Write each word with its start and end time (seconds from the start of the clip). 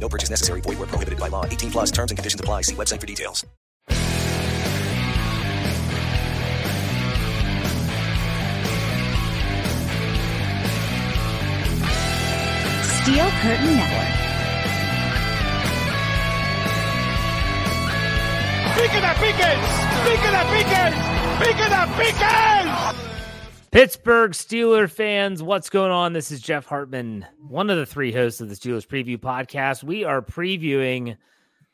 No 0.00 0.08
purchase 0.08 0.30
necessary. 0.30 0.62
Void 0.62 0.78
were 0.78 0.86
prohibited 0.86 1.20
by 1.20 1.28
law. 1.28 1.44
18 1.44 1.70
plus 1.70 1.90
terms 1.90 2.10
and 2.10 2.18
conditions 2.18 2.40
apply. 2.40 2.62
See 2.62 2.74
website 2.74 3.00
for 3.00 3.06
details. 3.06 3.44
Steel 13.02 13.28
Curtain 13.42 13.76
Network. 13.76 14.20
¡Piquen 18.76 19.04
a 19.04 19.14
Pickens! 19.14 19.68
¡Piquen 20.04 20.34
a 20.34 20.44
Pickens! 20.52 20.96
¡Piquen 21.40 21.72
a 21.72 21.86
Pickens! 21.98 23.09
Pittsburgh 23.70 24.32
Steeler 24.32 24.90
fans, 24.90 25.44
what's 25.44 25.70
going 25.70 25.92
on? 25.92 26.12
This 26.12 26.32
is 26.32 26.40
Jeff 26.40 26.66
Hartman, 26.66 27.24
one 27.46 27.70
of 27.70 27.78
the 27.78 27.86
three 27.86 28.10
hosts 28.10 28.40
of 28.40 28.48
the 28.48 28.56
Steelers 28.56 28.84
Preview 28.84 29.16
Podcast. 29.16 29.84
We 29.84 30.02
are 30.02 30.20
previewing 30.20 31.16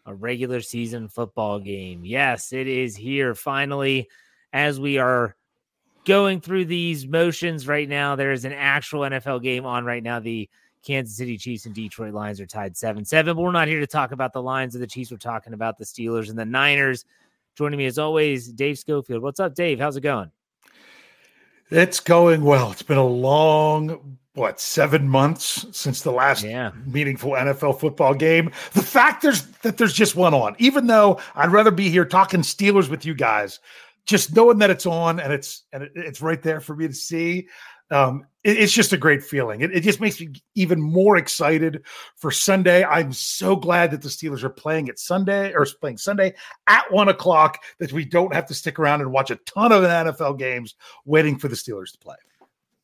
a 0.05 0.15
regular 0.15 0.61
season 0.61 1.09
football 1.09 1.59
game. 1.59 2.05
Yes, 2.05 2.53
it 2.53 2.67
is 2.67 2.97
here 2.97 3.35
finally 3.35 4.11
as 4.53 4.79
we 4.79 4.99
are 4.99 5.37
going 6.05 6.43
through 6.43 6.67
these 6.67 7.07
motions 7.07 7.67
right 7.67 7.89
now. 7.89 8.15
There 8.15 8.33
is 8.33 8.45
an 8.45 8.53
actual 8.53 9.01
NFL 9.01 9.43
game 9.43 9.65
on 9.65 9.87
right 9.87 10.03
now. 10.03 10.21
The 10.21 10.51
Kansas 10.83 11.17
City 11.17 11.39
Chiefs 11.39 11.65
and 11.65 11.75
Detroit 11.75 12.13
Lions 12.13 12.43
are 12.43 12.47
tied 12.47 12.77
7 12.77 13.07
7. 13.07 13.35
But 13.35 13.41
we're 13.41 13.53
not 13.53 13.69
here 13.69 13.81
to 13.81 13.87
talk 13.87 14.13
about 14.13 14.35
the 14.35 14.43
Lions 14.43 14.75
of 14.75 14.83
the 14.83 14.87
Chiefs. 14.87 15.11
We're 15.11 15.17
talking 15.17 15.55
about 15.55 15.79
the 15.79 15.87
Steelers 15.87 16.29
and 16.29 16.39
the 16.39 16.45
Niners. 16.45 17.07
Joining 17.55 17.79
me 17.79 17.87
as 17.87 17.99
always, 17.99 18.49
Dave 18.49 18.79
Schofield. 18.79 19.23
What's 19.23 19.41
up, 19.41 19.55
Dave? 19.55 19.81
How's 19.81 19.97
it 19.97 20.03
going? 20.03 20.31
It's 21.71 22.01
going 22.01 22.43
well. 22.45 22.71
It's 22.71 22.83
been 22.83 22.97
a 22.99 23.05
long, 23.05 24.19
what, 24.35 24.61
seven 24.61 25.09
months 25.09 25.67
since 25.73 26.03
the 26.03 26.13
last 26.13 26.45
Yeah. 26.45 26.71
meaningful 26.87 27.33
NFL 27.33 27.81
football 27.81 28.15
game. 28.15 28.53
The 28.73 28.83
fact 28.83 29.23
there's 29.23 29.47
that 29.63 29.77
there's 29.77 29.93
just 29.93 30.15
one 30.15 30.35
on, 30.35 30.55
even 30.59 30.87
though 30.87 31.21
I'd 31.35 31.51
rather 31.51 31.71
be 31.71 31.89
here 31.89 32.05
talking 32.05 32.41
Steelers 32.41 32.89
with 32.89 33.05
you 33.05 33.15
guys, 33.15 33.59
just 34.07 34.35
knowing 34.37 34.59
that 34.59 34.71
it's 34.71 34.87
on 34.87 35.19
and 35.19 35.33
it's 35.33 35.65
and 35.73 35.83
it, 35.83 35.93
it's 35.97 36.21
right 36.23 36.41
there 36.43 36.61
for 36.61 36.77
me 36.77 36.87
to 36.89 36.95
see. 36.95 37.49
Um, 37.91 38.27
it's 38.47 38.73
just 38.73 38.93
a 38.93 38.97
great 38.97 39.23
feeling. 39.25 39.61
It, 39.61 39.73
it 39.75 39.81
just 39.81 40.01
makes 40.01 40.21
me 40.21 40.31
even 40.55 40.81
more 40.81 41.17
excited 41.17 41.85
for 42.17 42.31
Sunday. 42.31 42.85
I'm 42.85 43.13
so 43.13 43.57
glad 43.57 43.91
that 43.91 44.03
the 44.03 44.09
Steelers 44.09 44.45
are 44.45 44.51
playing 44.51 44.87
it 44.87 44.99
Sunday 44.99 45.53
or 45.53 45.67
playing 45.81 45.99
Sunday 45.99 46.35
at 46.67 46.91
one 46.93 47.09
o'clock. 47.09 47.59
That 47.79 47.93
we 47.93 48.05
don't 48.05 48.33
have 48.33 48.47
to 48.47 48.55
stick 48.55 48.79
around 48.79 49.01
and 49.01 49.11
watch 49.11 49.31
a 49.31 49.37
ton 49.37 49.73
of 49.73 49.83
NFL 49.83 50.39
games 50.39 50.77
waiting 51.05 51.39
for 51.39 51.49
the 51.49 51.57
Steelers 51.57 51.93
to 51.93 51.99
play. 51.99 52.17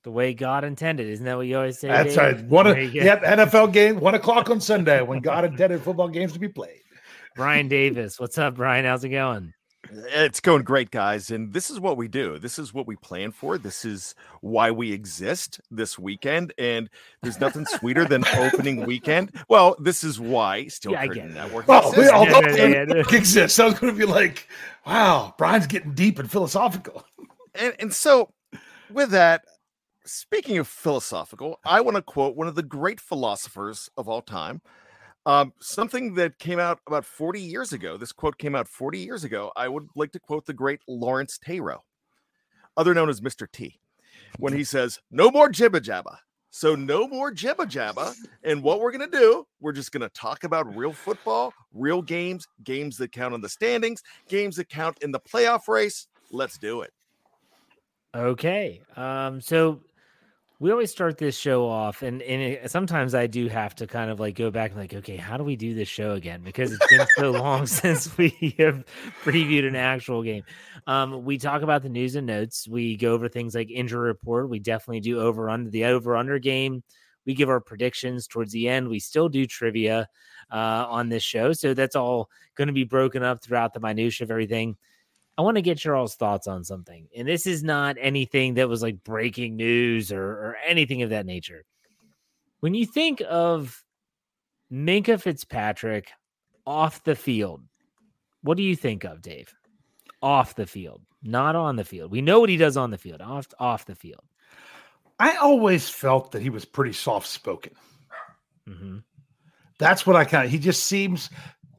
The 0.03 0.11
way 0.11 0.35
God 0.35 0.65
intended. 0.65 1.07
Isn't 1.09 1.27
that 1.27 1.37
what 1.37 1.47
you 1.47 1.57
always 1.57 1.79
say? 1.79 1.87
That's 1.87 2.17
Dave? 2.17 2.19
right. 2.19 2.45
One 2.47 2.67
of 2.67 2.75
There 2.75 2.83
you 2.83 3.01
go. 3.01 3.05
yep, 3.05 3.23
NFL 3.23 3.73
game, 3.73 4.01
one 4.01 4.17
o'clock 4.17 4.51
on 4.51 4.61
Sunday 4.61 5.01
when 5.01 5.21
God 5.21 5.45
intended 5.45 5.81
football 5.83 6.09
games 6.09 6.33
to 6.33 6.41
be 6.41 6.49
played. 6.49 6.81
Bryan 7.37 7.69
Davis. 7.69 8.19
What's 8.19 8.37
up, 8.37 8.57
Bryan? 8.57 8.85
How's 8.85 9.05
it 9.05 9.11
going? 9.11 9.55
It's 9.95 10.41
going 10.41 10.63
great, 10.63 10.91
guys. 10.91 11.31
And 11.31 11.53
this 11.53 11.69
is 11.71 11.79
what 11.79 11.97
we 11.97 12.09
do. 12.09 12.39
This 12.39 12.59
is 12.59 12.73
what 12.73 12.87
we 12.87 12.97
plan 12.97 13.31
for. 13.31 13.59
This 13.59 13.85
is 13.85 14.15
why 14.41 14.71
we 14.71 14.91
exist 14.93 15.61
this 15.71 15.99
weekend. 15.99 16.53
And 16.57 16.89
there's 17.23 17.39
nothing 17.41 17.67
sweeter 17.67 18.05
than 18.07 18.25
opening 18.37 18.87
weekend. 18.87 19.33
Well, 19.49 19.77
this 19.79 20.03
is 20.03 20.19
why 20.19 20.69
Still 20.69 20.93
Yeah, 20.93 21.01
I 21.01 21.07
Curtain 21.09 21.23
get 21.29 21.31
it. 21.33 21.35
Network 21.35 21.67
Oh, 21.69 21.91
we 21.91 22.05
exists. 22.05 22.13
all 22.13 22.25
Yeah, 22.27 22.41
yeah, 22.41 22.67
yeah, 22.67 22.85
yeah. 22.89 23.17
exists. 23.17 23.59
I 23.59 23.65
was 23.67 23.79
going 23.79 23.93
to 23.93 23.99
be 23.99 24.07
like, 24.07 24.49
wow, 24.87 25.35
Bryan's 25.37 25.67
getting 25.67 25.93
deep 25.95 26.19
and 26.19 26.31
philosophical. 26.31 27.05
And, 27.55 27.75
and 27.79 27.93
so, 27.93 28.33
with 28.91 29.11
that, 29.11 29.45
speaking 30.07 30.57
of 30.59 30.67
philosophical, 30.69 31.59
I 31.67 31.83
want 31.83 31.97
to 31.97 32.03
quote 32.03 32.35
one 32.35 32.49
of 32.49 32.55
the 32.55 32.63
great 32.63 32.99
philosophers 33.01 33.91
of 33.99 34.09
all 34.09 34.23
time. 34.23 34.63
Um, 35.25 35.53
something 35.61 36.15
that 36.15 36.39
came 36.39 36.59
out 36.59 36.81
about 36.87 37.05
40 37.05 37.41
years 37.41 37.73
ago. 37.73 37.97
This 37.97 38.13
quote 38.13 38.39
came 38.39 38.55
out 38.55 38.67
40 38.67 38.99
years 38.99 39.23
ago. 39.25 39.53
I 39.57 39.69
would 39.69 39.87
like 39.95 40.13
to 40.13 40.21
quote 40.21 40.47
the 40.47 40.53
great 40.53 40.81
Lawrence 40.89 41.39
Tayrow, 41.39 41.79
other 42.77 42.93
known 42.93 43.09
as 43.09 43.21
Mr. 43.21 43.47
T, 43.51 43.79
when 44.39 44.53
he 44.53 44.65
says, 44.65 44.99
No 45.11 45.31
more 45.31 45.49
jibba 45.49 45.81
jabba. 45.81 46.17
So, 46.55 46.75
no 46.75 47.09
more 47.09 47.33
jibba 47.33 47.67
jabba. 47.67 48.15
And 48.43 48.63
what 48.63 48.81
we're 48.81 48.93
going 48.93 49.11
to 49.11 49.19
do, 49.19 49.47
we're 49.61 49.73
just 49.73 49.91
going 49.91 50.03
to 50.03 50.11
talk 50.11 50.45
about 50.45 50.77
real 50.77 50.93
football, 50.93 51.55
real 51.73 52.03
games, 52.03 52.47
games 52.63 52.99
that 52.99 53.11
count 53.11 53.33
in 53.35 53.41
the 53.41 53.49
standings, 53.49 54.03
games 54.29 54.57
that 54.57 54.69
count 54.69 54.99
in 55.03 55.13
the 55.13 55.21
playoff 55.21 55.67
race. 55.67 56.09
Let's 56.31 56.59
do 56.59 56.83
it. 56.83 56.93
Okay. 58.15 58.83
Um, 58.97 59.41
so 59.41 59.81
we 60.63 60.71
always 60.71 60.93
start 60.93 61.19
this 61.19 61.37
show 61.37 61.69
off, 61.69 62.03
and 62.03 62.23
and 62.23 62.41
it, 62.41 62.71
sometimes 62.71 63.17
I 63.17 63.27
do 63.27 63.49
have 63.49 63.75
to 63.75 63.89
kind 63.89 64.13
of 64.13 64.21
like 64.21 64.37
go 64.37 64.49
back 64.49 64.71
and 64.71 64.79
like, 64.79 64.95
okay, 64.95 65.17
how 65.17 65.37
do 65.37 65.43
we 65.43 65.57
do 65.57 65.75
this 65.75 65.89
show 65.89 66.13
again? 66.13 66.41
Because 66.45 66.73
it's 66.73 66.87
been 66.87 67.05
so 67.17 67.31
long 67.43 67.67
since 67.67 68.17
we 68.17 68.55
have 68.59 68.85
previewed 69.25 69.67
an 69.67 69.75
actual 69.75 70.23
game. 70.23 70.45
Um, 70.87 71.25
we 71.25 71.37
talk 71.37 71.63
about 71.63 71.83
the 71.83 71.89
news 71.89 72.15
and 72.15 72.29
notes. 72.29 72.69
We 72.69 72.97
go 72.97 73.13
over 73.13 73.29
things 73.29 73.57
like 73.57 73.73
injury 73.73 74.07
report. 74.07 74.49
We 74.49 74.61
definitely 74.61 75.01
do 75.01 75.21
over 75.21 75.51
under 75.51 75.69
the 75.69 75.87
over 75.87 76.17
under 76.17 76.39
game. 76.39 76.85
We 77.27 77.35
give 77.35 77.49
our 77.49 77.61
predictions 77.61 78.29
towards 78.29 78.53
the 78.53 78.69
end. 78.69 78.89
We 78.89 79.01
still 79.01 79.29
do 79.29 79.47
trivia 79.47 80.09
uh, 80.53 80.87
on 80.89 81.09
this 81.09 81.25
show, 81.25 81.55
so 81.55 81.75
that's 81.75 81.97
all 81.97 82.31
going 82.55 82.69
to 82.69 82.73
be 82.73 82.85
broken 82.85 83.25
up 83.25 83.43
throughout 83.43 83.75
the 83.75 83.81
minutia 83.81 84.27
of 84.27 84.31
everything. 84.31 84.77
I 85.39 85.43
want 85.43 85.57
to 85.57 85.63
get 85.63 85.85
your 85.85 85.97
all's 85.97 86.15
thoughts 86.15 86.47
on 86.47 86.65
something. 86.65 87.09
And 87.17 87.27
this 87.27 87.47
is 87.47 87.63
not 87.63 87.97
anything 87.99 88.55
that 88.55 88.69
was 88.69 88.83
like 88.83 89.03
breaking 89.03 89.57
news 89.57 90.13
or, 90.13 90.23
or 90.23 90.57
anything 90.67 91.03
of 91.03 91.11
that 91.11 91.27
nature. 91.27 91.65
When 92.61 92.75
you 92.75 92.87
think 92.87 93.23
of 93.29 93.83
Minkah 94.73 95.21
Fitzpatrick 95.21 96.11
off 96.67 97.03
the 97.05 97.17
field 97.17 97.63
what 98.43 98.57
do 98.57 98.63
you 98.63 98.77
think 98.77 99.05
of 99.05 99.23
Dave? 99.23 99.55
Off 100.21 100.55
the 100.55 100.67
field, 100.67 101.03
not 101.23 101.57
on 101.57 101.77
the 101.77 101.85
field. 101.85 102.11
We 102.11 102.21
know 102.21 102.41
what 102.41 102.49
he 102.49 102.57
does 102.57 102.77
on 102.77 102.91
the 102.91 102.99
field. 102.99 103.21
Off 103.21 103.47
off 103.59 103.87
the 103.87 103.95
field. 103.95 104.23
I 105.19 105.37
always 105.37 105.89
felt 105.89 106.33
that 106.33 106.43
he 106.43 106.51
was 106.51 106.65
pretty 106.65 106.93
soft 106.93 107.27
spoken. 107.27 107.73
Mm-hmm. 108.69 108.99
That's 109.79 110.07
what 110.07 110.17
I 110.17 110.25
kind 110.25 110.45
of. 110.45 110.51
He 110.51 110.59
just 110.59 110.85
seems 110.85 111.31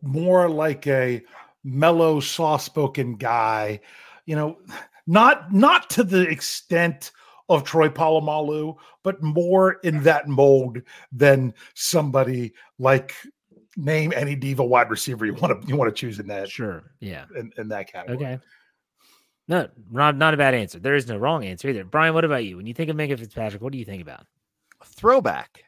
more 0.02 0.50
like 0.50 0.88
a 0.88 1.22
mellow, 1.64 2.20
soft 2.20 2.66
spoken 2.66 3.16
guy. 3.16 3.80
You 4.26 4.36
know, 4.36 4.58
not 5.08 5.54
not 5.54 5.90
to 5.92 6.04
the 6.04 6.22
extent 6.22 7.12
of 7.50 7.64
Troy 7.64 7.90
Polamalu, 7.90 8.76
but 9.04 9.22
more 9.22 9.74
in 9.84 10.04
that 10.04 10.28
mold 10.28 10.82
than 11.12 11.54
somebody 11.74 12.54
like 12.80 13.14
name 13.76 14.14
any 14.16 14.36
diva 14.36 14.64
wide 14.64 14.90
receiver 14.90 15.26
you 15.26 15.34
want 15.34 15.62
to 15.62 15.68
you 15.68 15.76
want 15.76 15.94
to 15.94 16.00
choose 16.00 16.20
in 16.20 16.28
that. 16.28 16.50
Sure. 16.50 16.84
Yeah. 17.00 17.26
In, 17.36 17.52
in 17.58 17.68
that 17.70 17.92
category. 17.92 18.26
Okay. 18.26 18.40
No, 19.48 19.68
not 19.92 20.16
not 20.16 20.34
a 20.34 20.38
bad 20.38 20.54
answer. 20.54 20.80
There 20.80 20.96
is 20.96 21.08
no 21.08 21.18
wrong 21.18 21.44
answer 21.44 21.68
either. 21.70 21.84
Bryan, 21.84 22.14
what 22.14 22.24
about 22.24 22.46
you? 22.46 22.58
When 22.58 22.66
you 22.66 22.74
think 22.74 22.90
of 22.90 22.96
Minkah 22.96 23.20
Fitzpatrick, 23.20 23.62
what 23.62 23.74
do 23.74 23.78
you 23.78 23.86
think 23.86 24.02
about? 24.02 24.26
Throwback. 24.86 25.66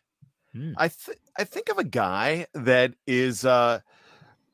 Hmm. 0.54 0.72
I 0.78 0.88
th- 0.88 1.18
I 1.38 1.44
think 1.44 1.68
of 1.70 1.78
a 1.78 1.84
guy 1.84 2.48
that 2.54 2.94
is 3.06 3.44
uh 3.44 3.82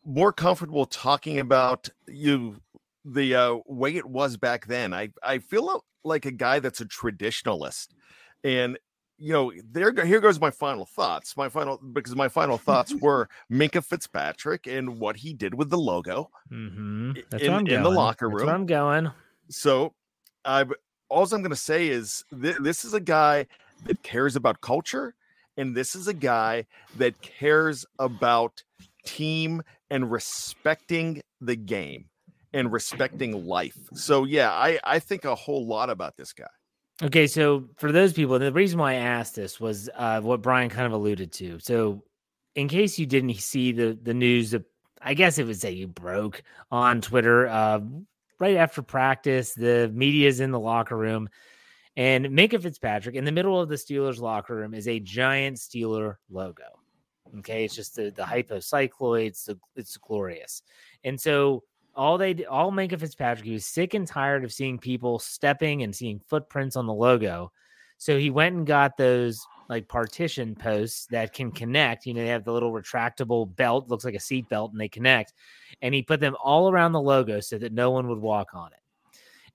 more 0.06 0.34
comfortable 0.34 0.86
talking 0.86 1.40
about 1.40 1.90
you 2.08 2.58
the 3.06 3.36
uh, 3.36 3.58
way 3.66 3.96
it 3.96 4.06
was 4.06 4.38
back 4.38 4.68
then. 4.68 4.94
I 4.94 5.10
I 5.24 5.40
feel 5.40 5.84
like 6.04 6.26
a 6.26 6.32
guy 6.32 6.60
that's 6.60 6.82
a 6.82 6.86
traditionalist, 6.86 7.90
and 8.44 8.78
you 9.22 9.32
know, 9.32 9.54
there 9.72 9.94
here 10.04 10.20
goes 10.20 10.40
my 10.40 10.50
final 10.50 10.86
thoughts. 10.86 11.38
My 11.38 11.48
final 11.48 11.78
because 11.78 12.16
my 12.16 12.28
final 12.28 12.58
thoughts 12.68 12.94
were 12.96 13.30
Minkah 13.52 13.86
Fitzpatrick 13.86 14.66
and 14.66 15.00
what 15.00 15.16
he 15.16 15.34
did 15.34 15.54
with 15.54 15.70
the 15.70 15.78
logo 15.78 16.32
mm-hmm. 16.52 17.14
That's 17.30 17.44
in, 17.44 17.68
in 17.68 17.84
the 17.84 17.90
locker 17.90 18.30
room. 18.30 18.50
I'm 18.50 18.66
going. 18.66 19.12
So, 19.50 19.94
I 20.44 20.66
all 21.10 21.24
I'm 21.24 21.42
going 21.42 21.50
to 21.52 21.56
say 21.56 21.90
is 21.90 22.24
th- 22.42 22.58
this 22.62 22.84
is 22.84 22.94
a 22.94 23.00
guy 23.00 23.46
that 23.86 24.02
cares 24.02 24.36
about 24.36 24.62
culture, 24.62 25.14
and 25.56 25.76
this 25.76 25.96
is 25.96 26.08
a 26.08 26.14
guy 26.14 26.66
that 26.98 27.22
cares 27.22 27.86
about 28.00 28.64
team 29.06 29.62
and 29.92 30.10
respecting 30.10 31.22
the 31.42 31.56
game 31.56 32.06
and 32.54 32.72
respecting 32.72 33.46
life. 33.46 33.78
So, 33.94 34.24
yeah, 34.24 34.52
I 34.52 34.80
I 34.84 34.98
think 34.98 35.26
a 35.26 35.36
whole 35.36 35.68
lot 35.68 35.92
about 35.92 36.18
this 36.18 36.34
guy. 36.34 36.48
Okay, 37.04 37.28
so 37.28 37.66
for 37.78 37.92
those 37.92 38.14
people, 38.14 38.40
the 38.40 38.52
reason 38.52 38.80
why 38.80 38.94
I 38.94 38.96
asked 38.96 39.36
this 39.36 39.60
was 39.60 39.90
uh, 39.96 40.22
what 40.22 40.42
Bryan 40.42 40.70
kind 40.70 40.86
of 40.88 40.94
alluded 40.94 41.32
to. 41.34 41.60
So, 41.60 42.04
in 42.56 42.68
case 42.68 42.98
you 42.98 43.06
didn't 43.06 43.36
see 43.36 43.72
the 43.72 43.98
the 44.02 44.14
news, 44.14 44.56
I 45.02 45.14
guess 45.14 45.38
it 45.38 45.46
would 45.46 45.60
say 45.60 45.72
you 45.72 45.88
broke 45.88 46.42
on 46.72 47.02
Twitter 47.02 47.48
uh, 47.48 47.82
right 48.40 48.56
after 48.56 48.82
practice. 48.82 49.54
The 49.54 49.92
media 49.94 50.28
is 50.28 50.40
in 50.40 50.52
the 50.52 50.60
locker 50.60 50.98
room, 50.98 51.30
and 51.98 52.28
Minkah 52.28 52.62
Fitzpatrick 52.62 53.16
in 53.16 53.26
the 53.26 53.32
middle 53.32 53.60
of 53.60 53.68
the 53.68 53.76
Steelers 53.76 54.20
locker 54.20 54.56
room 54.56 54.74
is 54.74 54.88
a 54.88 55.00
giant 55.00 55.58
Steeler 55.58 56.16
logo. 56.30 56.81
Okay, 57.40 57.66
it's 57.66 57.76
just 57.76 57.96
the 57.96 58.12
the 58.12 58.24
hypocycloids. 58.24 59.28
It's, 59.28 59.50
it's 59.76 59.98
glorious, 59.98 60.64
and 61.04 61.20
so 61.20 61.64
all 61.96 62.18
they 62.18 62.46
all 62.46 62.72
Minkah 62.72 63.00
Fitzpatrick, 63.00 63.46
he 63.46 63.54
was 63.54 63.66
sick 63.66 63.94
and 63.94 64.08
tired 64.08 64.44
of 64.44 64.54
seeing 64.54 64.78
people 64.78 65.20
stepping 65.20 65.84
and 65.84 65.96
seeing 65.96 66.20
footprints 66.28 66.76
on 66.76 66.88
the 66.88 66.94
logo. 66.94 67.52
So 67.98 68.18
he 68.18 68.32
went 68.32 68.56
and 68.56 68.66
got 68.66 68.98
those 68.98 69.46
like 69.70 69.88
partition 69.88 70.56
posts 70.56 71.06
that 71.08 71.34
can 71.34 71.52
connect. 71.52 72.06
You 72.06 72.14
know, 72.14 72.22
they 72.22 72.28
have 72.28 72.44
the 72.44 72.54
little 72.54 72.72
retractable 72.72 73.56
belt, 73.56 73.90
looks 73.90 74.04
like 74.04 74.16
a 74.16 74.20
seat 74.20 74.50
belt, 74.50 74.72
and 74.72 74.82
they 74.82 74.90
connect. 74.90 75.34
And 75.82 75.94
he 75.94 76.02
put 76.02 76.20
them 76.20 76.36
all 76.44 76.72
around 76.72 76.94
the 76.94 77.02
logo 77.02 77.40
so 77.40 77.58
that 77.58 77.74
no 77.74 77.92
one 77.92 78.08
would 78.08 78.20
walk 78.20 78.54
on 78.54 78.72
it. 78.72 78.80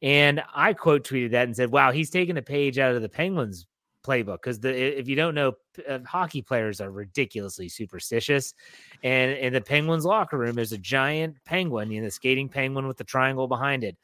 And 0.03 0.43
I 0.55 0.75
quote 0.75 1.05
tweeted 1.09 1.33
that 1.33 1.47
and 1.47 1.57
said, 1.57 1.71
"Wow, 1.71 1.91
he's 1.91 2.11
taking 2.11 2.37
a 2.37 2.43
page 2.43 2.79
out 2.79 2.95
of 2.95 3.03
the 3.03 3.09
Penguins 3.09 3.67
playbook 4.07 4.37
because 4.37 4.61
the 4.61 4.99
if 4.99 5.09
you 5.09 5.17
don't 5.17 5.35
know, 5.35 5.53
uh, 5.89 5.99
hockey 6.07 6.43
players 6.43 6.81
are 6.81 6.91
ridiculously 6.91 7.69
superstitious, 7.69 8.55
and 9.03 9.33
in 9.33 9.53
the 9.53 9.61
Penguins 9.61 10.05
locker 10.05 10.39
room, 10.39 10.55
there's 10.55 10.73
a 10.73 10.79
giant 10.79 11.37
penguin, 11.45 11.91
you 11.91 12.01
know, 12.01 12.07
the 12.07 12.11
skating 12.11 12.49
penguin 12.49 12.87
with 12.87 12.97
the 12.97 13.05
triangle 13.05 13.49
behind 13.49 13.83
it. 13.85 13.97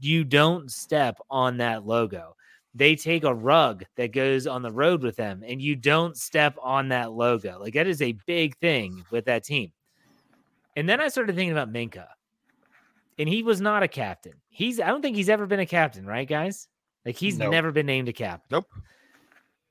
You 0.00 0.24
don't 0.24 0.70
step 0.70 1.18
on 1.30 1.56
that 1.58 1.86
logo. 1.86 2.36
They 2.74 2.96
take 2.96 3.24
a 3.24 3.34
rug 3.34 3.84
that 3.96 4.12
goes 4.12 4.46
on 4.46 4.62
the 4.62 4.72
road 4.72 5.02
with 5.02 5.16
them, 5.16 5.42
and 5.46 5.60
you 5.60 5.76
don't 5.76 6.16
step 6.16 6.56
on 6.62 6.88
that 6.88 7.12
logo. 7.12 7.58
Like 7.58 7.74
that 7.74 7.86
is 7.86 8.00
a 8.00 8.16
big 8.26 8.56
thing 8.58 9.04
with 9.10 9.24
that 9.26 9.44
team. 9.44 9.72
And 10.76 10.88
then 10.88 11.00
I 11.00 11.08
started 11.08 11.34
thinking 11.36 11.52
about 11.52 11.72
Minkah, 11.72 12.06
and 13.18 13.28
he 13.28 13.42
was 13.42 13.60
not 13.60 13.82
a 13.82 13.88
captain. 13.88 14.34
He's 14.48 14.80
I 14.80 14.88
don't 14.88 15.02
think 15.02 15.16
he's 15.16 15.28
ever 15.28 15.46
been 15.46 15.60
a 15.60 15.66
captain, 15.66 16.06
right, 16.06 16.28
guys? 16.28 16.68
Like 17.04 17.16
he's 17.16 17.38
Nope. 17.38 17.50
never 17.50 17.72
been 17.72 17.86
named 17.86 18.08
a 18.08 18.12
captain. 18.12 18.48
Nope. 18.50 18.66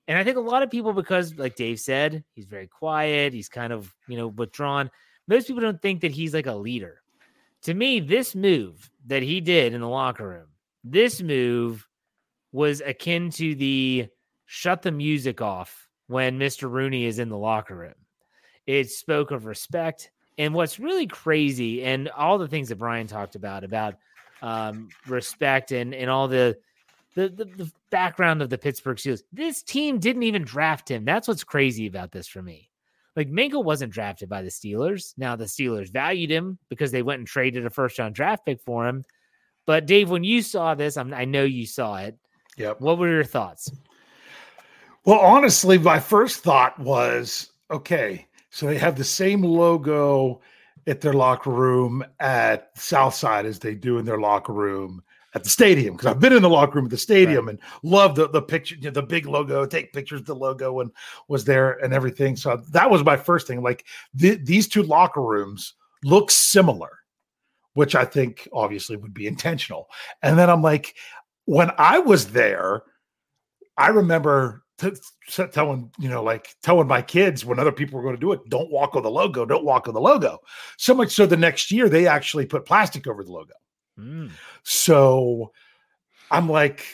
And 0.08 0.18
I 0.18 0.24
think 0.24 0.38
a 0.38 0.42
lot 0.42 0.64
of 0.64 0.72
people, 0.72 0.94
because 0.94 1.36
like 1.36 1.56
Dave 1.56 1.80
said, 1.80 2.24
he's 2.34 2.46
very 2.46 2.68
quiet, 2.68 3.34
he's 3.34 3.50
kind 3.50 3.72
of, 3.72 3.94
you 4.08 4.18
know, 4.18 4.28
withdrawn. 4.28 4.90
Most 5.28 5.48
people 5.48 5.62
don't 5.62 5.82
think 5.82 6.02
that 6.02 6.12
he's 6.12 6.34
like 6.34 6.48
a 6.48 6.54
leader. 6.54 7.02
To 7.64 7.74
me, 7.74 8.00
this 8.00 8.34
move 8.34 8.90
that 9.06 9.22
he 9.22 9.40
did 9.40 9.74
in 9.74 9.82
the 9.82 9.88
locker 9.88 10.28
room, 10.28 10.48
this 10.84 11.22
move 11.22 11.88
was 12.52 12.82
akin 12.82 13.30
to 13.32 13.56
the 13.56 14.08
shut 14.46 14.82
the 14.82 14.92
music 14.92 15.42
off 15.42 15.88
when 16.08 16.40
Mr. 16.40 16.70
Rooney 16.70 17.06
is 17.06 17.20
in 17.20 17.30
the 17.30 17.38
locker 17.38 17.76
room. 17.76 17.94
It 18.66 18.90
spoke 18.90 19.32
of 19.32 19.46
respect. 19.46 20.12
And 20.38 20.54
what's 20.54 20.80
really 20.80 21.08
crazy, 21.08 21.84
and 21.84 22.10
all 22.10 22.38
the 22.38 22.48
things 22.48 22.70
that 22.70 22.78
Bryan 22.78 23.08
talked 23.08 23.36
about, 23.36 23.64
about 23.64 23.96
um, 24.42 24.90
respect 25.08 25.72
and, 25.72 25.94
and 25.94 26.10
all 26.10 26.28
the, 26.28 26.58
the, 27.16 27.30
the 27.30 27.46
the 27.46 27.72
background 27.90 28.42
of 28.42 28.50
the 28.50 28.58
Pittsburgh 28.58 28.98
Steelers. 28.98 29.24
This 29.32 29.62
team 29.64 30.00
didn't 30.00 30.24
even 30.24 30.44
draft 30.44 30.90
him. 30.90 31.06
That's 31.06 31.28
what's 31.28 31.44
crazy 31.44 31.88
about 31.88 32.12
this 32.12 32.28
for 32.28 32.42
me. 32.42 32.70
Like 33.16 33.30
Minkah 33.30 33.64
wasn't 33.64 33.94
drafted 33.94 34.30
by 34.30 34.42
the 34.42 34.50
Steelers. 34.50 35.14
Now 35.18 35.36
the 35.36 35.46
Steelers 35.46 35.92
valued 35.92 36.32
him 36.32 36.58
because 36.70 36.92
they 36.92 37.02
went 37.02 37.20
and 37.20 37.28
traded 37.28 37.66
a 37.66 37.70
first 37.70 38.00
round 38.00 38.16
draft 38.16 38.46
pick 38.46 38.62
for 38.62 38.88
him. 38.88 39.04
But 39.66 39.86
Dave, 39.86 40.10
when 40.10 40.24
you 40.24 40.42
saw 40.42 40.76
this, 40.76 40.98
I'm, 40.98 41.14
I 41.14 41.26
know 41.26 41.44
you 41.44 41.66
saw 41.66 41.98
it. 41.98 42.18
Yep. 42.58 42.82
What 42.82 42.98
were 42.98 43.10
your 43.10 43.24
thoughts? 43.24 43.72
Well, 45.06 45.20
honestly, 45.20 45.78
my 45.78 46.00
first 46.00 46.44
thought 46.44 46.78
was 46.80 47.52
okay, 47.70 48.28
so 48.50 48.68
they 48.68 48.78
have 48.78 48.96
the 48.96 49.04
same 49.04 49.42
logo 49.42 50.42
at 50.88 51.02
their 51.02 51.14
locker 51.14 51.50
room 51.50 52.04
at 52.20 52.78
Southside 52.78 53.46
as 53.46 53.60
they 53.60 53.76
do 53.76 53.98
in 53.98 54.06
their 54.06 54.20
locker 54.20 54.54
room 54.54 55.02
at 55.34 55.44
the 55.44 55.50
stadium 55.50 55.96
because 55.96 56.08
I've 56.08 56.20
been 56.20 56.34
in 56.34 56.42
the 56.42 56.50
locker 56.50 56.76
room 56.76 56.86
at 56.86 56.92
the 56.92 56.98
stadium 56.98 57.48
and 57.48 57.60
love 57.84 58.16
the 58.16 58.30
the 58.30 58.42
picture, 58.42 58.76
you 58.76 58.84
know, 58.84 58.92
the 58.92 59.02
big 59.02 59.26
logo, 59.26 59.66
take 59.66 59.94
pictures 59.94 60.22
of 60.22 60.26
the 60.26 60.36
logo 60.36 60.82
and 60.82 60.92
was 61.28 61.46
there 61.46 61.74
and 61.84 61.94
everything. 61.94 62.36
So 62.36 62.58
that 62.72 62.90
was 62.90 63.04
my 63.04 63.18
first 63.18 63.48
thing. 63.48 63.62
Like 63.62 63.86
th- 64.20 64.42
these 64.44 64.68
two 64.68 64.84
locker 64.84 65.22
rooms 65.22 65.76
look 66.04 66.32
similar, 66.32 67.00
which 67.74 67.96
I 67.96 68.06
think 68.06 68.48
obviously 68.52 68.98
would 68.98 69.14
be 69.14 69.28
intentional. 69.28 69.90
And 70.22 70.38
then 70.38 70.50
I'm 70.50 70.62
like, 70.62 70.96
when 71.46 71.72
I 71.78 72.00
was 72.00 72.28
there, 72.28 72.84
I 73.78 73.88
remember 73.88 74.64
t- 74.80 74.92
t- 75.30 75.48
telling 75.48 75.92
you 75.98 76.10
know 76.10 76.24
like 76.24 76.56
telling 76.62 76.88
my 76.88 77.02
kids 77.02 77.46
when 77.46 77.60
other 77.60 77.72
people 77.72 77.98
were 77.98 78.04
going 78.04 78.16
to 78.16 78.20
do 78.20 78.34
it, 78.34 78.42
don't 78.50 78.72
walk 78.72 78.96
on 78.98 79.04
the 79.04 79.12
logo, 79.12 79.46
don't 79.46 79.64
walk 79.64 79.88
on 79.88 79.94
the 79.94 80.02
logo. 80.02 80.40
So 80.78 80.94
much 80.94 81.12
so 81.12 81.26
the 81.26 81.38
next 81.38 81.72
year 81.72 81.88
they 81.88 82.06
actually 82.06 82.46
put 82.46 82.66
plastic 82.66 83.08
over 83.08 83.24
the 83.24 83.32
logo. 83.32 83.54
Mm. 84.00 84.32
So 84.64 85.52
I'm 86.30 86.50
like, 86.50 86.86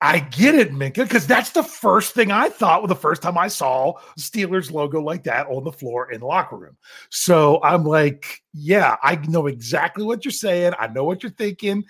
I 0.00 0.20
get 0.20 0.54
it, 0.54 0.72
Minkah, 0.72 0.94
because 0.94 1.26
that's 1.26 1.50
the 1.50 1.62
first 1.62 2.14
thing 2.14 2.30
I 2.30 2.48
thought 2.48 2.86
the 2.86 2.94
first 2.94 3.20
time 3.20 3.36
I 3.36 3.48
saw 3.48 3.94
Steelers 4.16 4.70
logo 4.70 5.00
like 5.00 5.24
that 5.24 5.48
on 5.48 5.64
the 5.64 5.72
floor 5.72 6.12
in 6.12 6.20
the 6.20 6.26
locker 6.26 6.56
room. 6.56 6.76
So 7.10 7.60
I'm 7.64 7.84
like, 7.84 8.40
yeah, 8.52 8.96
I 9.02 9.16
know 9.16 9.48
exactly 9.48 10.04
what 10.04 10.24
you're 10.24 10.30
saying. 10.30 10.74
I 10.78 10.86
know 10.86 11.02
what 11.02 11.22
you're 11.22 11.32
thinking. 11.32 11.84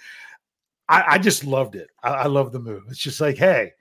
I, 0.88 1.04
I 1.06 1.18
just 1.18 1.44
loved 1.44 1.74
it. 1.74 1.90
I, 2.02 2.10
I 2.10 2.26
love 2.26 2.52
the 2.52 2.60
move. 2.60 2.84
It's 2.88 2.98
just 2.98 3.20
like, 3.20 3.36
hey, 3.36 3.72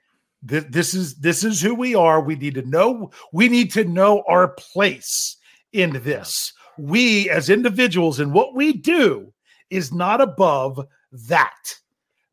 th- 0.46 0.66
this 0.68 0.92
is 0.92 1.14
this 1.16 1.42
is 1.42 1.62
who 1.62 1.74
we 1.74 1.94
are. 1.94 2.20
We 2.20 2.36
need 2.36 2.54
to 2.54 2.68
know. 2.68 3.10
We 3.32 3.48
need 3.48 3.72
to 3.72 3.84
know 3.84 4.24
our 4.28 4.48
place 4.48 5.38
in 5.72 6.02
this. 6.02 6.52
We 6.76 7.30
as 7.30 7.48
individuals 7.48 8.20
and 8.20 8.34
what 8.34 8.54
we 8.54 8.74
do 8.74 9.32
is 9.70 9.92
not 9.92 10.20
above 10.20 10.86
that. 11.12 11.74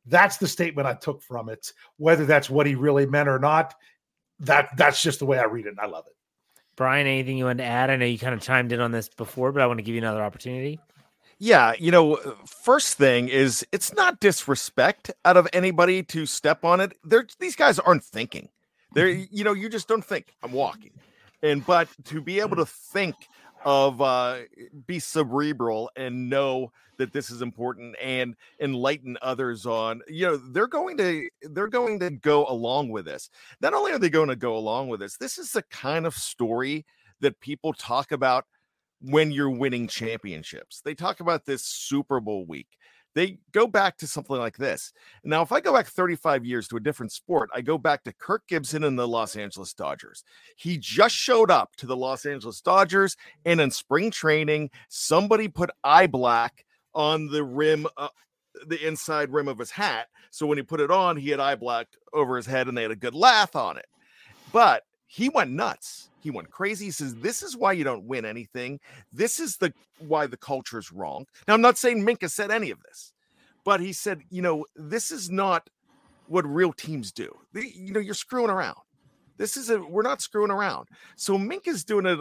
That's 0.06 0.38
the 0.38 0.48
statement 0.48 0.88
I 0.88 0.94
took 0.94 1.22
from 1.22 1.50
it. 1.50 1.72
Whether 1.98 2.25
that's 2.25 2.50
what 2.50 2.68
he 2.68 2.75
really 2.75 3.06
meant 3.06 3.30
or 3.30 3.39
not, 3.39 3.74
that 4.39 4.70
that's 4.77 5.01
just 5.01 5.20
the 5.20 5.25
way 5.25 5.39
I 5.39 5.46
read 5.46 5.65
it. 5.65 5.70
And 5.70 5.80
I 5.80 5.88
love 5.88 6.06
it. 6.08 6.13
Bryan, 6.75 7.08
anything 7.08 7.38
you 7.38 7.46
want 7.46 7.60
to 7.60 7.65
add? 7.65 7.89
I 7.89 7.96
know 7.96 8.06
you 8.06 8.20
kind 8.20 8.34
of 8.34 8.42
chimed 8.42 8.72
in 8.72 8.82
on 8.82 8.92
this 8.92 9.08
before, 9.10 9.51
but 9.51 9.62
I 9.62 9.68
want 9.68 9.80
to 9.80 9.84
give 9.84 9.96
you 9.96 10.01
another 10.01 10.22
opportunity. 10.22 10.80
Yeah, 11.38 11.74
you 11.77 11.92
know, 11.92 12.15
first 12.46 12.98
thing 12.98 13.27
is 13.27 13.65
it's 13.72 13.94
not 13.94 14.20
disrespect 14.20 15.12
out 15.25 15.36
of 15.36 15.48
anybody 15.51 16.01
to 16.04 16.25
step 16.25 16.63
on 16.63 16.80
it. 16.80 16.94
They're 17.04 17.27
these 17.39 17.56
guys 17.56 17.77
aren't 17.80 18.04
thinking. 18.04 18.50
They're 18.94 19.08
mm-hmm. 19.08 19.36
you 19.36 19.44
know, 19.44 19.54
you 19.54 19.70
just 19.70 19.88
don't 19.88 20.04
think 20.04 20.34
I'm 20.44 20.54
walking. 20.54 20.92
And 21.44 21.65
but 21.65 21.89
to 22.06 22.22
be 22.22 22.39
able 22.39 22.56
to 22.56 22.65
think 22.65 23.15
of 23.66 24.00
uh, 24.00 24.38
be 24.86 25.00
cerebral 25.00 25.90
and 25.96 26.30
know 26.30 26.72
that 26.98 27.12
this 27.12 27.30
is 27.30 27.42
important 27.42 27.96
and 28.02 28.36
enlighten 28.62 29.18
others 29.22 29.66
on 29.66 30.02
you 30.08 30.26
know 30.26 30.38
they're 30.38 30.68
going 30.68 30.96
to 30.96 31.28
they're 31.52 31.68
going 31.68 32.00
to 32.00 32.12
go 32.12 32.46
along 32.48 32.90
with 32.90 33.06
this. 33.06 33.30
Not 33.60 33.74
only 33.74 33.92
are 33.92 34.00
they 34.00 34.10
going 34.10 34.30
to 34.30 34.36
go 34.36 34.56
along 34.56 34.88
with 34.88 35.00
this 35.00 35.18
this 35.18 35.38
is 35.38 35.52
the 35.52 35.64
kind 35.64 36.06
of 36.06 36.14
story 36.14 36.86
that 37.22 37.42
people 37.42 37.74
talk 37.74 38.12
about 38.12 38.46
when 39.02 39.32
you're 39.32 39.50
winning 39.50 39.88
championships. 39.88 40.82
They 40.82 40.94
talk 40.94 41.20
about 41.20 41.46
this 41.46 41.64
super 41.64 42.20
bowl 42.20 42.46
week 42.46 42.68
they 43.16 43.38
go 43.54 43.66
back 43.66 43.98
to 43.98 44.08
something 44.08 44.36
like 44.36 44.58
this. 44.58 44.94
Now, 45.24 45.42
if 45.42 45.52
I 45.52 45.62
go 45.62 45.74
back 45.74 45.88
35 45.88 46.46
years 46.46 46.68
to 46.68 46.76
a 46.76 46.82
different 46.82 47.14
sport, 47.14 47.50
I 47.54 47.62
go 47.62 47.78
back 47.78 48.04
to 48.04 48.14
Kirk 48.14 48.44
Gibson 48.48 48.84
and 48.84 49.00
the 49.00 49.08
Los 49.08 49.38
Angeles 49.38 49.74
Dodgers. 49.74 50.24
He 50.58 50.78
just 50.78 51.16
showed 51.16 51.50
up 51.50 51.76
to 51.78 51.88
the 51.88 51.96
Los 51.96 52.26
Angeles 52.26 52.60
Dodgers, 52.60 53.16
and 53.46 53.62
in 53.62 53.72
spring 53.72 54.12
training, 54.12 54.70
somebody 54.90 55.48
put 55.48 55.72
eye 55.84 56.08
black 56.08 56.66
on 56.94 57.28
the 57.28 57.44
rim, 57.44 57.88
uh, 57.98 58.10
the 58.68 58.86
inside 58.86 59.32
rim 59.32 59.48
of 59.48 59.58
his 59.58 59.72
hat. 59.72 60.08
So 60.30 60.46
when 60.46 60.58
he 60.58 60.64
put 60.64 60.82
it 60.82 60.92
on, 60.92 61.16
he 61.16 61.30
had 61.30 61.40
eye 61.40 61.56
black 61.56 61.88
over 62.14 62.36
his 62.36 62.46
head, 62.46 62.68
and 62.68 62.78
they 62.78 62.82
had 62.82 62.92
a 62.92 62.98
good 62.98 63.16
laugh 63.16 63.56
on 63.56 63.78
it. 63.78 63.88
But 64.52 64.84
he 65.08 65.30
went 65.30 65.52
nuts. 65.52 66.10
He 66.25 66.32
went 66.32 66.50
crazy. 66.50 66.86
He 66.86 66.91
says, 66.91 67.13
"This 67.13 67.44
is 67.44 67.55
why 67.55 67.74
you 67.74 67.84
don't 67.84 68.08
win 68.08 68.25
anything. 68.25 68.79
This 69.13 69.39
is 69.39 69.58
the 69.58 69.72
why 70.00 70.25
the 70.25 70.38
culture 70.38 70.79
is 70.79 70.91
wrong." 70.91 71.27
Now, 71.48 71.53
I'm 71.53 71.62
not 71.62 71.77
saying 71.77 72.03
Minkah 72.03 72.32
said 72.32 72.50
any 72.50 72.72
of 72.72 72.82
this, 72.82 73.13
but 73.63 73.79
he 73.79 73.94
said, 73.94 74.24
"You 74.32 74.41
know, 74.41 74.65
this 74.75 75.12
is 75.12 75.29
not 75.29 75.70
what 76.25 76.44
real 76.48 76.74
teams 76.74 77.12
do. 77.12 77.32
They, 77.53 77.67
you 77.75 77.94
know, 77.94 78.00
you're 78.00 78.15
screwing 78.15 78.50
around. 78.50 78.79
This 79.38 79.55
is 79.55 79.70
a 79.70 79.79
we're 79.79 80.01
not 80.01 80.20
screwing 80.20 80.50
around." 80.50 80.88
So 81.15 81.38
Minkah's 81.38 81.84
doing 81.84 82.08
it 82.08 82.20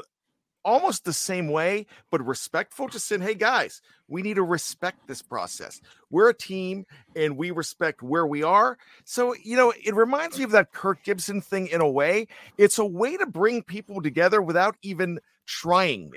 almost 0.65 1.05
the 1.05 1.13
same 1.13 1.49
way, 1.49 1.87
but 2.11 2.25
respectful, 2.25 2.89
just 2.89 3.07
saying, 3.07 3.21
hey 3.21 3.35
guys, 3.35 3.81
we 4.09 4.23
need 4.23 4.35
to 4.35 4.43
respect 4.43 5.07
this 5.07 5.23
process. 5.23 5.81
We're 6.11 6.31
a 6.31 6.35
team 6.35 6.87
and 7.15 7.37
we 7.37 7.51
respect 7.51 8.03
where 8.03 8.27
we 8.27 8.43
are. 8.43 8.79
So, 9.05 9.35
you 9.43 9.57
know, 9.57 9.73
it 9.85 9.95
reminds 9.95 10.39
me 10.39 10.45
of 10.45 10.51
that 10.53 10.73
Kirk 10.73 11.03
Gibson 11.05 11.41
thing 11.41 11.69
in 11.69 11.81
a 11.81 11.89
way. 11.89 12.29
It's 12.59 12.79
a 12.79 12.85
way 12.85 13.17
to 13.17 13.27
bring 13.27 13.63
people 13.63 14.03
together 14.03 14.41
without 14.41 14.77
even 14.83 15.21
trying. 15.47 16.13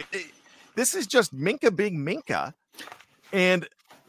This 0.75 0.95
is 0.95 1.07
just 1.07 1.35
Minkah 1.35 1.75
being 1.75 1.97
Minkah 1.97 2.53
and 3.33 3.67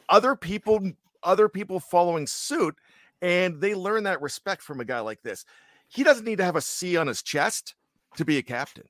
other 0.08 0.36
people, 0.36 0.92
other 1.22 1.48
people 1.48 1.80
following 1.80 2.26
suit, 2.26 2.76
and 3.20 3.60
they 3.60 3.74
learn 3.74 4.04
that 4.04 4.22
respect 4.22 4.62
from 4.62 4.80
a 4.80 4.84
guy 4.84 5.00
like 5.00 5.22
this. 5.22 5.44
He 5.88 6.04
doesn't 6.04 6.24
need 6.24 6.38
to 6.38 6.44
have 6.44 6.56
a 6.56 6.60
C 6.60 6.96
on 6.96 7.06
his 7.06 7.22
chest 7.22 7.74
to 8.16 8.24
be 8.24 8.38
a 8.38 8.42
captain. 8.42 8.84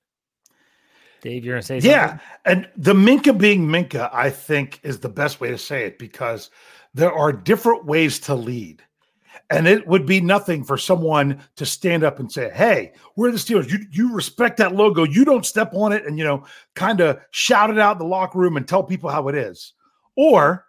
Dave, 1.20 1.44
you're 1.44 1.54
gonna 1.54 1.62
say 1.62 1.80
something? 1.80 1.90
Yeah, 1.90 2.18
and 2.44 2.68
the 2.76 2.94
Minkah 2.94 3.36
being 3.36 3.66
Minkah, 3.66 4.10
I 4.12 4.30
think, 4.30 4.80
is 4.82 5.00
the 5.00 5.08
best 5.08 5.40
way 5.40 5.50
to 5.50 5.58
say 5.58 5.84
it 5.84 5.98
because 5.98 6.50
there 6.94 7.12
are 7.12 7.32
different 7.32 7.84
ways 7.84 8.18
to 8.20 8.34
lead. 8.34 8.82
And 9.50 9.66
it 9.66 9.86
would 9.86 10.04
be 10.04 10.20
nothing 10.20 10.62
for 10.62 10.76
someone 10.76 11.40
to 11.56 11.64
stand 11.64 12.04
up 12.04 12.18
and 12.18 12.30
say, 12.30 12.50
Hey, 12.50 12.92
we're 13.16 13.30
the 13.30 13.38
Steelers. 13.38 13.70
You, 13.70 13.78
you 13.90 14.12
respect 14.12 14.58
that 14.58 14.74
logo. 14.74 15.04
You 15.04 15.24
don't 15.24 15.46
step 15.46 15.72
on 15.74 15.92
it 15.92 16.04
and, 16.04 16.18
you 16.18 16.24
know, 16.24 16.44
kind 16.74 17.00
of 17.00 17.20
shout 17.30 17.70
it 17.70 17.78
out 17.78 17.92
in 17.92 17.98
the 17.98 18.04
locker 18.04 18.38
room 18.38 18.56
and 18.58 18.68
tell 18.68 18.82
people 18.82 19.08
how 19.08 19.28
it 19.28 19.34
is. 19.34 19.72
Or 20.16 20.66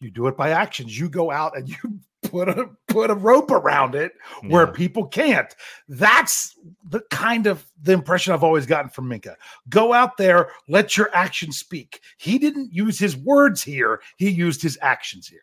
you 0.00 0.10
do 0.10 0.26
it 0.26 0.36
by 0.36 0.50
actions. 0.50 0.98
You 0.98 1.08
go 1.08 1.30
out 1.30 1.56
and 1.56 1.68
you 1.84 1.98
put 2.34 2.48
a 2.48 2.68
put 2.88 3.10
a 3.10 3.14
rope 3.14 3.52
around 3.52 3.94
it 3.94 4.12
where 4.48 4.66
people 4.66 5.06
can't. 5.06 5.54
That's 5.88 6.56
the 6.88 7.00
kind 7.12 7.46
of 7.46 7.64
the 7.80 7.92
impression 7.92 8.32
I've 8.32 8.42
always 8.42 8.66
gotten 8.66 8.90
from 8.90 9.08
Minkah. 9.08 9.36
Go 9.68 9.92
out 9.92 10.16
there, 10.16 10.50
let 10.68 10.96
your 10.96 11.14
actions 11.14 11.58
speak. 11.58 12.00
He 12.18 12.38
didn't 12.38 12.72
use 12.72 12.98
his 12.98 13.16
words 13.16 13.62
here, 13.62 14.00
he 14.16 14.28
used 14.28 14.62
his 14.62 14.76
actions 14.82 15.28
here. 15.28 15.42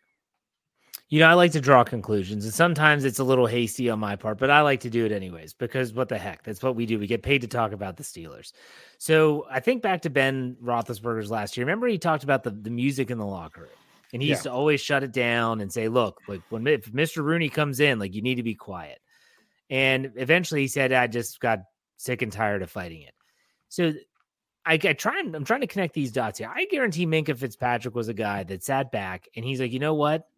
You 1.08 1.20
know, 1.20 1.28
I 1.28 1.34
like 1.34 1.52
to 1.52 1.60
draw 1.60 1.84
conclusions, 1.84 2.44
and 2.44 2.54
sometimes 2.54 3.04
it's 3.04 3.18
a 3.18 3.24
little 3.24 3.46
hasty 3.46 3.90
on 3.90 3.98
my 3.98 4.16
part, 4.16 4.38
but 4.38 4.50
I 4.50 4.62
like 4.62 4.80
to 4.80 4.90
do 4.90 5.04
it 5.04 5.12
anyways 5.12 5.52
because 5.52 5.92
what 5.92 6.08
the 6.08 6.16
heck? 6.16 6.42
That's 6.42 6.62
what 6.62 6.74
we 6.74 6.86
do. 6.86 6.98
We 6.98 7.06
get 7.06 7.22
paid 7.22 7.42
to 7.42 7.48
talk 7.48 7.72
about 7.72 7.96
the 7.96 8.02
Steelers. 8.02 8.52
So 8.96 9.46
I 9.50 9.60
think 9.60 9.82
back 9.82 10.02
to 10.02 10.10
Ben 10.10 10.56
Roethlisberger's 10.62 11.30
last 11.30 11.56
year. 11.56 11.66
Remember, 11.66 11.86
he 11.86 11.98
talked 11.98 12.24
about 12.24 12.44
the, 12.44 12.50
the 12.50 12.70
music 12.70 13.10
in 13.10 13.18
the 13.18 13.26
locker 13.26 13.62
room. 13.62 13.81
And 14.12 14.20
he 14.20 14.28
yeah. 14.28 14.34
used 14.34 14.42
to 14.44 14.52
always 14.52 14.80
shut 14.80 15.02
it 15.02 15.12
down 15.12 15.60
and 15.60 15.72
say, 15.72 15.88
look, 15.88 16.20
like 16.28 16.42
when 16.50 16.66
if 16.66 16.92
Mr. 16.92 17.24
Rooney 17.24 17.48
comes 17.48 17.80
in, 17.80 17.98
like 17.98 18.14
you 18.14 18.22
need 18.22 18.34
to 18.34 18.42
be 18.42 18.54
quiet. 18.54 19.00
And 19.70 20.12
eventually 20.16 20.60
he 20.60 20.68
said, 20.68 20.92
I 20.92 21.06
just 21.06 21.40
got 21.40 21.60
sick 21.96 22.20
and 22.20 22.30
tired 22.30 22.62
of 22.62 22.70
fighting 22.70 23.02
it. 23.02 23.14
So 23.68 23.94
I, 24.66 24.74
I 24.74 24.92
try 24.92 25.18
and 25.18 25.34
I'm 25.34 25.44
trying 25.44 25.62
to 25.62 25.66
connect 25.66 25.94
these 25.94 26.12
dots 26.12 26.38
here. 26.38 26.52
I 26.54 26.66
guarantee 26.66 27.06
Minkah 27.06 27.38
Fitzpatrick 27.38 27.94
was 27.94 28.08
a 28.08 28.14
guy 28.14 28.44
that 28.44 28.62
sat 28.62 28.92
back 28.92 29.28
and 29.34 29.44
he's 29.44 29.60
like, 29.60 29.72
you 29.72 29.78
know 29.78 29.94
what? 29.94 30.28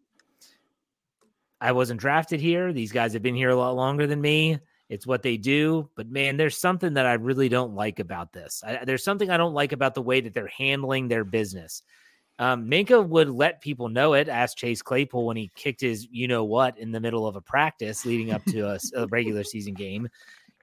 I 1.59 1.71
wasn't 1.71 1.99
drafted 1.99 2.39
here. 2.39 2.71
These 2.71 2.91
guys 2.91 3.13
have 3.13 3.21
been 3.21 3.35
here 3.35 3.49
a 3.49 3.55
lot 3.55 3.75
longer 3.75 4.07
than 4.07 4.21
me. 4.21 4.59
It's 4.87 5.07
what 5.07 5.23
they 5.23 5.37
do. 5.37 5.89
But 5.95 6.09
man, 6.09 6.37
there's 6.37 6.57
something 6.57 6.93
that 6.93 7.05
I 7.05 7.13
really 7.13 7.49
don't 7.49 7.75
like 7.75 7.99
about 7.99 8.33
this. 8.33 8.63
I, 8.65 8.85
there's 8.85 9.03
something 9.03 9.29
I 9.29 9.37
don't 9.37 9.53
like 9.53 9.71
about 9.71 9.95
the 9.95 10.01
way 10.01 10.21
that 10.21 10.33
they're 10.33 10.47
handling 10.47 11.07
their 11.07 11.23
business. 11.23 11.81
Um, 12.37 12.69
Minkah 12.69 13.07
would 13.07 13.29
let 13.29 13.61
people 13.61 13.87
know 13.87 14.13
it. 14.13 14.27
Asked 14.27 14.57
Chase 14.57 14.81
Claypool 14.81 15.25
when 15.25 15.37
he 15.37 15.51
kicked 15.55 15.81
his, 15.81 16.07
you 16.11 16.27
know 16.27 16.43
what, 16.43 16.77
in 16.77 16.91
the 16.91 16.99
middle 16.99 17.25
of 17.25 17.35
a 17.35 17.41
practice 17.41 18.05
leading 18.05 18.31
up 18.31 18.43
to 18.45 18.61
a, 18.61 18.79
a 18.95 19.07
regular 19.07 19.43
season 19.43 19.73
game. 19.73 20.09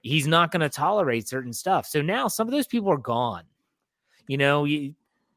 He's 0.03 0.27
not 0.27 0.51
going 0.51 0.61
to 0.61 0.69
tolerate 0.69 1.27
certain 1.27 1.53
stuff. 1.53 1.87
So 1.87 2.01
now 2.01 2.27
some 2.27 2.47
of 2.47 2.51
those 2.51 2.67
people 2.67 2.91
are 2.91 2.97
gone. 2.97 3.43
You 4.27 4.37
know, 4.37 4.65
you, 4.65 4.93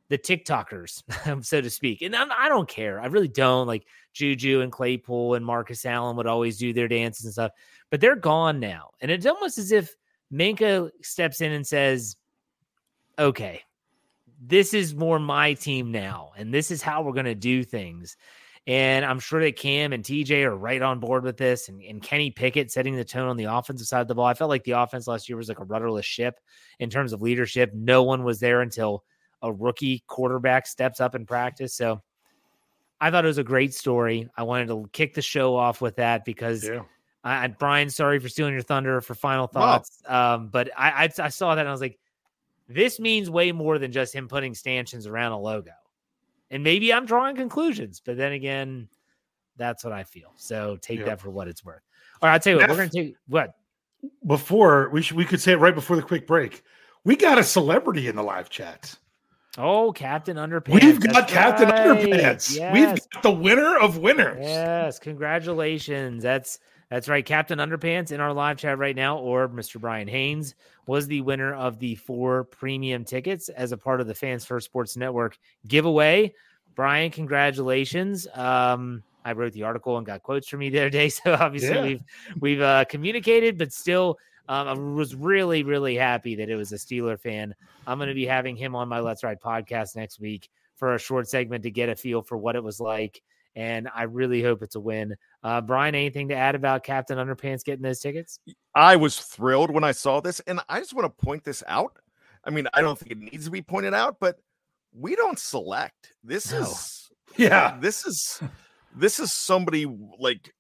the 0.09 0.19
TikTokers, 0.19 1.45
so 1.45 1.61
to 1.61 1.71
speak. 1.71 2.03
And 2.03 2.15
I'm, 2.15 2.31
I 2.31 2.49
do 2.49 2.57
not 2.57 2.69
care. 2.69 3.01
I 3.01 3.07
really 3.07 3.29
don't. 3.29 3.67
Like 3.67 3.87
Juju 4.13 4.61
and 4.61 4.71
Claypool 4.71 5.35
and 5.35 5.45
Marcus 5.45 5.85
Allen 5.85 6.17
would 6.17 6.27
always 6.27 6.59
do 6.59 6.73
their 6.73 6.89
dances 6.89 7.25
and 7.25 7.33
stuff, 7.33 7.53
but 7.91 8.01
they're 8.01 8.17
gone 8.17 8.61
now. 8.61 8.91
And 9.01 9.11
it's 9.11 9.27
almost 9.27 9.59
as 9.59 9.73
if 9.73 9.95
Minkah 10.33 10.91
steps 11.03 11.41
in 11.41 11.53
and 11.53 11.67
says, 11.67 12.17
okay, 13.19 13.63
this 14.41 14.75
is 14.75 14.95
more 14.95 15.19
my 15.19 15.55
team 15.55 15.91
now, 15.91 16.33
and 16.37 16.53
this 16.53 16.71
is 16.71 16.83
how 16.83 17.03
we're 17.03 17.13
going 17.13 17.27
to 17.27 17.35
do 17.35 17.65
things. 17.65 18.17
And 18.67 19.05
I'm 19.05 19.21
sure 19.21 19.41
that 19.41 19.57
Cam 19.57 19.93
and 19.93 20.03
TJ 20.03 20.43
are 20.45 20.57
right 20.57 20.83
on 20.83 20.99
board 20.99 21.23
with 21.23 21.37
this, 21.37 21.69
and, 21.69 21.81
and 21.83 22.03
Kenny 22.03 22.31
Pickett 22.31 22.71
setting 22.71 22.97
the 22.97 23.05
tone 23.05 23.29
on 23.29 23.37
the 23.37 23.45
offensive 23.45 23.87
side 23.87 24.01
of 24.01 24.09
the 24.09 24.15
ball. 24.15 24.27
I 24.27 24.35
felt 24.35 24.51
like 24.51 24.65
the 24.65 24.73
offense 24.73 25.07
last 25.07 25.29
year 25.29 25.39
was 25.39 25.49
like 25.49 25.61
a 25.61 25.65
rudderless 25.65 26.05
ship 26.05 26.41
in 26.81 26.91
terms 26.91 27.13
of 27.13 27.23
leadership. 27.23 27.73
No 27.75 28.03
one 28.03 28.25
was 28.25 28.41
there 28.41 28.63
until 28.63 29.05
a 29.43 29.53
rookie 29.53 30.03
quarterback 30.09 30.67
steps 30.67 31.01
up 31.01 31.15
in 31.15 31.27
practice. 31.27 31.75
So 31.75 32.03
I 33.01 33.11
thought 33.11 33.25
it 33.25 33.29
was 33.29 33.39
a 33.39 33.45
great 33.45 33.73
story. 33.73 34.29
I 34.37 34.43
wanted 34.43 34.69
to 34.69 34.89
kick 34.93 35.15
the 35.15 35.23
show 35.23 35.55
off 35.55 35.81
with 35.81 35.97
that 35.97 36.25
because 36.25 36.65
yeah. 36.65 36.83
I, 37.23 37.49
Bryan, 37.49 37.91
sorry 37.91 38.19
for 38.19 38.29
stealing 38.29 38.55
your 38.55 38.63
thunder 38.63 39.01
for 39.01 39.15
final 39.15 39.47
thoughts. 39.47 40.03
Wow. 40.09 40.35
Um, 40.35 40.49
but 40.49 40.71
I, 40.77 41.05
I, 41.05 41.25
I 41.25 41.29
saw 41.29 41.55
that 41.55 41.61
and 41.61 41.69
I 41.69 41.73
was 41.73 41.81
like, 41.81 41.99
this 42.69 42.99
means 42.99 43.31
way 43.31 43.53
more 43.53 43.79
than 43.79 43.93
just 43.93 44.15
him 44.15 44.29
putting 44.29 44.55
stanchions 44.55 45.07
around 45.07 45.33
a 45.33 45.39
logo. 45.39 45.73
And 46.51 46.63
maybe 46.63 46.93
I'm 46.93 47.07
drawing 47.07 47.37
conclusions, 47.37 48.01
but 48.05 48.17
then 48.17 48.33
again, 48.33 48.89
that's 49.57 49.85
what 49.85 49.93
I 49.93 50.05
feel. 50.05 50.33
So 50.37 50.77
take 50.81 51.05
that 51.05 51.21
for 51.21 51.31
what 51.31 51.49
it's 51.49 51.65
worth. 51.65 51.83
All 52.23 52.29
right, 52.29 52.35
I'll 52.35 52.41
tell 52.41 52.53
you 52.55 52.59
what, 52.59 52.71
we're 52.71 52.77
going 52.77 52.91
to 52.91 53.03
take 53.05 53.15
what? 53.27 53.55
Before 54.27 54.89
we 54.91 55.03
should, 55.03 55.17
we 55.17 55.25
could 55.25 55.41
say 55.41 55.53
it 55.53 55.57
right 55.57 55.75
before 55.75 55.97
the 55.97 56.03
quick 56.03 56.27
break. 56.27 56.63
We 57.05 57.17
got 57.17 57.39
a 57.39 57.45
celebrity 57.45 58.09
in 58.09 58.17
the 58.17 58.23
live 58.23 58.51
chat. 58.51 58.95
Oh, 59.59 59.91
Captain 59.93 60.37
Underpants. 60.37 60.83
We've 60.83 61.01
got 61.01 61.15
That's 61.15 61.33
Captain 61.33 61.69
right. 61.69 61.87
Underpants. 61.87 62.57
Yes. 62.57 62.75
We've 62.75 63.11
got 63.13 63.23
the 63.23 63.31
winner 63.33 63.79
of 63.79 63.99
winners. 63.99 64.39
Yes, 64.41 64.99
congratulations. 64.99 66.23
That's 66.23 66.59
that's 66.89 67.09
right. 67.09 67.25
Captain 67.25 67.59
Underpants 67.59 68.13
in 68.13 68.21
our 68.21 68.33
live 68.33 68.59
chat 68.59 68.79
right 68.79 68.95
now, 68.95 69.19
or 69.19 69.49
Mr. 69.49 69.81
Brian 69.81 70.07
Haynes, 70.07 70.55
was 70.87 71.07
the 71.07 71.21
winner 71.21 71.53
of 71.55 71.79
the 71.79 71.97
four 71.97 72.45
premium 72.45 73.05
tickets 73.05 73.49
as 73.49 73.73
a 73.73 73.77
part 73.77 74.01
of 74.01 74.07
the 74.07 74.15
Fans 74.15 74.45
First 74.45 74.67
Sports 74.67 74.97
Network 74.97 75.37
giveaway. 75.67 76.33
Brian, 76.77 77.11
congratulations. 77.11 78.29
Um, 78.35 79.03
I 79.25 79.33
wrote 79.33 79.53
the 79.53 79.65
article 79.65 79.97
and 79.97 80.07
got 80.07 80.23
quotes 80.23 80.47
from 80.47 80.63
you 80.63 80.71
the 80.71 80.79
other 80.79 80.91
day, 80.91 81.09
so 81.11 81.35
obviously 81.35 81.75
yeah. 81.75 81.83
we've 81.83 82.03
we've 82.41 82.61
uh, 82.61 82.85
communicated, 82.85 83.59
but 83.59 83.73
still, 83.73 84.19
um, 84.49 84.69
I 84.69 84.75
was 84.75 85.17
really 85.17 85.65
really 85.65 85.97
happy 85.97 86.37
that 86.37 86.49
it 86.49 86.55
was 86.55 86.71
a 86.73 86.77
Steeler 86.77 87.19
fan. 87.19 87.53
I'm 87.89 87.99
going 87.99 88.09
to 88.09 88.15
be 88.15 88.27
having 88.27 88.55
him 88.55 88.77
on 88.77 88.89
my 88.89 89.01
Let's 89.01 89.25
Ride 89.25 89.41
podcast 89.41 89.97
next 89.97 90.21
week 90.21 90.49
for 90.77 90.95
a 90.95 90.99
short 90.99 91.29
segment 91.29 91.65
to 91.65 91.71
get 91.71 91.89
a 91.89 91.97
feel 91.97 92.23
for 92.23 92.37
what 92.37 92.55
it 92.55 92.63
was 92.63 92.79
like 92.79 93.23
and 93.57 93.89
I 93.95 94.03
really 94.03 94.43
hope 94.43 94.63
it's 94.63 94.77
a 94.77 94.81
win. 94.81 95.17
Uh, 95.43 95.63
Bryan, 95.63 95.95
anything 95.95 96.29
to 96.29 96.35
add 96.37 96.55
about 96.55 96.85
Captain 96.85 97.17
Underpants 97.17 97.65
getting 97.65 97.83
those 97.83 98.01
tickets? 98.01 98.39
I 98.75 98.97
was 98.97 99.19
thrilled 99.19 99.71
when 99.71 99.83
I 99.83 99.93
saw 99.93 100.21
this, 100.21 100.41
and 100.41 100.61
I 100.69 100.79
just 100.79 100.95
want 100.95 101.07
to 101.07 101.25
point 101.25 101.43
this 101.43 101.65
out. 101.67 101.99
I 102.45 102.51
mean, 102.51 102.69
I 102.75 102.83
don't 102.83 102.99
think 102.99 103.13
it 103.13 103.19
needs 103.19 103.47
to 103.47 103.51
be 103.51 103.63
pointed 103.63 103.95
out, 103.95 104.19
but 104.21 104.37
we 104.95 105.17
don't 105.17 105.39
select. 105.39 106.13
This 106.23 106.53
no. 106.53 106.61
is 106.61 107.11
yeah. 107.37 107.79
This 107.81 108.05
is 108.07 108.41
this 108.95 109.19
is 109.19 109.33
somebody 109.33 109.87
like 110.19 110.53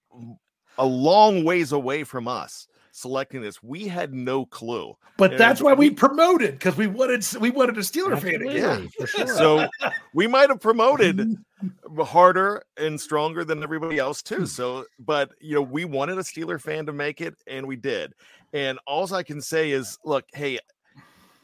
a 0.79 0.87
long 0.87 1.45
ways 1.45 1.73
away 1.73 2.03
from 2.03 2.26
us. 2.26 2.67
Selecting 2.97 3.43
this. 3.43 3.62
We 3.62 3.87
had 3.87 4.15
no 4.15 4.47
clue. 4.47 4.97
But 5.19 5.33
And 5.33 5.41
that's 5.41 5.61
why 5.61 5.75
we 5.75 5.91
promoted 5.91 6.53
because 6.53 6.76
we 6.76 6.87
wanted 6.87 7.25
we 7.41 7.50
wanted 7.50 7.76
a 7.76 7.81
Steeler 7.81 8.19
fan 8.21 8.35
Absolutely, 8.35 8.57
again. 8.59 8.88
for 8.99 9.07
sure. 9.07 9.26
So 9.26 9.69
we 10.15 10.26
might 10.26 10.49
have 10.49 10.61
promoted 10.61 11.37
harder 11.99 12.62
and 12.76 13.00
stronger 13.00 13.45
than 13.45 13.62
everybody 13.62 13.99
else 13.99 14.23
Hmm. 14.26 14.35
too. 14.35 14.47
So, 14.47 14.85
but 14.99 15.31
you 15.41 15.55
know, 15.55 15.62
we 15.62 15.85
wanted 15.85 16.19
a 16.19 16.23
Steeler 16.23 16.61
fan 16.61 16.87
to 16.87 16.93
make 16.93 17.21
it, 17.21 17.35
and 17.47 17.67
we 17.67 17.76
did. 17.76 18.12
And 18.53 18.79
all 18.87 19.12
I 19.15 19.23
can 19.23 19.41
say 19.41 19.71
is, 19.71 19.99
look, 20.05 20.25
hey, 20.33 20.59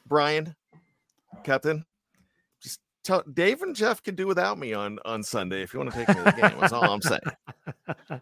Brian, 0.06 0.54
Captain, 1.44 1.78
just 1.78 1.86
tell 3.04 3.22
Dave 3.32 3.62
and 3.62 3.74
Jeff 3.74 4.02
can 4.02 4.14
do 4.14 4.26
without 4.26 4.58
me 4.58 4.72
on 4.72 4.98
on 5.04 5.22
Sunday 5.22 5.62
if 5.62 5.72
you 5.72 5.80
want 5.80 5.92
to 5.92 5.98
take 5.98 6.08
me 6.08 6.14
to 6.14 6.22
the 6.22 6.32
game. 6.32 6.60
That's 6.60 6.72
all 6.72 6.90
I'm 6.90 7.02
saying. 7.02 7.20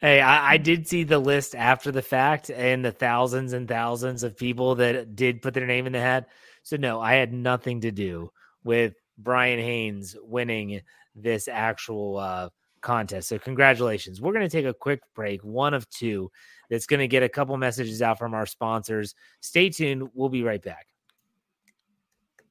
hey, 0.00 0.20
I, 0.20 0.52
I 0.52 0.56
did 0.56 0.88
see 0.88 1.04
the 1.04 1.18
list 1.18 1.54
after 1.54 1.90
the 1.92 2.02
fact 2.02 2.50
and 2.50 2.84
the 2.84 2.92
thousands 2.92 3.52
and 3.52 3.68
thousands 3.68 4.22
of 4.22 4.36
people 4.36 4.74
that 4.76 5.14
did 5.16 5.42
put 5.42 5.54
their 5.54 5.66
name 5.66 5.86
in 5.86 5.92
the 5.92 6.00
hat. 6.00 6.28
So 6.62 6.76
no, 6.76 7.00
I 7.00 7.14
had 7.14 7.32
nothing 7.32 7.80
to 7.82 7.90
do 7.90 8.30
with 8.64 8.94
Brian 9.18 9.58
Haynes 9.58 10.16
winning 10.20 10.80
this 11.14 11.48
actual 11.48 12.18
uh, 12.18 12.48
contest. 12.80 13.28
So 13.28 13.38
congratulations. 13.38 14.20
We're 14.20 14.32
going 14.32 14.48
to 14.48 14.56
take 14.56 14.66
a 14.66 14.74
quick 14.74 15.00
break, 15.14 15.42
one 15.42 15.74
of 15.74 15.88
two. 15.90 16.30
That's 16.68 16.86
going 16.86 17.00
to 17.00 17.08
get 17.08 17.22
a 17.22 17.28
couple 17.28 17.56
messages 17.56 18.02
out 18.02 18.18
from 18.18 18.34
our 18.34 18.46
sponsors. 18.46 19.14
Stay 19.40 19.70
tuned. 19.70 20.08
We'll 20.14 20.28
be 20.28 20.42
right 20.42 20.62
back. 20.62 20.86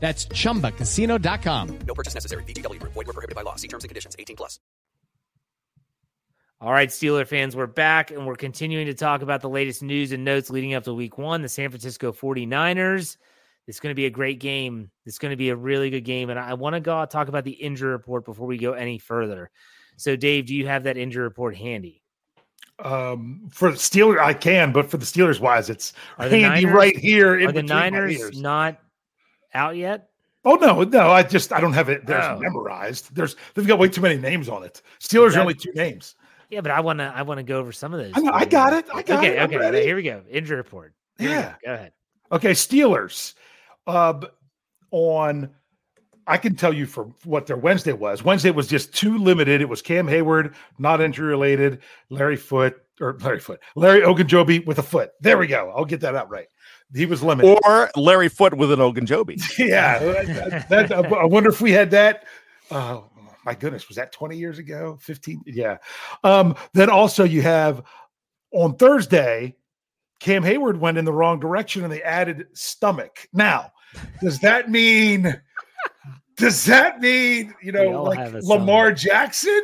That's 0.00 0.24
chumbacasino.com. 0.26 1.78
No 1.86 1.94
purchase 1.94 2.14
necessary. 2.14 2.42
VGW 2.44 2.80
Group. 2.80 2.94
Void 2.94 3.06
were 3.06 3.12
prohibited 3.12 3.36
by 3.36 3.42
law. 3.42 3.56
See 3.56 3.68
terms 3.68 3.84
and 3.84 3.90
conditions. 3.90 4.16
18 4.18 4.34
plus. 4.34 4.58
All 6.62 6.72
right, 6.72 6.90
Steeler 6.90 7.26
fans, 7.26 7.56
we're 7.56 7.66
back 7.66 8.10
and 8.10 8.26
we're 8.26 8.34
continuing 8.36 8.84
to 8.86 8.92
talk 8.92 9.22
about 9.22 9.40
the 9.40 9.48
latest 9.48 9.82
news 9.82 10.12
and 10.12 10.26
notes 10.26 10.50
leading 10.50 10.74
up 10.74 10.84
to 10.84 10.92
week 10.92 11.16
one, 11.16 11.40
the 11.40 11.48
San 11.48 11.70
Francisco 11.70 12.12
49ers. 12.12 13.16
It's 13.66 13.80
going 13.80 13.92
to 13.92 13.94
be 13.94 14.04
a 14.04 14.10
great 14.10 14.40
game. 14.40 14.90
It's 15.06 15.18
going 15.18 15.30
to 15.30 15.36
be 15.38 15.48
a 15.48 15.56
really 15.56 15.88
good 15.88 16.04
game. 16.04 16.28
And 16.28 16.38
I 16.38 16.52
want 16.54 16.74
to 16.74 16.80
go 16.80 16.94
out 16.96 17.10
talk 17.10 17.28
about 17.28 17.44
the 17.44 17.52
injury 17.52 17.90
report 17.92 18.26
before 18.26 18.46
we 18.46 18.58
go 18.58 18.72
any 18.74 18.98
further. 18.98 19.50
So, 19.96 20.16
Dave, 20.16 20.46
do 20.46 20.54
you 20.54 20.66
have 20.66 20.84
that 20.84 20.98
injury 20.98 21.22
report 21.24 21.56
handy? 21.56 22.02
Um, 22.78 23.48
for 23.50 23.70
the 23.70 23.78
Steelers, 23.78 24.18
I 24.18 24.34
can, 24.34 24.72
but 24.72 24.90
for 24.90 24.98
the 24.98 25.06
Steelers 25.06 25.40
wise, 25.40 25.70
it's 25.70 25.94
Are 26.18 26.28
the 26.28 26.40
handy 26.40 26.64
Niners- 26.66 26.74
right 26.76 26.96
here. 26.96 27.38
in 27.38 27.44
Are 27.48 27.52
the 27.52 27.62
between 27.62 27.68
my 27.78 27.88
Niners 27.90 28.18
ears. 28.20 28.38
not 28.40 28.80
out 29.54 29.76
yet? 29.76 30.08
Oh 30.44 30.54
no, 30.54 30.82
no, 30.84 31.10
I 31.10 31.22
just 31.22 31.52
I 31.52 31.60
don't 31.60 31.72
have 31.74 31.88
it. 31.88 32.06
There's 32.06 32.24
Oh. 32.24 32.38
memorized. 32.38 33.14
There's 33.14 33.36
they've 33.54 33.66
got 33.66 33.78
way 33.78 33.88
too 33.88 34.00
many 34.00 34.16
names 34.16 34.48
on 34.48 34.62
it. 34.62 34.80
Steelers 34.98 35.32
That- 35.32 35.38
are 35.38 35.40
only 35.42 35.54
two 35.54 35.72
names. 35.74 36.14
Yeah, 36.48 36.62
but 36.62 36.72
I 36.72 36.80
want 36.80 36.98
to. 36.98 37.04
I 37.04 37.22
want 37.22 37.38
to 37.38 37.44
go 37.44 37.58
over 37.60 37.70
some 37.70 37.94
of 37.94 38.00
those. 38.00 38.12
I 38.14 38.20
know, 38.20 38.32
I 38.32 38.44
got 38.44 38.72
it. 38.72 38.86
I 38.92 39.02
got 39.02 39.18
okay, 39.18 39.36
it. 39.38 39.42
Okay. 39.42 39.56
ready. 39.56 39.82
Here 39.82 39.94
we 39.94 40.02
go. 40.02 40.22
Injury 40.28 40.56
report. 40.56 40.94
Here 41.18 41.28
we 41.28 41.34
go. 41.34 41.40
Yeah. 41.40 41.54
Go 41.64 41.74
ahead. 41.74 41.92
Okay, 42.32 42.50
Steelers. 42.52 43.34
Uh, 43.86 44.20
on 44.90 45.50
I 46.26 46.36
can 46.36 46.54
tell 46.54 46.72
you 46.72 46.86
for 46.86 47.04
what 47.24 47.46
their 47.46 47.56
Wednesday 47.56 47.92
was. 47.92 48.24
Wednesday 48.24 48.50
was 48.50 48.66
just 48.68 48.94
too 48.94 49.18
limited. 49.18 49.60
It 49.60 49.68
was 49.68 49.82
Cam 49.82 50.06
Hayward, 50.08 50.54
not 50.78 51.00
injury 51.00 51.28
related. 51.28 51.80
Larry 52.08 52.36
Foote 52.36 52.76
or 53.00 53.16
Larry 53.20 53.40
Foote, 53.40 53.60
Larry 53.74 54.00
Ogunjobi 54.02 54.64
with 54.66 54.78
a 54.78 54.82
foot. 54.82 55.10
There 55.20 55.38
we 55.38 55.46
go. 55.46 55.72
I'll 55.74 55.84
get 55.84 56.00
that 56.02 56.14
out 56.14 56.30
right. 56.30 56.46
He 56.94 57.06
was 57.06 57.22
limited. 57.22 57.58
Or 57.64 57.90
Larry 57.96 58.28
Foote 58.28 58.54
with 58.54 58.72
an 58.72 58.80
Ogunjobi. 58.80 59.40
yeah, 59.58 59.98
that, 59.98 60.68
that- 60.68 60.92
I 60.92 61.24
wonder 61.24 61.50
if 61.50 61.60
we 61.60 61.70
had 61.72 61.90
that. 61.92 62.24
Uh, 62.70 63.00
my 63.44 63.54
goodness, 63.54 63.88
was 63.88 63.96
that 63.96 64.12
20 64.12 64.36
years 64.36 64.58
ago? 64.58 64.98
15? 65.00 65.42
Yeah. 65.46 65.78
Um, 66.24 66.54
then 66.74 66.90
also 66.90 67.24
you 67.24 67.42
have 67.42 67.82
on 68.52 68.76
Thursday, 68.76 69.56
Cam 70.18 70.42
Hayward 70.42 70.78
went 70.78 70.98
in 70.98 71.04
the 71.04 71.12
wrong 71.12 71.40
direction 71.40 71.82
and 71.82 71.92
they 71.92 72.02
added 72.02 72.46
stomach. 72.52 73.28
Now, 73.32 73.72
does 74.20 74.38
that 74.40 74.70
mean 74.70 75.40
does 76.36 76.64
that 76.66 77.00
mean 77.00 77.54
you 77.62 77.72
know 77.72 78.02
like 78.02 78.18
have 78.18 78.34
a 78.34 78.40
Lamar 78.42 78.92
Jackson? 78.92 79.62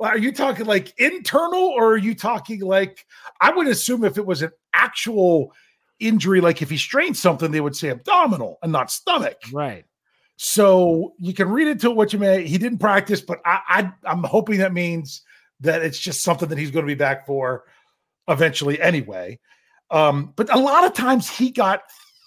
Are 0.00 0.18
you 0.18 0.32
talking 0.32 0.66
like 0.66 0.98
internal 0.98 1.60
or 1.60 1.92
are 1.92 1.96
you 1.98 2.14
talking 2.14 2.60
like 2.60 3.06
I 3.40 3.52
would 3.52 3.68
assume 3.68 4.04
if 4.04 4.18
it 4.18 4.26
was 4.26 4.42
an 4.42 4.50
actual 4.72 5.52
injury, 6.06 6.40
like 6.40 6.62
if 6.62 6.70
he 6.70 6.76
strained 6.76 7.16
something, 7.16 7.50
they 7.50 7.60
would 7.60 7.76
say 7.76 7.90
abdominal 7.90 8.58
and 8.62 8.72
not 8.72 8.90
stomach. 8.90 9.36
Right. 9.52 9.84
So 10.36 11.14
you 11.18 11.34
can 11.34 11.48
read 11.48 11.68
into 11.68 11.90
it 11.90 11.96
what 11.96 12.12
you 12.12 12.18
may. 12.18 12.46
He 12.46 12.58
didn't 12.58 12.78
practice, 12.78 13.20
but 13.20 13.40
I, 13.44 13.60
I 13.68 13.92
I'm 14.04 14.24
hoping 14.24 14.58
that 14.58 14.72
means 14.72 15.22
that 15.60 15.82
it's 15.82 15.98
just 15.98 16.22
something 16.22 16.48
that 16.48 16.58
he's 16.58 16.70
going 16.70 16.84
to 16.84 16.90
be 16.90 16.96
back 16.96 17.26
for 17.26 17.64
eventually 18.28 18.80
anyway. 18.80 19.38
Um, 19.90 20.32
but 20.36 20.52
a 20.52 20.58
lot 20.58 20.84
of 20.84 20.94
times 20.94 21.28
he 21.28 21.50
got 21.50 21.82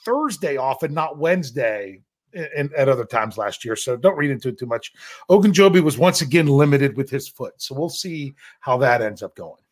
Thursday 0.05 0.55
off 0.55 0.83
and 0.83 0.93
not 0.93 1.17
Wednesday 1.17 2.01
and 2.33 2.73
at 2.73 2.89
other 2.89 3.05
times 3.05 3.37
last 3.37 3.65
year. 3.65 3.75
So 3.75 3.97
don't 3.97 4.17
read 4.17 4.31
into 4.31 4.49
it 4.49 4.59
too 4.59 4.65
much. 4.65 4.93
Ogunjobi 5.29 5.81
was 5.81 5.97
once 5.97 6.21
again 6.21 6.47
limited 6.47 6.95
with 6.95 7.09
his 7.09 7.27
foot. 7.27 7.53
So 7.57 7.75
we'll 7.75 7.89
see 7.89 8.35
how 8.59 8.77
that 8.77 9.01
ends 9.01 9.23
up 9.23 9.35
going. 9.35 9.64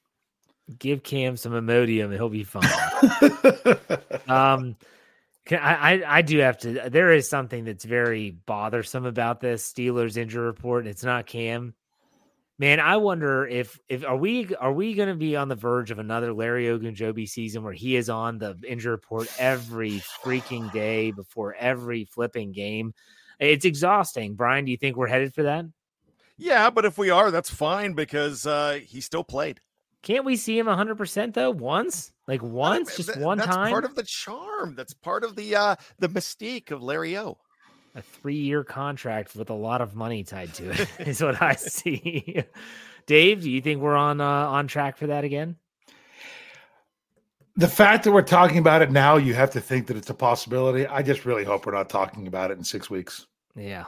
Give 0.79 1.03
Cam 1.03 1.37
some 1.37 1.51
Imodium 1.51 2.05
and 2.05 2.13
he'll 2.13 2.29
be 2.29 2.45
fine. 2.45 2.63
um, 4.29 4.75
can, 5.45 5.59
I, 5.59 5.93
I 5.93 6.17
I 6.17 6.21
do 6.21 6.37
have 6.39 6.57
to. 6.59 6.89
There 6.89 7.11
is 7.11 7.29
something 7.29 7.65
that's 7.65 7.83
very 7.83 8.31
bothersome 8.31 9.05
about 9.05 9.41
this 9.41 9.71
Steelers 9.71 10.15
injury 10.15 10.45
report. 10.45 10.87
It's 10.87 11.03
not 11.03 11.25
Cam. 11.25 11.73
Man, 12.59 12.79
I 12.79 12.97
wonder 12.97 13.45
if 13.45 13.77
if 13.89 14.05
are 14.05 14.15
we 14.15 14.55
are 14.55 14.71
we 14.71 14.93
going 14.93 15.09
to 15.09 15.15
be 15.15 15.35
on 15.35 15.49
the 15.49 15.55
verge 15.55 15.91
of 15.91 15.99
another 15.99 16.31
Larry 16.31 16.67
Ogunjobi 16.67 17.27
season 17.27 17.63
where 17.63 17.73
he 17.73 17.97
is 17.97 18.09
on 18.09 18.37
the 18.37 18.57
injury 18.65 18.91
report 18.91 19.27
every 19.37 20.01
freaking 20.23 20.71
day 20.71 21.11
before 21.11 21.55
every 21.55 22.05
flipping 22.05 22.53
game? 22.53 22.93
It's 23.39 23.65
exhausting. 23.65 24.35
Bryan, 24.35 24.63
do 24.63 24.71
you 24.71 24.77
think 24.77 24.95
we're 24.95 25.07
headed 25.07 25.33
for 25.33 25.43
that? 25.43 25.65
Yeah, 26.37 26.69
but 26.69 26.85
if 26.85 26.97
we 26.97 27.09
are, 27.09 27.31
that's 27.31 27.49
fine 27.49 27.93
because 27.93 28.47
uh, 28.47 28.79
he 28.81 29.01
still 29.01 29.23
played. 29.23 29.59
Can't 30.03 30.25
we 30.25 30.35
see 30.35 30.59
him 30.59 30.67
100% 30.67 31.33
though? 31.33 31.49
Once? 31.51 32.11
Like 32.27 32.43
once? 32.43 32.95
Just 32.97 33.13
Th- 33.13 33.19
one 33.23 33.37
that's 33.39 33.49
time? 33.49 33.71
part 33.71 33.85
of 33.85 33.95
the 33.95 34.03
charm. 34.03 34.75
That's 34.75 34.93
part 34.93 35.23
of 35.23 35.35
the 35.35 35.55
uh, 35.55 35.75
the 35.99 36.09
mystique 36.09 36.71
of 36.71 36.83
Larry 36.83 37.17
O. 37.17 37.37
a 37.95 38.01
three-year 38.01 38.63
contract 38.63 39.35
with 39.35 39.49
a 39.49 39.53
lot 39.53 39.81
of 39.81 39.95
money 39.95 40.23
tied 40.23 40.53
to 40.55 40.69
it 40.71 40.87
is 41.07 41.21
what 41.21 41.41
I 41.41 41.55
see. 41.55 42.43
Dave, 43.05 43.41
do 43.41 43.49
you 43.49 43.61
think 43.61 43.81
we're 43.81 43.95
on 43.95 44.21
uh, 44.21 44.25
on 44.25 44.67
track 44.67 44.97
for 44.97 45.07
that 45.07 45.23
again? 45.23 45.55
the 47.55 47.67
fact 47.67 48.03
that 48.03 48.11
we're 48.11 48.23
talking 48.23 48.57
about 48.57 48.81
it 48.81 48.89
now, 48.91 49.15
you 49.15 49.35
have 49.35 49.51
to 49.51 49.61
think 49.61 49.85
that 49.85 49.95
it's 49.95 50.09
a 50.09 50.13
possibility. 50.13 50.87
I 50.87 51.03
just 51.03 51.23
really 51.23 51.43
hope 51.43 51.67
we're 51.67 51.73
not 51.73 51.87
talking 51.87 52.25
about 52.25 52.49
it 52.49 52.57
in 52.57 52.63
six 52.63 52.89
weeks. 52.89 53.27
Yeah. 53.55 53.85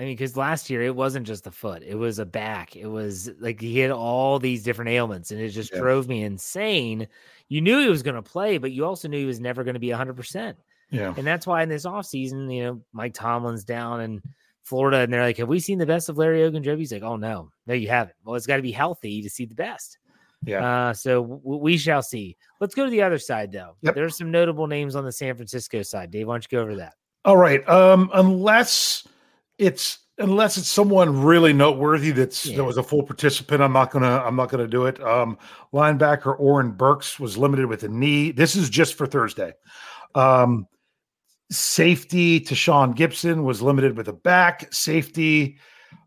I 0.00 0.04
mean, 0.04 0.12
because 0.16 0.34
last 0.36 0.70
year 0.70 0.80
it 0.82 0.96
wasn't 0.96 1.26
just 1.26 1.46
a 1.46 1.50
foot; 1.50 1.82
it 1.82 1.94
was 1.94 2.18
a 2.18 2.24
back. 2.24 2.74
It 2.74 2.86
was 2.86 3.30
like 3.38 3.60
he 3.60 3.78
had 3.80 3.90
all 3.90 4.38
these 4.38 4.62
different 4.62 4.90
ailments, 4.90 5.30
and 5.30 5.38
it 5.40 5.50
just 5.50 5.72
Yeah. 5.72 5.80
drove 5.80 6.08
me 6.08 6.22
insane. 6.24 7.06
You 7.48 7.60
knew 7.60 7.80
he 7.80 7.88
was 7.88 8.02
going 8.02 8.14
to 8.16 8.22
play, 8.22 8.56
but 8.58 8.72
you 8.72 8.86
also 8.86 9.08
knew 9.08 9.18
he 9.18 9.26
was 9.26 9.40
never 9.40 9.62
going 9.62 9.74
to 9.74 9.80
be 9.80 9.90
100. 9.90 10.14
percent 10.16 10.56
Yeah. 10.90 11.12
And 11.16 11.26
that's 11.26 11.46
why 11.46 11.62
in 11.62 11.68
this 11.68 11.84
offseason, 11.84 12.52
you 12.54 12.62
know, 12.64 12.80
Mike 12.92 13.12
Tomlin's 13.14 13.62
down 13.64 14.00
in 14.00 14.22
Florida, 14.62 14.98
and 15.00 15.12
they're 15.12 15.22
like, 15.22 15.36
"Have 15.36 15.48
we 15.48 15.60
seen 15.60 15.78
the 15.78 15.84
best 15.86 16.08
of 16.08 16.16
Larry 16.16 16.40
Ogunjobi?" 16.40 16.78
He's 16.78 16.92
like, 16.92 17.02
"Oh 17.02 17.16
no, 17.16 17.50
no, 17.66 17.74
you 17.74 17.88
haven't." 17.88 18.16
Well, 18.24 18.36
it's 18.36 18.46
got 18.46 18.56
to 18.56 18.62
be 18.62 18.72
healthy 18.72 19.20
to 19.22 19.28
see 19.28 19.44
the 19.44 19.54
best. 19.54 19.98
Yeah. 20.46 20.64
Uh, 20.88 20.94
so 20.94 21.22
w- 21.22 21.58
we 21.58 21.76
shall 21.76 22.00
see. 22.02 22.38
Let's 22.60 22.74
go 22.74 22.84
to 22.84 22.90
the 22.90 23.02
other 23.02 23.18
side, 23.18 23.52
though. 23.52 23.76
Yep. 23.82 23.94
There's 23.94 24.16
some 24.16 24.30
notable 24.30 24.66
names 24.66 24.96
on 24.96 25.04
the 25.04 25.12
San 25.12 25.34
Francisco 25.36 25.82
side. 25.82 26.10
Dave, 26.10 26.26
why 26.28 26.34
don't 26.34 26.50
you 26.50 26.56
go 26.56 26.62
over 26.62 26.76
that? 26.76 26.94
All 27.26 27.36
right. 27.36 27.68
Um, 27.68 28.10
unless 28.14 29.06
it's 29.60 29.98
unless 30.18 30.58
it's 30.58 30.68
someone 30.68 31.22
really 31.22 31.52
noteworthy 31.52 32.10
that's 32.10 32.44
Yeah. 32.46 32.58
that 32.58 32.64
was 32.64 32.76
a 32.76 32.82
full 32.82 33.02
participant, 33.02 33.62
I'm 33.62 33.72
not 33.72 33.90
gonna 33.90 34.22
I'm 34.24 34.36
not 34.36 34.48
gonna 34.50 34.66
do 34.66 34.86
it. 34.86 35.00
Um, 35.02 35.38
linebacker 35.72 36.34
Oren 36.38 36.72
Burks 36.72 37.20
was 37.20 37.38
limited 37.38 37.66
with 37.66 37.82
a 37.84 37.88
knee. 37.88 38.32
This 38.32 38.56
is 38.56 38.68
just 38.70 38.94
for 38.94 39.06
Thursday. 39.06 39.52
Um, 40.14 40.66
safety 41.50 42.40
Tashaun 42.40 42.94
Gipson 42.96 43.44
was 43.44 43.62
limited 43.62 43.96
with 43.96 44.08
a 44.08 44.12
back. 44.12 44.72
Safety 44.72 45.58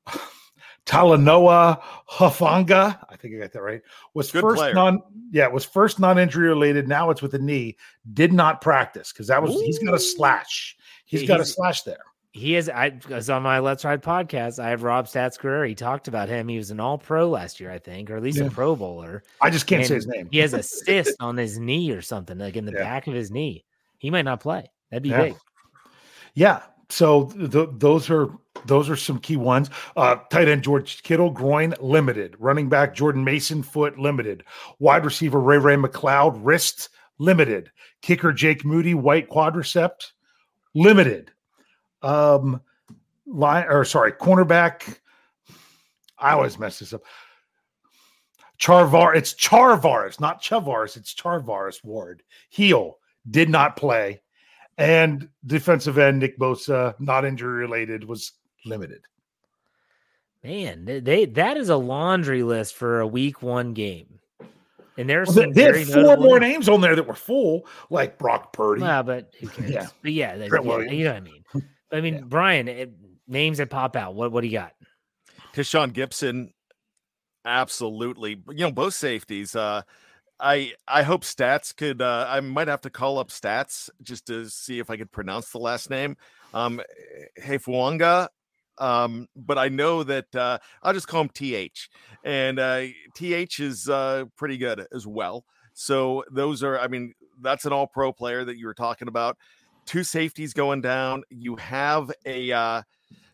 Talanoa 0.86 1.82
Hufanga, 2.10 3.00
I 3.10 3.16
think 3.16 3.36
I 3.36 3.38
got 3.40 3.54
that 3.54 3.62
right, 3.62 3.82
was 4.14 4.32
Good 4.32 4.42
first 4.42 4.60
player. 4.60 4.74
non 4.74 5.00
yeah, 5.32 5.48
was 5.48 5.64
first 5.64 5.98
non-injury 6.00 6.48
related. 6.50 6.88
Now 6.90 7.10
it's 7.10 7.22
with 7.22 7.34
a 7.36 7.40
knee. 7.40 7.78
Did 8.14 8.34
not 8.34 8.60
practice 8.62 9.12
because 9.14 9.28
that 9.28 9.42
was 9.42 9.54
he's 9.54 9.80
got 9.80 9.94
a 9.94 10.00
slash. 10.00 10.76
He's 11.06 11.22
He- 11.22 11.28
got 11.28 11.40
a 11.40 11.46
slash 11.46 11.84
there. 11.84 12.04
He 12.36 12.56
is. 12.56 12.68
I 12.68 13.00
was 13.10 13.30
on 13.30 13.44
my 13.44 13.60
Let's 13.60 13.86
Ride 13.86 14.02
podcast. 14.02 14.58
I 14.58 14.70
have 14.72 14.82
Rob 14.82 15.06
Stats 15.06 15.40
Guerrera. 15.40 15.68
He 15.70 15.76
talked 15.76 16.08
about 16.08 16.30
him. 16.30 16.48
He 16.48 16.58
was 16.58 16.72
an 16.72 16.80
All 16.80 16.98
Pro 16.98 17.30
last 17.30 17.60
year, 17.60 17.70
I 17.72 17.78
think, 17.78 18.10
or 18.10 18.18
at 18.18 18.24
least 18.24 18.40
Yeah. 18.40 18.46
a 18.46 18.50
Pro 18.50 18.76
Bowler. 18.76 19.22
I 19.40 19.52
just 19.52 19.68
can't 19.68 19.86
say 19.86 19.94
his 19.96 20.08
name. 20.08 20.30
He 20.32 20.40
has 20.40 20.54
a 20.56 20.64
cyst 20.64 21.16
on 21.20 21.38
his 21.38 21.60
knee 21.60 21.92
or 21.92 22.02
something, 22.02 22.40
like 22.40 22.56
in 22.56 22.66
the 22.66 22.72
Yeah. 22.72 22.80
back 22.86 23.06
of 23.06 23.14
his 23.14 23.30
knee. 23.30 23.66
He 24.00 24.10
might 24.10 24.24
not 24.26 24.40
play. 24.40 24.72
That'd 24.90 25.04
be 25.04 25.10
Yeah. 25.10 25.22
big. 25.22 25.36
Yeah. 26.34 26.62
So 26.90 27.26
th- 27.26 27.70
those 27.74 28.10
are 28.10 28.30
those 28.66 28.90
are 28.90 28.96
some 28.96 29.20
key 29.20 29.38
ones. 29.38 29.70
Uh, 29.96 30.16
tight 30.32 30.48
end 30.48 30.64
George 30.64 31.04
Kittle 31.04 31.30
groin 31.30 31.76
limited. 31.82 32.36
Running 32.40 32.68
back 32.68 32.96
Jordan 32.96 33.24
Mason 33.24 33.62
foot 33.62 34.00
limited. 34.00 34.44
Wide 34.80 35.06
receiver 35.06 35.40
Ray 35.40 35.58
Ray 35.60 35.76
McCloud 35.76 36.40
wrist 36.42 36.90
limited. 37.20 37.72
Kicker 38.02 38.32
Jake 38.34 38.66
Moody 38.66 38.96
white 38.96 39.30
quadricep 39.30 39.92
limited. 40.74 41.32
Um, 42.04 42.62
line 43.26 43.66
or 43.68 43.86
sorry, 43.86 44.12
cornerback. 44.12 45.00
I 46.20 46.34
always 46.34 46.60
mess 46.60 46.80
this 46.80 46.94
up. 46.94 47.02
Charvar, 48.60 49.16
it's 49.16 49.34
Charvaris, 49.34 50.20
not 50.20 50.42
Chavaris. 50.42 50.96
It's 50.96 51.14
Charvarius 51.14 51.84
Ward. 51.84 52.24
Heel 52.50 52.98
did 53.30 53.50
not 53.50 53.76
play 53.76 54.22
and 54.78 55.28
defensive 55.46 55.98
end 55.98 56.20
Nick 56.20 56.38
Bosa, 56.40 56.96
not 57.00 57.26
injury 57.26 57.58
related, 57.60 58.04
was 58.04 58.32
limited. 58.66 59.02
Man, 60.44 60.86
they, 60.86 61.00
they 61.00 61.26
that 61.26 61.58
is 61.58 61.70
a 61.70 61.76
laundry 61.78 62.44
list 62.44 62.76
for 62.76 63.00
a 63.00 63.08
week 63.08 63.42
one 63.42 63.74
game. 63.74 64.20
And 64.98 65.10
there's 65.10 65.30
Well, 65.30 65.36
they, 65.36 65.42
some 65.44 65.54
they 65.54 65.80
had 65.80 65.88
four 65.88 66.04
notable 66.04 66.24
more 66.26 66.40
names. 66.40 66.54
names 66.54 66.70
on 66.70 66.82
there 66.82 66.96
that 66.96 67.08
were 67.08 67.16
full, 67.16 67.66
like 67.90 68.18
Brock 68.20 68.54
Purdy. 68.54 68.82
Well, 68.82 69.04
but 69.04 69.34
who 69.40 69.48
cares? 69.48 69.72
Yeah. 69.72 69.88
But 70.02 70.12
yeah, 70.12 70.38
that- 70.38 70.50
yeah, 70.52 70.60
you 70.92 71.04
know 71.06 71.10
what 71.12 71.18
I 71.18 71.20
mean. 71.22 71.44
I 71.94 72.02
mean, 72.02 72.26
Bryan, 72.26 72.68
it, 72.68 72.92
names 73.28 73.60
that 73.60 73.70
pop 73.70 73.96
out. 73.96 74.16
What 74.16 74.32
what 74.32 74.42
do 74.42 74.48
you 74.48 74.58
got? 74.58 74.74
Tashaun 75.54 75.92
Gipson, 75.94 76.50
absolutely. 77.46 78.42
You 78.50 78.66
know, 78.66 78.72
both 78.72 78.96
safeties. 78.96 79.56
Uh, 79.56 79.84
I 80.40 80.74
I 80.88 81.04
hope 81.04 81.24
stats 81.24 81.76
could. 81.76 82.02
Uh, 82.02 82.26
I 82.28 82.40
might 82.42 82.68
have 82.68 82.82
to 82.82 82.90
call 82.90 83.20
up 83.20 83.30
stats 83.30 83.90
just 84.02 84.26
to 84.28 84.50
see 84.50 84.80
if 84.80 84.90
I 84.90 84.98
could 84.98 85.12
pronounce 85.12 85.52
the 85.52 85.60
last 85.60 85.90
name. 85.90 86.18
Um, 86.54 86.82
Hefwanga. 87.40 88.28
Um, 88.80 89.28
but 89.36 89.60
I 89.60 89.70
know 89.70 90.04
that 90.04 90.36
uh, 90.36 90.58
I'll 90.82 90.94
just 90.94 91.08
call 91.08 91.22
him 91.22 91.30
TH, 91.30 91.90
and 92.24 92.58
uh, 92.58 92.86
TH 93.14 93.60
is 93.60 93.88
uh, 93.88 94.26
pretty 94.36 94.58
good 94.58 94.88
as 94.92 95.06
well. 95.06 95.46
So 95.74 96.24
those 96.32 96.64
are, 96.64 96.80
I 96.80 96.88
mean, 96.88 97.14
that's 97.42 97.66
an 97.66 97.74
All 97.74 97.86
Pro 97.86 98.12
player 98.12 98.44
that 98.44 98.58
you 98.58 98.66
were 98.66 98.74
talking 98.74 99.08
about. 99.08 99.38
Two 99.86 100.04
safeties 100.04 100.54
going 100.54 100.82
down. 100.82 101.24
You 101.30 101.56
have 101.58 102.12
a 102.26 102.52
uh, 102.52 102.82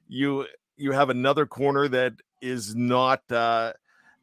you 0.08 0.46
you 0.78 0.92
have 0.92 1.10
another 1.10 1.46
corner 1.46 1.88
that 1.88 2.14
is 2.42 2.76
not 2.76 3.22
uh, 3.32 3.74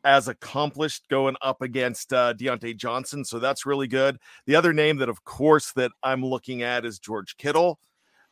as 0.04 0.28
accomplished 0.28 1.08
going 1.08 1.36
up 1.42 1.62
against 1.62 2.12
uh, 2.12 2.32
Diontae 2.34 2.76
Johnson, 2.76 3.24
so 3.24 3.38
that's 3.38 3.66
really 3.66 3.88
good. 3.88 4.18
The 4.46 4.54
other 4.54 4.72
name 4.72 4.98
that, 4.98 5.08
of 5.08 5.24
course, 5.24 5.72
that 5.72 5.90
I'm 6.02 6.24
looking 6.24 6.62
at 6.62 6.84
is 6.84 6.98
George 6.98 7.36
Kittle. 7.36 7.78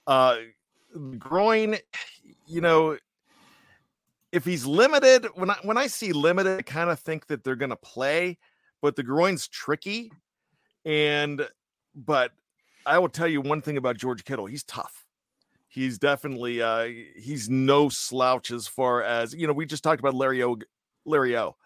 Uh, 0.06 0.36
groin, 1.18 1.76
you 2.46 2.60
know, 2.60 2.96
if 4.32 4.44
he's 4.44 4.64
limited, 4.64 5.26
when 5.34 5.50
I 5.50 5.56
when 5.62 5.76
I 5.76 5.86
see 5.86 6.12
limited, 6.12 6.58
I 6.58 6.62
kind 6.62 6.90
of 6.90 7.00
think 7.00 7.26
that 7.26 7.44
they're 7.44 7.56
going 7.56 7.70
to 7.70 7.76
play, 7.76 8.38
but 8.80 8.96
the 8.96 9.02
groin's 9.02 9.48
tricky, 9.48 10.12
and 10.84 11.46
but 11.94 12.32
I 12.86 12.98
will 12.98 13.08
tell 13.08 13.28
you 13.28 13.40
one 13.40 13.62
thing 13.62 13.76
about 13.76 13.96
George 13.96 14.24
Kittle: 14.24 14.46
he's 14.46 14.64
tough 14.64 15.04
he's 15.74 15.98
definitely 15.98 16.62
uh 16.62 16.88
he's 17.16 17.50
no 17.50 17.88
slouch 17.88 18.52
as 18.52 18.68
far 18.68 19.02
as 19.02 19.34
you 19.34 19.44
know 19.44 19.52
we 19.52 19.66
just 19.66 19.82
talked 19.82 19.98
about 19.98 20.14
larry 20.14 20.40
o 20.40 20.56
larry 21.04 21.36
o 21.36 21.56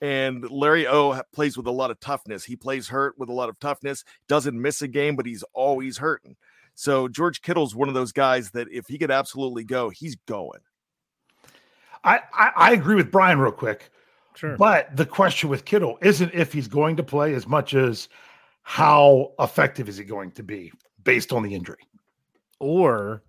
and 0.00 0.48
larry 0.50 0.86
o 0.86 1.20
plays 1.32 1.56
with 1.56 1.66
a 1.66 1.70
lot 1.70 1.90
of 1.90 1.98
toughness 1.98 2.44
he 2.44 2.54
plays 2.54 2.86
hurt 2.86 3.18
with 3.18 3.28
a 3.28 3.32
lot 3.32 3.48
of 3.48 3.58
toughness 3.58 4.04
doesn't 4.28 4.60
miss 4.60 4.82
a 4.82 4.88
game 4.88 5.16
but 5.16 5.26
he's 5.26 5.42
always 5.52 5.98
hurting 5.98 6.36
so 6.76 7.08
george 7.08 7.42
kittle's 7.42 7.74
one 7.74 7.88
of 7.88 7.94
those 7.94 8.12
guys 8.12 8.52
that 8.52 8.68
if 8.70 8.86
he 8.86 8.98
could 8.98 9.10
absolutely 9.10 9.64
go 9.64 9.90
he's 9.90 10.14
going 10.28 10.60
I, 12.04 12.20
I, 12.32 12.52
I 12.54 12.72
agree 12.72 12.94
with 12.94 13.10
Bryan 13.10 13.40
real 13.40 13.50
quick. 13.50 13.90
Sure. 14.36 14.56
But 14.56 14.94
the 14.96 15.06
question 15.06 15.50
with 15.50 15.64
Kittle 15.64 15.98
isn't 16.02 16.32
if 16.32 16.52
he's 16.52 16.68
going 16.68 16.96
to 16.96 17.02
play 17.02 17.34
as 17.34 17.48
much 17.48 17.74
as 17.74 18.08
how 18.68 19.32
effective 19.38 19.88
is 19.88 19.96
he 19.96 20.02
going 20.02 20.32
to 20.32 20.42
be 20.42 20.72
based 21.04 21.32
on 21.32 21.44
the 21.44 21.54
injury. 21.54 21.86
Or 22.58 23.22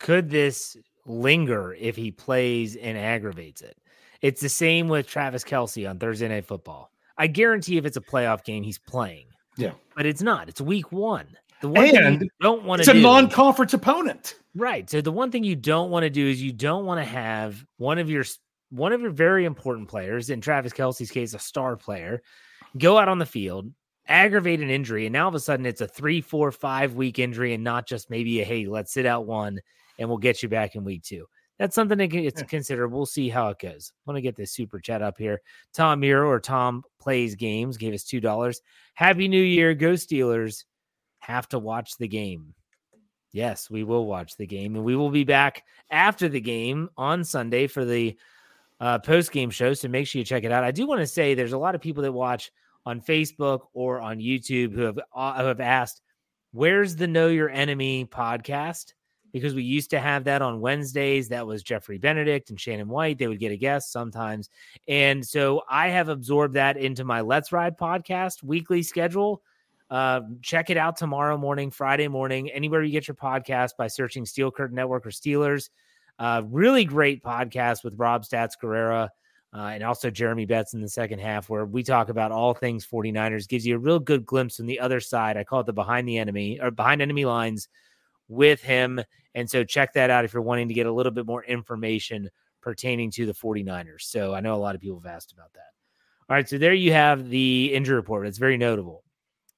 could 0.00 0.28
this 0.28 0.76
linger 1.06 1.76
if 1.78 1.94
he 1.94 2.10
plays 2.10 2.74
and 2.74 2.98
aggravates 2.98 3.62
it? 3.62 3.76
It's 4.22 4.40
the 4.40 4.48
same 4.48 4.88
with 4.88 5.06
Travis 5.06 5.44
Kelce 5.44 5.88
on 5.88 6.00
Thursday 6.00 6.26
Night 6.26 6.46
Football. 6.46 6.90
I 7.16 7.28
guarantee 7.28 7.76
if 7.76 7.86
it's 7.86 7.96
a 7.96 8.00
playoff 8.00 8.42
game, 8.42 8.64
he's 8.64 8.80
playing. 8.80 9.26
Yeah. 9.56 9.70
But 9.94 10.04
it's 10.04 10.20
not. 10.20 10.48
It's 10.48 10.60
week 10.60 10.90
one. 10.90 11.28
The 11.60 11.68
one 11.68 11.88
thing 11.88 12.20
you 12.20 12.28
don't 12.40 12.64
want 12.64 12.80
to 12.80 12.82
It's 12.82 12.88
a 12.88 12.94
do, 12.94 13.02
non-conference 13.02 13.74
opponent. 13.74 14.34
Right. 14.56 14.90
So 14.90 15.00
the 15.00 15.12
one 15.12 15.30
thing 15.30 15.44
you 15.44 15.54
don't 15.54 15.90
want 15.90 16.02
to 16.02 16.10
do 16.10 16.26
is 16.26 16.42
you 16.42 16.52
don't 16.52 16.86
want 16.86 17.00
to 17.00 17.04
have 17.04 17.64
one 17.76 17.98
of 17.98 18.10
your 18.10 18.24
one 18.70 18.92
of 18.92 19.00
your 19.00 19.12
very 19.12 19.44
important 19.44 19.88
players, 19.88 20.28
in 20.28 20.40
Travis 20.40 20.72
Kelce's 20.72 21.12
case, 21.12 21.34
a 21.34 21.38
star 21.38 21.76
player, 21.76 22.20
go 22.76 22.98
out 22.98 23.08
on 23.08 23.20
the 23.20 23.26
field, 23.26 23.70
aggravate 24.06 24.60
an 24.60 24.70
injury, 24.70 25.06
and 25.06 25.12
now 25.12 25.24
all 25.24 25.28
of 25.28 25.34
a 25.34 25.40
sudden 25.40 25.66
it's 25.66 25.80
a 25.80 25.86
three, 25.86 26.20
four, 26.20 26.50
five 26.50 26.94
week 26.94 27.18
injury, 27.18 27.54
and 27.54 27.64
not 27.64 27.86
just 27.86 28.10
maybe 28.10 28.40
a 28.40 28.44
hey, 28.44 28.66
let's 28.66 28.92
sit 28.92 29.06
out 29.06 29.26
one 29.26 29.60
and 29.98 30.08
we'll 30.08 30.18
get 30.18 30.42
you 30.42 30.48
back 30.48 30.74
in 30.74 30.84
week 30.84 31.02
two. 31.02 31.26
That's 31.58 31.74
something 31.74 31.98
that 31.98 32.12
it's 32.12 32.42
considered. 32.42 32.88
We'll 32.88 33.06
see 33.06 33.28
how 33.28 33.48
it 33.50 33.58
goes. 33.58 33.92
I 33.94 34.10
want 34.10 34.16
to 34.16 34.22
get 34.22 34.34
this 34.34 34.52
super 34.52 34.80
chat 34.80 35.02
up 35.02 35.16
here. 35.18 35.40
Tom 35.72 36.00
Miro 36.00 36.28
or 36.28 36.40
Tom 36.40 36.82
plays 36.98 37.36
games 37.36 37.76
gave 37.76 37.94
us 37.94 38.04
two 38.04 38.20
dollars. 38.20 38.60
Happy 38.94 39.28
New 39.28 39.42
Year, 39.42 39.74
go 39.74 39.92
Steelers! 39.92 40.64
Have 41.20 41.48
to 41.50 41.58
watch 41.58 41.96
the 41.98 42.08
game. 42.08 42.54
Yes, 43.32 43.70
we 43.70 43.84
will 43.84 44.06
watch 44.06 44.36
the 44.36 44.46
game, 44.46 44.74
and 44.74 44.84
we 44.84 44.96
will 44.96 45.10
be 45.10 45.24
back 45.24 45.64
after 45.90 46.28
the 46.28 46.40
game 46.40 46.90
on 46.96 47.24
Sunday 47.24 47.66
for 47.66 47.84
the 47.84 48.16
uh, 48.80 48.98
post 48.98 49.32
game 49.32 49.50
show. 49.50 49.72
So 49.72 49.88
make 49.88 50.06
sure 50.06 50.18
you 50.18 50.24
check 50.24 50.44
it 50.44 50.52
out. 50.52 50.64
I 50.64 50.72
do 50.72 50.86
want 50.86 51.00
to 51.00 51.06
say 51.06 51.34
there's 51.34 51.52
a 51.52 51.58
lot 51.58 51.74
of 51.74 51.80
people 51.80 52.02
that 52.02 52.12
watch 52.12 52.50
on 52.84 53.00
Facebook 53.00 53.66
or 53.74 54.00
on 54.00 54.18
YouTube 54.18 54.72
who 54.74 54.82
have 54.82 54.98
uh, 55.14 55.40
who 55.40 55.46
have 55.46 55.60
asked, 55.60 56.00
"Where's 56.52 56.96
the 56.96 57.06
Know 57.06 57.28
Your 57.28 57.50
Enemy 57.50 58.06
podcast?" 58.06 58.94
Because 59.32 59.54
we 59.54 59.62
used 59.62 59.90
to 59.90 60.00
have 60.00 60.24
that 60.24 60.42
on 60.42 60.60
Wednesdays. 60.60 61.30
That 61.30 61.46
was 61.46 61.62
Jeffrey 61.62 61.96
Benedict 61.96 62.50
and 62.50 62.60
Shannon 62.60 62.88
White. 62.88 63.16
They 63.16 63.28
would 63.28 63.38
get 63.38 63.52
a 63.52 63.56
guest 63.56 63.92
sometimes, 63.92 64.50
and 64.88 65.24
so 65.26 65.62
I 65.68 65.88
have 65.88 66.08
absorbed 66.08 66.54
that 66.54 66.76
into 66.76 67.04
my 67.04 67.20
Let's 67.20 67.52
Ride 67.52 67.78
podcast 67.78 68.42
weekly 68.42 68.82
schedule. 68.82 69.42
Uh, 69.90 70.22
check 70.40 70.70
it 70.70 70.78
out 70.78 70.96
tomorrow 70.96 71.36
morning, 71.36 71.70
Friday 71.70 72.08
morning, 72.08 72.50
anywhere 72.50 72.82
you 72.82 72.90
get 72.90 73.06
your 73.06 73.14
podcast 73.14 73.72
by 73.76 73.86
searching 73.86 74.24
Steel 74.24 74.50
Curtain 74.50 74.74
Network 74.74 75.04
or 75.04 75.10
Steelers. 75.10 75.68
Uh, 76.18 76.42
really 76.46 76.84
great 76.84 77.22
podcast 77.22 77.84
with 77.84 77.94
Rob 77.98 78.24
Stats 78.24 78.52
Guerrera 78.62 79.10
uh, 79.54 79.70
and 79.74 79.82
also 79.82 80.10
Jeremy 80.10 80.46
Betts 80.46 80.72
in 80.72 80.80
the 80.80 80.88
second 80.88 81.18
half, 81.18 81.50
where 81.50 81.66
we 81.66 81.82
talk 81.82 82.08
about 82.08 82.32
all 82.32 82.54
things 82.54 82.86
49ers, 82.86 83.48
gives 83.48 83.66
you 83.66 83.76
a 83.76 83.78
real 83.78 83.98
good 83.98 84.24
glimpse 84.24 84.60
on 84.60 84.66
the 84.66 84.80
other 84.80 85.00
side. 85.00 85.36
I 85.36 85.44
call 85.44 85.60
it 85.60 85.66
the 85.66 85.72
behind 85.72 86.08
the 86.08 86.18
enemy 86.18 86.58
or 86.60 86.70
behind 86.70 87.02
enemy 87.02 87.26
lines 87.26 87.68
with 88.28 88.62
him. 88.62 89.00
And 89.34 89.48
so 89.48 89.62
check 89.62 89.92
that 89.92 90.10
out 90.10 90.24
if 90.24 90.32
you're 90.32 90.42
wanting 90.42 90.68
to 90.68 90.74
get 90.74 90.86
a 90.86 90.92
little 90.92 91.12
bit 91.12 91.26
more 91.26 91.44
information 91.44 92.30
pertaining 92.62 93.10
to 93.10 93.26
the 93.26 93.34
49ers. 93.34 94.02
So 94.02 94.34
I 94.34 94.40
know 94.40 94.54
a 94.54 94.56
lot 94.56 94.74
of 94.74 94.80
people 94.80 95.00
have 95.00 95.12
asked 95.12 95.32
about 95.32 95.52
that. 95.52 95.60
All 96.30 96.36
right. 96.36 96.48
So 96.48 96.56
there 96.56 96.72
you 96.72 96.92
have 96.92 97.28
the 97.28 97.72
injury 97.74 97.96
report. 97.96 98.26
It's 98.26 98.38
very 98.38 98.56
notable. 98.56 99.04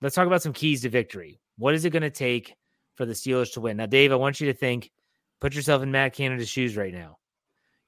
Let's 0.00 0.16
talk 0.16 0.26
about 0.26 0.42
some 0.42 0.52
keys 0.52 0.83
to 0.83 0.88
victory. 0.88 1.40
What 1.57 1.74
is 1.74 1.85
it 1.85 1.90
going 1.90 2.02
to 2.02 2.11
take 2.11 2.57
for 2.96 3.07
the 3.07 3.12
Steelers 3.12 3.52
to 3.52 3.61
win? 3.61 3.76
Now, 3.76 3.87
Dave, 3.87 4.11
I 4.11 4.16
want 4.16 4.40
you 4.40 4.48
to 4.48 4.59
think, 4.59 4.90
put 5.40 5.54
yourself 5.54 5.83
in 5.83 5.92
Matt 5.92 6.14
Canada's 6.14 6.48
shoes 6.48 6.76
right 6.76 6.92
now. 6.92 7.18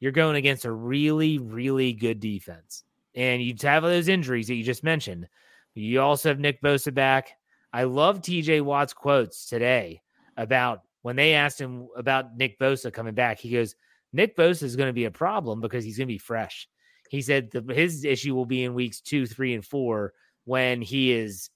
You're 0.00 0.12
going 0.12 0.36
against 0.36 0.64
a 0.64 0.72
really, 0.72 1.38
really 1.38 1.92
good 1.92 2.20
defense. 2.20 2.84
And 3.14 3.42
you 3.42 3.54
have 3.62 3.82
those 3.82 4.08
injuries 4.08 4.46
that 4.48 4.54
you 4.54 4.64
just 4.64 4.84
mentioned. 4.84 5.28
You 5.74 6.00
also 6.00 6.28
have 6.28 6.38
Nick 6.38 6.62
Bosa 6.62 6.92
back. 6.92 7.32
I 7.72 7.84
love 7.84 8.20
TJ 8.20 8.62
Watt's 8.62 8.92
quotes 8.92 9.46
today 9.46 10.02
about 10.36 10.82
when 11.02 11.16
they 11.16 11.34
asked 11.34 11.60
him 11.60 11.88
about 11.96 12.36
Nick 12.36 12.58
Bosa 12.58 12.92
coming 12.92 13.14
back. 13.14 13.38
He 13.38 13.50
goes, 13.50 13.74
Nick 14.12 14.36
Bosa 14.36 14.62
is 14.62 14.76
going 14.76 14.88
to 14.88 14.94
be 14.94 15.04
a 15.04 15.10
problem 15.10 15.60
because 15.60 15.84
he's 15.84 15.98
going 15.98 16.08
to 16.08 16.14
be 16.14 16.18
fresh. 16.18 16.68
He 17.10 17.22
said 17.22 17.50
the, 17.50 17.62
his 17.72 18.04
issue 18.04 18.34
will 18.34 18.46
be 18.46 18.64
in 18.64 18.74
weeks 18.74 19.00
two, 19.00 19.26
three, 19.26 19.54
and 19.54 19.64
four 19.64 20.12
when 20.44 20.82
he 20.82 21.12
is 21.12 21.50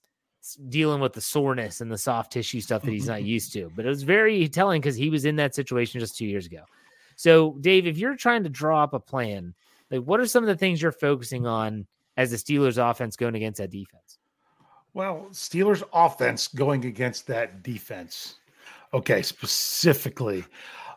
dealing 0.69 1.01
with 1.01 1.13
the 1.13 1.21
soreness 1.21 1.81
and 1.81 1.91
the 1.91 1.97
soft 1.97 2.31
tissue 2.31 2.61
stuff 2.61 2.81
that 2.83 2.91
he's 2.91 3.07
not 3.07 3.23
used 3.35 3.53
to. 3.53 3.71
But 3.75 3.85
it 3.85 3.89
was 3.89 4.03
very 4.03 4.47
telling 4.47 4.81
because 4.81 4.95
he 4.95 5.09
was 5.09 5.25
in 5.25 5.35
that 5.37 5.55
situation 5.55 5.99
just 5.99 6.17
two 6.17 6.25
years 6.25 6.45
ago. 6.45 6.61
So, 7.21 7.55
Dave, 7.61 7.85
if 7.85 7.99
you're 7.99 8.15
trying 8.15 8.41
to 8.45 8.49
draw 8.49 8.81
up 8.81 8.95
a 8.95 8.99
plan 8.99 9.53
Like, 9.91 10.01
what 10.01 10.19
are 10.19 10.25
some 10.25 10.43
of 10.43 10.47
the 10.47 10.57
things 10.57 10.81
you're 10.81 10.91
focusing 10.91 11.45
on 11.45 11.85
as 12.17 12.31
the 12.31 12.37
Steelers 12.37 12.79
offense 12.79 13.15
going 13.15 13.35
against 13.35 13.59
that 13.59 13.69
defense? 13.69 14.17
Well, 14.95 15.27
Steelers 15.31 15.83
offense 15.93 16.47
going 16.47 16.83
against 16.83 17.27
that 17.27 17.61
defense. 17.61 18.37
Okay, 18.91 19.21
specifically, 19.21 20.43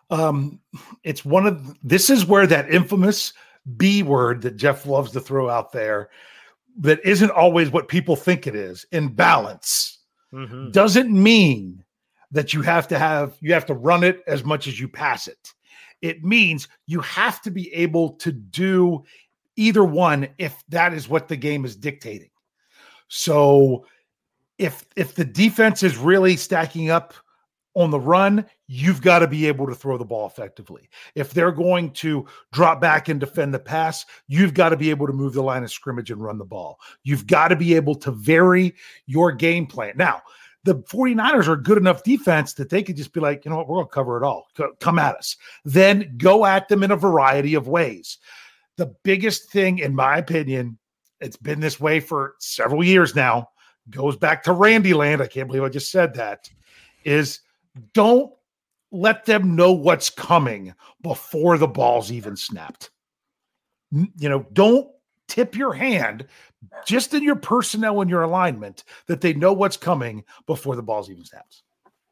um, 0.09 0.59
it's 1.03 1.27
one 1.27 1.47
of 1.47 1.77
this 1.83 2.09
is 2.09 2.25
where 2.25 2.47
that 2.47 2.71
infamous 2.71 3.35
B 3.77 4.03
word 4.03 4.41
that 4.43 4.57
Jeff 4.57 4.87
loves 4.87 5.13
to 5.13 5.21
throw 5.21 5.51
out 5.51 5.73
there 5.73 6.09
that 6.79 7.05
isn't 7.05 7.33
always 7.33 7.71
what 7.71 7.89
people 7.89 8.17
think 8.17 8.47
it 8.47 8.55
is. 8.55 8.87
Imbalance 8.93 9.99
mm-hmm. 10.33 10.71
doesn't 10.71 11.13
mean 11.13 11.85
that 12.31 12.55
you 12.55 12.63
have 12.63 12.89
to 12.89 12.99
have 12.99 13.37
you 13.43 13.53
have 13.53 13.67
to 13.67 13.75
run 13.75 14.03
it 14.03 14.23
as 14.27 14.43
much 14.43 14.67
as 14.67 14.81
you 14.81 14.89
pass 14.89 15.29
it. 15.29 15.53
It 16.05 16.23
means 16.23 16.69
you 16.87 17.01
have 17.01 17.41
to 17.41 17.51
be 17.51 17.73
able 17.73 18.11
to 18.17 18.31
do 18.31 19.05
either 19.57 19.87
one 19.87 20.29
if 20.37 20.63
that 20.69 20.93
is 20.93 21.09
what 21.09 21.29
the 21.29 21.37
game 21.37 21.65
is 21.65 21.77
dictating. 21.77 22.29
So 23.09 23.87
if 24.59 24.85
if 24.97 25.15
the 25.15 25.25
defense 25.25 25.83
is 25.83 25.97
really 25.97 26.37
stacking 26.37 26.91
up 26.91 27.15
on 27.75 27.91
the 27.91 27.99
run, 27.99 28.45
you've 28.67 29.01
got 29.01 29.21
to 29.21 29.27
be 29.27 29.47
able 29.49 29.67
to 29.67 29.75
throw 29.75 29.97
the 29.97 30.05
ball 30.05 30.27
effectively. 30.27 30.91
If 31.15 31.33
they're 31.33 31.51
going 31.51 31.93
to 31.93 32.27
drop 32.53 32.83
back 32.83 33.09
and 33.09 33.19
defend 33.19 33.55
the 33.55 33.59
pass, 33.59 34.05
you've 34.29 34.53
got 34.53 34.69
to 34.69 34.77
be 34.77 34.91
able 34.91 35.07
to 35.07 35.13
move 35.15 35.33
the 35.33 35.43
line 35.43 35.65
of 35.65 35.73
scrimmage 35.73 36.11
and 36.11 36.23
run 36.23 36.37
the 36.37 36.45
ball. 36.45 36.79
You've 37.03 37.27
got 37.27 37.49
to 37.49 37.57
be 37.57 37.75
able 37.75 37.95
to 37.95 38.11
vary 38.11 38.75
your 39.07 39.33
game 39.33 39.67
plan. 39.67 39.95
Now, 39.97 40.21
the 40.65 40.77
49ers 40.77 41.47
are 41.47 41.57
good 41.57 41.79
enough 41.79 42.03
defense 42.03 42.55
that 42.55 42.71
they 42.71 42.83
could 42.83 42.97
just 42.97 43.13
be 43.13 43.21
like, 43.21 43.45
you 43.45 43.51
know 43.51 43.59
what, 43.59 43.69
we're 43.69 43.77
going 43.77 43.87
to 43.87 43.93
cover 43.93 44.17
it 44.17 44.25
all. 44.25 44.49
Come 44.81 44.99
at 44.99 45.15
us. 45.17 45.37
Then 45.65 46.15
go 46.17 46.47
at 46.47 46.69
them 46.69 46.83
in 46.83 46.91
a 46.91 46.97
variety 46.97 47.55
of 47.55 47.69
ways. 47.69 48.19
The 48.77 48.95
biggest 49.05 49.51
thing, 49.51 49.79
in 49.79 49.95
my 49.95 50.19
opinion, 50.19 50.79
it's 51.21 51.37
been 51.37 51.61
this 51.61 51.79
way 51.79 52.01
for 52.01 52.35
several 52.39 52.83
years 52.83 53.15
now, 53.15 53.51
goes 53.91 54.17
back 54.17 54.43
to 54.45 54.53
Randy 54.53 54.95
Land. 54.95 55.23
I 55.23 55.27
can't 55.27 55.47
believe 55.47 55.63
I 55.63 55.69
just 55.69 55.91
said 55.91 56.15
that. 56.15 56.49
Is 57.05 57.41
don't 57.93 58.33
let 58.91 59.27
them 59.27 59.57
know 59.57 59.73
what's 59.73 60.09
coming 60.09 60.75
before 61.03 61.59
the 61.59 61.69
ball's 61.69 62.11
even 62.11 62.37
snapped. 62.37 62.91
You 63.91 64.29
know, 64.29 64.47
don't 64.53 64.89
tip 65.29 65.57
your 65.57 65.73
hand 65.73 66.27
just 66.87 67.15
in 67.15 67.23
your 67.23 67.37
personnel 67.37 68.01
and 68.01 68.11
your 68.11 68.23
alignment 68.23 68.85
that 69.07 69.21
they 69.21 69.33
know 69.33 69.53
what's 69.53 69.77
coming 69.77 70.25
before 70.47 70.77
the 70.77 70.83
ball's 70.83 71.11
even 71.11 71.25
snapped. 71.25 71.63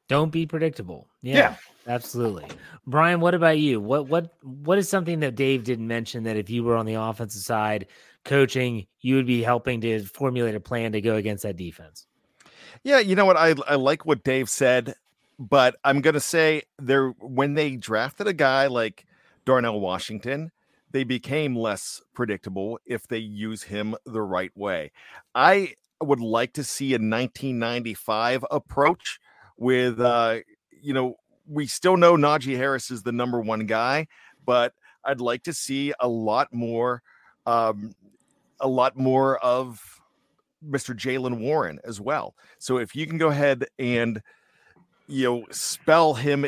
Don't 0.08 0.30
be 0.30 0.46
predictable. 0.46 1.08
Yeah, 1.22 1.36
yeah, 1.36 1.56
absolutely. 1.86 2.46
Bryan, 2.86 3.20
what 3.20 3.34
about 3.34 3.58
you? 3.58 3.80
What 3.80 4.08
what 4.08 4.34
what 4.42 4.78
is 4.78 4.88
something 4.88 5.20
that 5.20 5.36
Dave 5.36 5.64
didn't 5.64 5.86
mention 5.86 6.24
that 6.24 6.36
if 6.36 6.50
you 6.50 6.64
were 6.64 6.76
on 6.76 6.86
the 6.86 6.94
offensive 6.94 7.42
side 7.42 7.86
coaching, 8.24 8.86
you 9.00 9.16
would 9.16 9.26
be 9.26 9.42
helping 9.42 9.80
to 9.80 10.04
formulate 10.04 10.54
a 10.54 10.60
plan 10.60 10.92
to 10.92 11.00
go 11.00 11.16
against 11.16 11.44
that 11.44 11.56
defense? 11.56 12.06
Yeah, 12.84 12.98
you 12.98 13.14
know 13.14 13.24
what? 13.24 13.36
I 13.36 13.54
I 13.66 13.76
like 13.76 14.04
what 14.04 14.24
Dave 14.24 14.50
said, 14.50 14.96
but 15.38 15.76
I'm 15.84 16.00
gonna 16.00 16.20
say 16.20 16.62
there 16.78 17.10
when 17.20 17.54
they 17.54 17.76
drafted 17.76 18.26
a 18.26 18.32
guy 18.34 18.66
like 18.66 19.06
Darnell 19.46 19.80
Washington, 19.80 20.50
they 20.92 21.04
became 21.04 21.56
less 21.56 22.00
predictable 22.14 22.78
if 22.86 23.08
they 23.08 23.18
use 23.18 23.62
him 23.62 23.96
the 24.06 24.22
right 24.22 24.56
way. 24.56 24.92
I 25.34 25.74
would 26.00 26.20
like 26.20 26.52
to 26.54 26.64
see 26.64 26.92
a 26.92 26.96
1995 26.96 28.44
approach 28.50 29.18
with 29.56 30.00
uh, 30.00 30.38
you 30.82 30.92
know, 30.92 31.16
we 31.48 31.66
still 31.66 31.96
know 31.96 32.16
Najee 32.16 32.56
Harris 32.56 32.90
is 32.90 33.02
the 33.02 33.12
number 33.12 33.40
one 33.40 33.66
guy, 33.66 34.06
but 34.44 34.74
I'd 35.04 35.20
like 35.20 35.44
to 35.44 35.52
see 35.52 35.92
a 36.00 36.08
lot 36.08 36.52
more, 36.52 37.02
um, 37.46 37.94
a 38.60 38.68
lot 38.68 38.96
more 38.96 39.38
of 39.38 39.80
Mr. 40.68 40.94
Jaylen 40.94 41.40
Warren 41.40 41.80
as 41.84 42.00
well. 42.00 42.34
So 42.58 42.78
if 42.78 42.94
you 42.94 43.06
can 43.06 43.18
go 43.18 43.28
ahead 43.28 43.66
and 43.78 44.20
you 45.08 45.24
know 45.24 45.46
spell 45.50 46.14
him, 46.14 46.46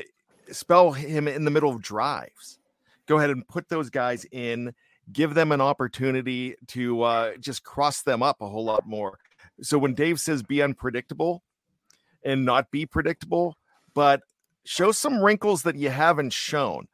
spell 0.50 0.92
him 0.92 1.26
in 1.26 1.44
the 1.44 1.50
middle 1.50 1.70
of 1.70 1.82
drives, 1.82 2.58
go 3.06 3.18
ahead 3.18 3.30
and 3.30 3.46
put 3.48 3.68
those 3.68 3.90
guys 3.90 4.24
in, 4.32 4.74
give 5.12 5.34
them 5.34 5.52
an 5.52 5.60
opportunity 5.60 6.54
to 6.68 7.02
uh, 7.02 7.36
just 7.38 7.62
cross 7.62 8.02
them 8.02 8.22
up 8.22 8.40
a 8.40 8.48
whole 8.48 8.64
lot 8.64 8.86
more. 8.86 9.18
So 9.62 9.78
when 9.78 9.94
Dave 9.94 10.20
says 10.20 10.42
be 10.42 10.62
unpredictable, 10.62 11.42
and 12.24 12.44
not 12.44 12.70
be 12.70 12.86
predictable, 12.86 13.56
but 13.92 14.22
show 14.64 14.90
some 14.92 15.22
wrinkles 15.22 15.62
that 15.62 15.76
you 15.76 15.90
haven't 15.90 16.32
shown. 16.32 16.88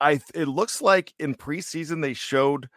I 0.00 0.20
it 0.34 0.48
looks 0.48 0.82
like 0.82 1.14
in 1.18 1.34
preseason 1.34 2.02
they 2.02 2.12
showed 2.12 2.68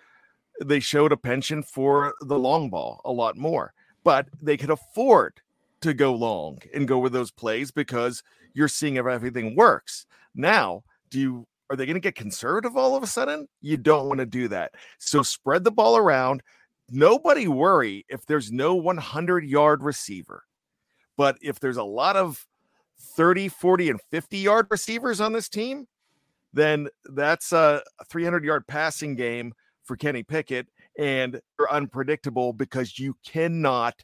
they 0.63 0.79
showed 0.79 1.11
a 1.11 1.17
penchant 1.17 1.65
for 1.65 2.13
the 2.21 2.39
long 2.39 2.69
ball 2.69 3.01
a 3.03 3.11
lot 3.11 3.35
more, 3.37 3.73
but 4.03 4.27
they 4.41 4.57
could 4.57 4.69
afford 4.69 5.41
to 5.81 5.93
go 5.93 6.13
long 6.13 6.59
and 6.73 6.87
go 6.87 6.97
with 6.97 7.13
those 7.13 7.31
plays 7.31 7.71
because 7.71 8.23
you're 8.53 8.67
seeing 8.67 8.95
if 8.95 9.05
everything 9.05 9.55
works. 9.55 10.05
Now, 10.33 10.83
do 11.09 11.19
you 11.19 11.47
are 11.69 11.75
they 11.75 11.85
going 11.85 11.95
to 11.95 11.99
get 11.99 12.15
conservative 12.15 12.77
all 12.77 12.95
of 12.95 13.03
a 13.03 13.07
sudden? 13.07 13.47
You 13.61 13.77
don't 13.77 14.07
want 14.07 14.19
to 14.19 14.25
do 14.25 14.47
that. 14.49 14.73
So 14.99 15.23
spread 15.23 15.63
the 15.63 15.71
ball 15.71 15.97
around. 15.97 16.41
Nobody 16.89 17.47
worry 17.47 18.05
if 18.09 18.25
there's 18.25 18.51
no 18.51 18.75
100 18.75 19.45
yard 19.45 19.83
receiver. 19.83 20.43
But 21.17 21.37
if 21.41 21.59
there's 21.59 21.77
a 21.77 21.83
lot 21.83 22.15
of 22.15 22.45
30, 23.15 23.47
40, 23.49 23.89
and 23.89 23.99
50 24.11 24.37
yard 24.37 24.67
receivers 24.69 25.21
on 25.21 25.33
this 25.33 25.49
team, 25.49 25.87
then 26.53 26.87
that's 27.05 27.51
a 27.51 27.81
300 28.09 28.43
yard 28.43 28.67
passing 28.67 29.15
game 29.15 29.53
for 29.83 29.95
Kenny 29.95 30.23
Pickett. 30.23 30.67
And 30.97 31.41
they're 31.57 31.71
unpredictable 31.71 32.53
because 32.53 32.97
you 32.99 33.17
cannot 33.25 33.95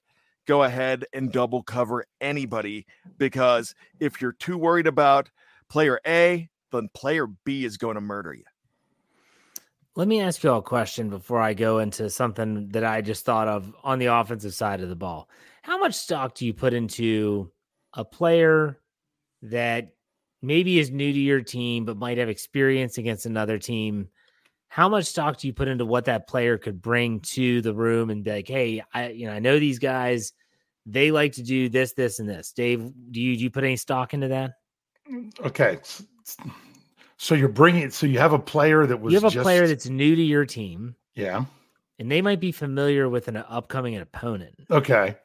go 0.47 0.63
ahead 0.63 1.05
and 1.13 1.31
double 1.31 1.63
cover 1.63 2.05
anybody. 2.19 2.85
Because 3.17 3.75
if 3.99 4.19
you're 4.21 4.33
too 4.33 4.57
worried 4.57 4.87
about 4.87 5.29
player 5.69 5.99
A, 6.05 6.49
then 6.71 6.89
player 6.93 7.27
B 7.27 7.65
is 7.65 7.77
going 7.77 7.95
to 7.95 8.01
murder 8.01 8.33
you. 8.33 8.43
Let 9.95 10.07
me 10.07 10.21
ask 10.21 10.41
you 10.43 10.49
all 10.49 10.59
a 10.59 10.63
question 10.63 11.09
before 11.09 11.41
I 11.41 11.53
go 11.53 11.79
into 11.79 12.09
something 12.09 12.69
that 12.69 12.85
I 12.85 13.01
just 13.01 13.25
thought 13.25 13.49
of 13.49 13.73
on 13.83 13.99
the 13.99 14.05
offensive 14.05 14.53
side 14.53 14.79
of 14.79 14.87
the 14.87 14.95
ball. 14.95 15.29
How 15.63 15.77
much 15.77 15.95
stock 15.95 16.33
do 16.33 16.45
you 16.45 16.53
put 16.53 16.73
into 16.73 17.51
a 17.93 18.05
player 18.05 18.79
that 19.41 19.89
maybe 20.41 20.79
is 20.79 20.91
new 20.91 21.11
to 21.11 21.19
your 21.19 21.41
team 21.41 21.83
but 21.83 21.97
might 21.97 22.17
have 22.17 22.29
experience 22.29 22.97
against 22.97 23.25
another 23.25 23.57
team? 23.57 24.07
How 24.69 24.87
much 24.87 25.07
stock 25.07 25.37
do 25.37 25.47
you 25.47 25.53
put 25.53 25.67
into 25.67 25.85
what 25.85 26.05
that 26.05 26.25
player 26.25 26.57
could 26.57 26.81
bring 26.81 27.19
to 27.19 27.61
the 27.61 27.73
room 27.73 28.09
and 28.09 28.23
be 28.23 28.31
like, 28.31 28.47
hey, 28.47 28.81
I 28.93 29.09
you 29.09 29.27
know 29.27 29.33
I 29.33 29.39
know 29.39 29.59
these 29.59 29.79
guys, 29.79 30.31
they 30.85 31.11
like 31.11 31.33
to 31.33 31.43
do 31.43 31.67
this, 31.67 31.91
this, 31.91 32.19
and 32.19 32.29
this. 32.29 32.53
Dave, 32.53 32.89
do 33.11 33.19
you 33.19 33.35
do 33.35 33.43
you 33.43 33.51
put 33.51 33.65
any 33.65 33.75
stock 33.75 34.13
into 34.13 34.29
that? 34.29 34.51
Mm, 35.11 35.37
okay. 35.45 35.79
So 37.17 37.35
you're 37.35 37.49
bringing 37.49 37.83
it. 37.83 37.93
so 37.93 38.05
you 38.05 38.19
have 38.19 38.33
a 38.33 38.39
player 38.39 38.85
that 38.85 38.97
was 38.97 39.13
you 39.13 39.19
have 39.19 39.31
a 39.31 39.33
just, 39.33 39.43
player 39.43 39.67
that's 39.67 39.87
new 39.87 40.15
to 40.15 40.21
your 40.21 40.45
team. 40.45 40.95
Yeah. 41.15 41.45
And 41.99 42.11
they 42.11 42.21
might 42.21 42.39
be 42.39 42.51
familiar 42.51 43.07
with 43.09 43.27
an 43.27 43.37
upcoming 43.37 43.95
opponent. 43.97 44.55
Okay 44.71 45.15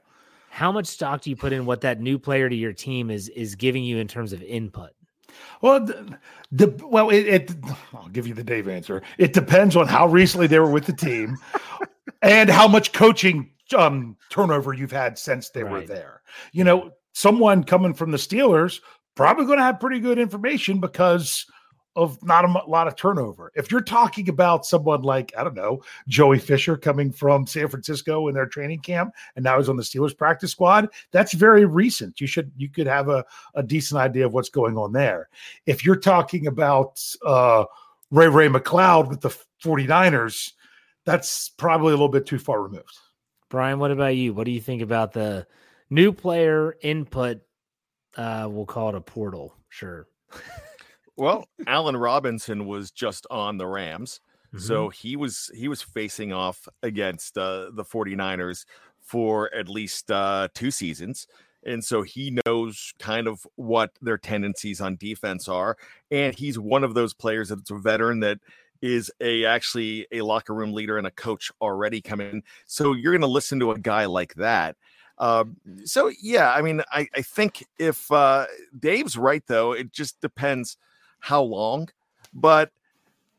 how 0.56 0.72
much 0.72 0.86
stock 0.86 1.20
do 1.20 1.28
you 1.28 1.36
put 1.36 1.52
in 1.52 1.66
what 1.66 1.82
that 1.82 2.00
new 2.00 2.18
player 2.18 2.48
to 2.48 2.56
your 2.56 2.72
team 2.72 3.10
is 3.10 3.28
is 3.28 3.54
giving 3.54 3.84
you 3.84 3.98
in 3.98 4.08
terms 4.08 4.32
of 4.32 4.42
input? 4.42 4.88
Well, 5.60 5.84
the, 5.84 6.18
the 6.50 6.86
well, 6.86 7.10
it, 7.10 7.26
it, 7.26 7.52
I'll 7.92 8.08
give 8.08 8.26
you 8.26 8.32
the 8.32 8.42
Dave 8.42 8.66
answer. 8.66 9.02
It 9.18 9.34
depends 9.34 9.76
on 9.76 9.86
how 9.86 10.06
recently 10.06 10.46
they 10.46 10.58
were 10.58 10.70
with 10.70 10.86
the 10.86 10.94
team, 10.94 11.36
and 12.22 12.48
how 12.48 12.66
much 12.66 12.94
coaching 12.94 13.50
um, 13.76 14.16
turnover 14.30 14.72
you've 14.72 14.92
had 14.92 15.18
since 15.18 15.50
they 15.50 15.62
right. 15.62 15.72
were 15.72 15.82
there. 15.82 16.22
You 16.52 16.64
know, 16.64 16.92
someone 17.12 17.62
coming 17.62 17.92
from 17.92 18.10
the 18.10 18.16
Steelers 18.16 18.80
probably 19.16 19.46
going 19.46 19.58
to 19.58 19.64
have 19.64 19.80
pretty 19.80 19.98
good 19.98 20.18
information 20.18 20.78
because 20.78 21.46
of 21.96 22.22
not 22.22 22.44
a 22.44 22.70
lot 22.70 22.86
of 22.86 22.94
turnover. 22.94 23.50
If 23.54 23.70
you're 23.70 23.80
talking 23.80 24.28
about 24.28 24.66
someone 24.66 25.00
like, 25.00 25.32
I 25.36 25.42
don't 25.42 25.56
know, 25.56 25.82
Joey 26.06 26.38
Fisher 26.38 26.76
coming 26.76 27.10
from 27.10 27.46
San 27.46 27.68
Francisco 27.68 28.28
in 28.28 28.34
their 28.34 28.46
training 28.46 28.80
camp 28.80 29.14
and 29.34 29.42
now 29.42 29.56
he's 29.58 29.70
on 29.70 29.76
the 29.76 29.82
Steelers 29.82 30.16
practice 30.16 30.52
squad, 30.52 30.90
that's 31.10 31.32
very 31.32 31.64
recent. 31.64 32.20
You 32.20 32.26
should 32.26 32.52
you 32.56 32.68
could 32.68 32.86
have 32.86 33.08
a, 33.08 33.24
a 33.54 33.62
decent 33.62 33.98
idea 33.98 34.26
of 34.26 34.34
what's 34.34 34.50
going 34.50 34.76
on 34.76 34.92
there. 34.92 35.30
If 35.64 35.84
you're 35.84 35.96
talking 35.96 36.46
about 36.46 37.02
uh, 37.24 37.64
Ray 38.10 38.28
Ray 38.28 38.48
McCloud 38.48 39.08
with 39.08 39.22
the 39.22 39.34
49ers, 39.64 40.52
that's 41.06 41.48
probably 41.48 41.88
a 41.88 41.96
little 41.96 42.10
bit 42.10 42.26
too 42.26 42.38
far 42.38 42.62
removed. 42.62 42.98
Bryan, 43.48 43.78
what 43.78 43.90
about 43.90 44.16
you? 44.16 44.34
What 44.34 44.44
do 44.44 44.50
you 44.50 44.60
think 44.60 44.82
about 44.82 45.12
the 45.12 45.46
new 45.88 46.12
player 46.12 46.76
input? 46.82 47.40
Uh, 48.16 48.48
we'll 48.50 48.66
call 48.66 48.88
it 48.88 48.94
a 48.94 49.00
portal. 49.00 49.54
Sure. 49.68 50.06
Well, 51.16 51.48
Allen 51.66 51.96
Robinson 51.96 52.66
was 52.66 52.90
just 52.90 53.26
on 53.30 53.56
the 53.56 53.66
Rams. 53.66 54.20
Mm-hmm. 54.48 54.58
So 54.58 54.88
he 54.90 55.16
was 55.16 55.50
he 55.54 55.68
was 55.68 55.82
facing 55.82 56.32
off 56.32 56.68
against 56.82 57.38
uh, 57.38 57.70
the 57.72 57.84
49ers 57.84 58.64
for 59.00 59.52
at 59.54 59.68
least 59.68 60.10
uh, 60.10 60.48
two 60.54 60.70
seasons. 60.70 61.26
And 61.64 61.82
so 61.82 62.02
he 62.02 62.38
knows 62.46 62.92
kind 63.00 63.26
of 63.26 63.44
what 63.56 63.90
their 64.00 64.18
tendencies 64.18 64.80
on 64.80 64.96
defense 64.96 65.48
are. 65.48 65.76
And 66.10 66.34
he's 66.34 66.58
one 66.58 66.84
of 66.84 66.94
those 66.94 67.12
players 67.12 67.48
that's 67.48 67.70
a 67.70 67.78
veteran 67.78 68.20
that 68.20 68.38
is 68.82 69.10
a 69.20 69.44
actually 69.46 70.06
a 70.12 70.20
locker 70.20 70.54
room 70.54 70.72
leader 70.72 70.98
and 70.98 71.06
a 71.06 71.10
coach 71.10 71.50
already 71.60 72.00
coming. 72.00 72.42
So 72.66 72.92
you're 72.92 73.12
going 73.12 73.22
to 73.22 73.26
listen 73.26 73.58
to 73.60 73.72
a 73.72 73.78
guy 73.78 74.04
like 74.04 74.34
that. 74.34 74.76
Um, 75.18 75.56
so 75.84 76.10
yeah, 76.20 76.52
I 76.52 76.62
mean, 76.62 76.82
I, 76.92 77.08
I 77.14 77.22
think 77.22 77.64
if 77.78 78.10
uh, 78.12 78.46
Dave's 78.78 79.16
right 79.16 79.42
though, 79.46 79.72
it 79.72 79.92
just 79.92 80.20
depends 80.20 80.76
how 81.20 81.42
long. 81.42 81.88
But 82.34 82.70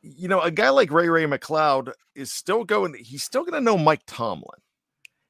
you 0.02 0.28
know, 0.28 0.42
a 0.42 0.52
guy 0.52 0.70
like 0.70 0.92
Ray 0.92 1.10
Ray 1.10 1.26
McCloud 1.26 1.92
is 2.16 2.32
still 2.32 2.64
going. 2.64 2.96
He's 2.96 3.24
still 3.24 3.44
going 3.44 3.54
to 3.54 3.62
know 3.62 3.78
Mike 3.78 4.04
Tomlin, 4.08 4.60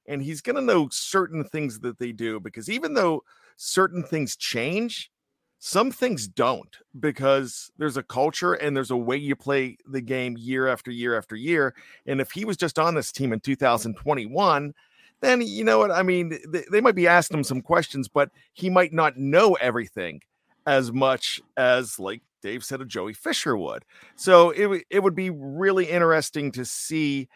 and 0.08 0.22
he's 0.22 0.42
going 0.42 0.56
to 0.56 0.62
know 0.62 0.88
certain 0.92 1.44
things 1.44 1.80
that 1.80 2.00
they 2.00 2.12
do 2.12 2.40
because 2.40 2.70
even 2.70 2.94
though 2.94 3.24
certain 3.58 4.04
things 4.04 4.36
change, 4.36 5.12
some 5.60 5.92
things 5.92 6.28
don't 6.28 6.78
because 7.00 7.72
there's 7.78 7.98
a 7.98 8.04
culture 8.04 8.54
and 8.54 8.76
there's 8.76 8.92
a 8.92 8.98
way 8.98 9.18
you 9.18 9.36
play 9.36 9.78
the 9.90 10.02
game 10.02 10.38
year 10.38 10.68
after 10.68 10.92
year 10.92 11.18
after 11.18 11.36
year. 11.36 11.74
And 12.06 12.22
if 12.22 12.32
he 12.32 12.46
was 12.46 12.58
just 12.58 12.78
on 12.78 12.94
this 12.94 13.12
team 13.12 13.34
in 13.34 13.40
2021, 13.40 14.74
then 15.22 15.42
you 15.42 15.64
know 15.64 15.80
what 15.80 15.92
I 15.92 16.04
mean. 16.04 16.38
They, 16.48 16.64
they 16.72 16.82
might 16.82 16.96
be 16.96 17.08
asking 17.08 17.38
him 17.38 17.44
some 17.44 17.62
questions, 17.62 18.08
but 18.08 18.30
he 18.54 18.70
might 18.70 18.94
not 18.94 19.18
know 19.18 19.54
everything 19.56 20.22
as 20.66 20.92
much 20.92 21.42
as 21.56 21.98
like 22.00 22.22
Dave 22.42 22.64
said 22.64 22.82
a 22.82 22.86
Joey 22.86 23.14
Fisher 23.14 23.58
would. 23.58 23.84
So 24.16 24.52
it 24.52 24.86
it 24.90 25.02
would 25.02 25.16
be 25.16 25.30
really 25.30 25.90
interesting 25.90 26.52
to 26.54 26.66
see 26.66 27.30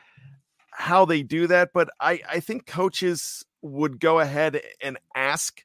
how 0.71 1.05
they 1.05 1.23
do 1.23 1.47
that. 1.47 1.71
But 1.73 1.89
I 1.99 2.21
I 2.29 2.39
think 2.39 2.65
coaches 2.65 3.43
would 3.61 3.99
go 3.99 4.19
ahead 4.19 4.61
and 4.81 4.97
ask, 5.15 5.63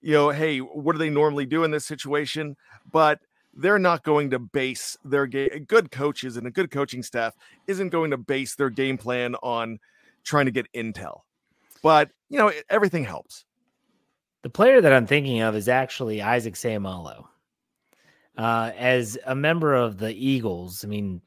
you 0.00 0.12
know, 0.12 0.30
hey, 0.30 0.58
what 0.58 0.92
do 0.92 0.98
they 0.98 1.10
normally 1.10 1.46
do 1.46 1.64
in 1.64 1.70
this 1.70 1.86
situation? 1.86 2.56
But 2.90 3.20
they're 3.56 3.78
not 3.78 4.02
going 4.02 4.30
to 4.30 4.38
base 4.38 4.96
their 5.04 5.26
game. 5.26 5.64
Good 5.68 5.90
coaches 5.90 6.36
and 6.36 6.46
a 6.46 6.50
good 6.50 6.70
coaching 6.70 7.02
staff 7.02 7.34
isn't 7.66 7.90
going 7.90 8.10
to 8.10 8.16
base 8.16 8.56
their 8.56 8.70
game 8.70 8.98
plan 8.98 9.36
on 9.36 9.78
trying 10.24 10.46
to 10.46 10.50
get 10.50 10.72
intel. 10.72 11.20
But 11.82 12.10
you 12.28 12.38
know, 12.38 12.52
everything 12.68 13.04
helps. 13.04 13.44
The 14.42 14.50
player 14.50 14.80
that 14.80 14.92
I'm 14.92 15.06
thinking 15.06 15.40
of 15.40 15.54
is 15.56 15.68
actually 15.68 16.20
Isaac 16.20 16.54
Seumalo. 16.54 17.24
Uh, 18.36 18.72
as 18.76 19.16
a 19.26 19.34
member 19.34 19.74
of 19.74 19.98
the 19.98 20.12
Eagles, 20.12 20.84
I 20.84 20.88
mean, 20.88 21.22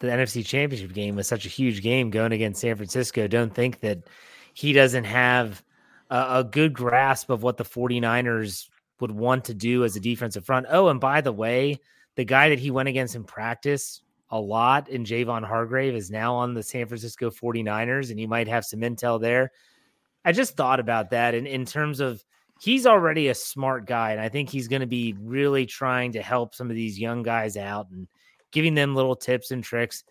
the 0.00 0.06
NFC 0.06 0.44
Championship 0.46 0.92
game 0.92 1.16
was 1.16 1.26
such 1.26 1.46
a 1.46 1.50
huge 1.50 1.82
game 1.82 2.10
going 2.10 2.32
against 2.32 2.60
San 2.60 2.76
Francisco. 2.76 3.26
Don't 3.26 3.54
think 3.54 3.80
that 3.80 4.04
he 4.52 4.72
doesn't 4.72 5.04
have 5.04 5.64
a, 6.10 6.38
a 6.38 6.44
good 6.44 6.72
grasp 6.72 7.30
of 7.30 7.42
what 7.42 7.56
the 7.56 7.64
49ers 7.64 8.68
would 9.00 9.10
want 9.10 9.44
to 9.46 9.54
do 9.54 9.84
as 9.84 9.96
a 9.96 10.00
defensive 10.00 10.44
front. 10.44 10.66
Oh, 10.70 10.88
and 10.88 11.00
by 11.00 11.20
the 11.20 11.32
way, 11.32 11.80
the 12.16 12.24
guy 12.24 12.50
that 12.50 12.58
he 12.58 12.70
went 12.70 12.88
against 12.88 13.16
in 13.16 13.24
practice 13.24 14.00
a 14.34 14.40
lot 14.40 14.88
and 14.88 15.06
Javon 15.06 15.46
Hargrave 15.46 15.94
is 15.94 16.10
now 16.10 16.34
on 16.34 16.54
the 16.54 16.62
San 16.62 16.88
Francisco 16.88 17.30
49ers, 17.30 18.10
and 18.10 18.18
you 18.18 18.26
might 18.26 18.48
have 18.48 18.64
some 18.64 18.80
intel 18.80 19.20
there. 19.20 19.52
I 20.24 20.32
just 20.32 20.56
thought 20.56 20.80
about 20.80 21.10
that 21.10 21.36
in, 21.36 21.46
in 21.46 21.64
terms 21.64 22.00
of 22.00 22.20
he's 22.60 22.84
already 22.84 23.28
a 23.28 23.34
smart 23.34 23.86
guy, 23.86 24.10
and 24.10 24.20
I 24.20 24.28
think 24.28 24.50
he's 24.50 24.66
going 24.66 24.80
to 24.80 24.88
be 24.88 25.14
really 25.20 25.66
trying 25.66 26.10
to 26.12 26.22
help 26.22 26.56
some 26.56 26.68
of 26.68 26.74
these 26.74 26.98
young 26.98 27.22
guys 27.22 27.56
out 27.56 27.86
and 27.92 28.08
giving 28.50 28.74
them 28.74 28.96
little 28.96 29.14
tips 29.14 29.52
and 29.52 29.62
tricks. 29.62 30.02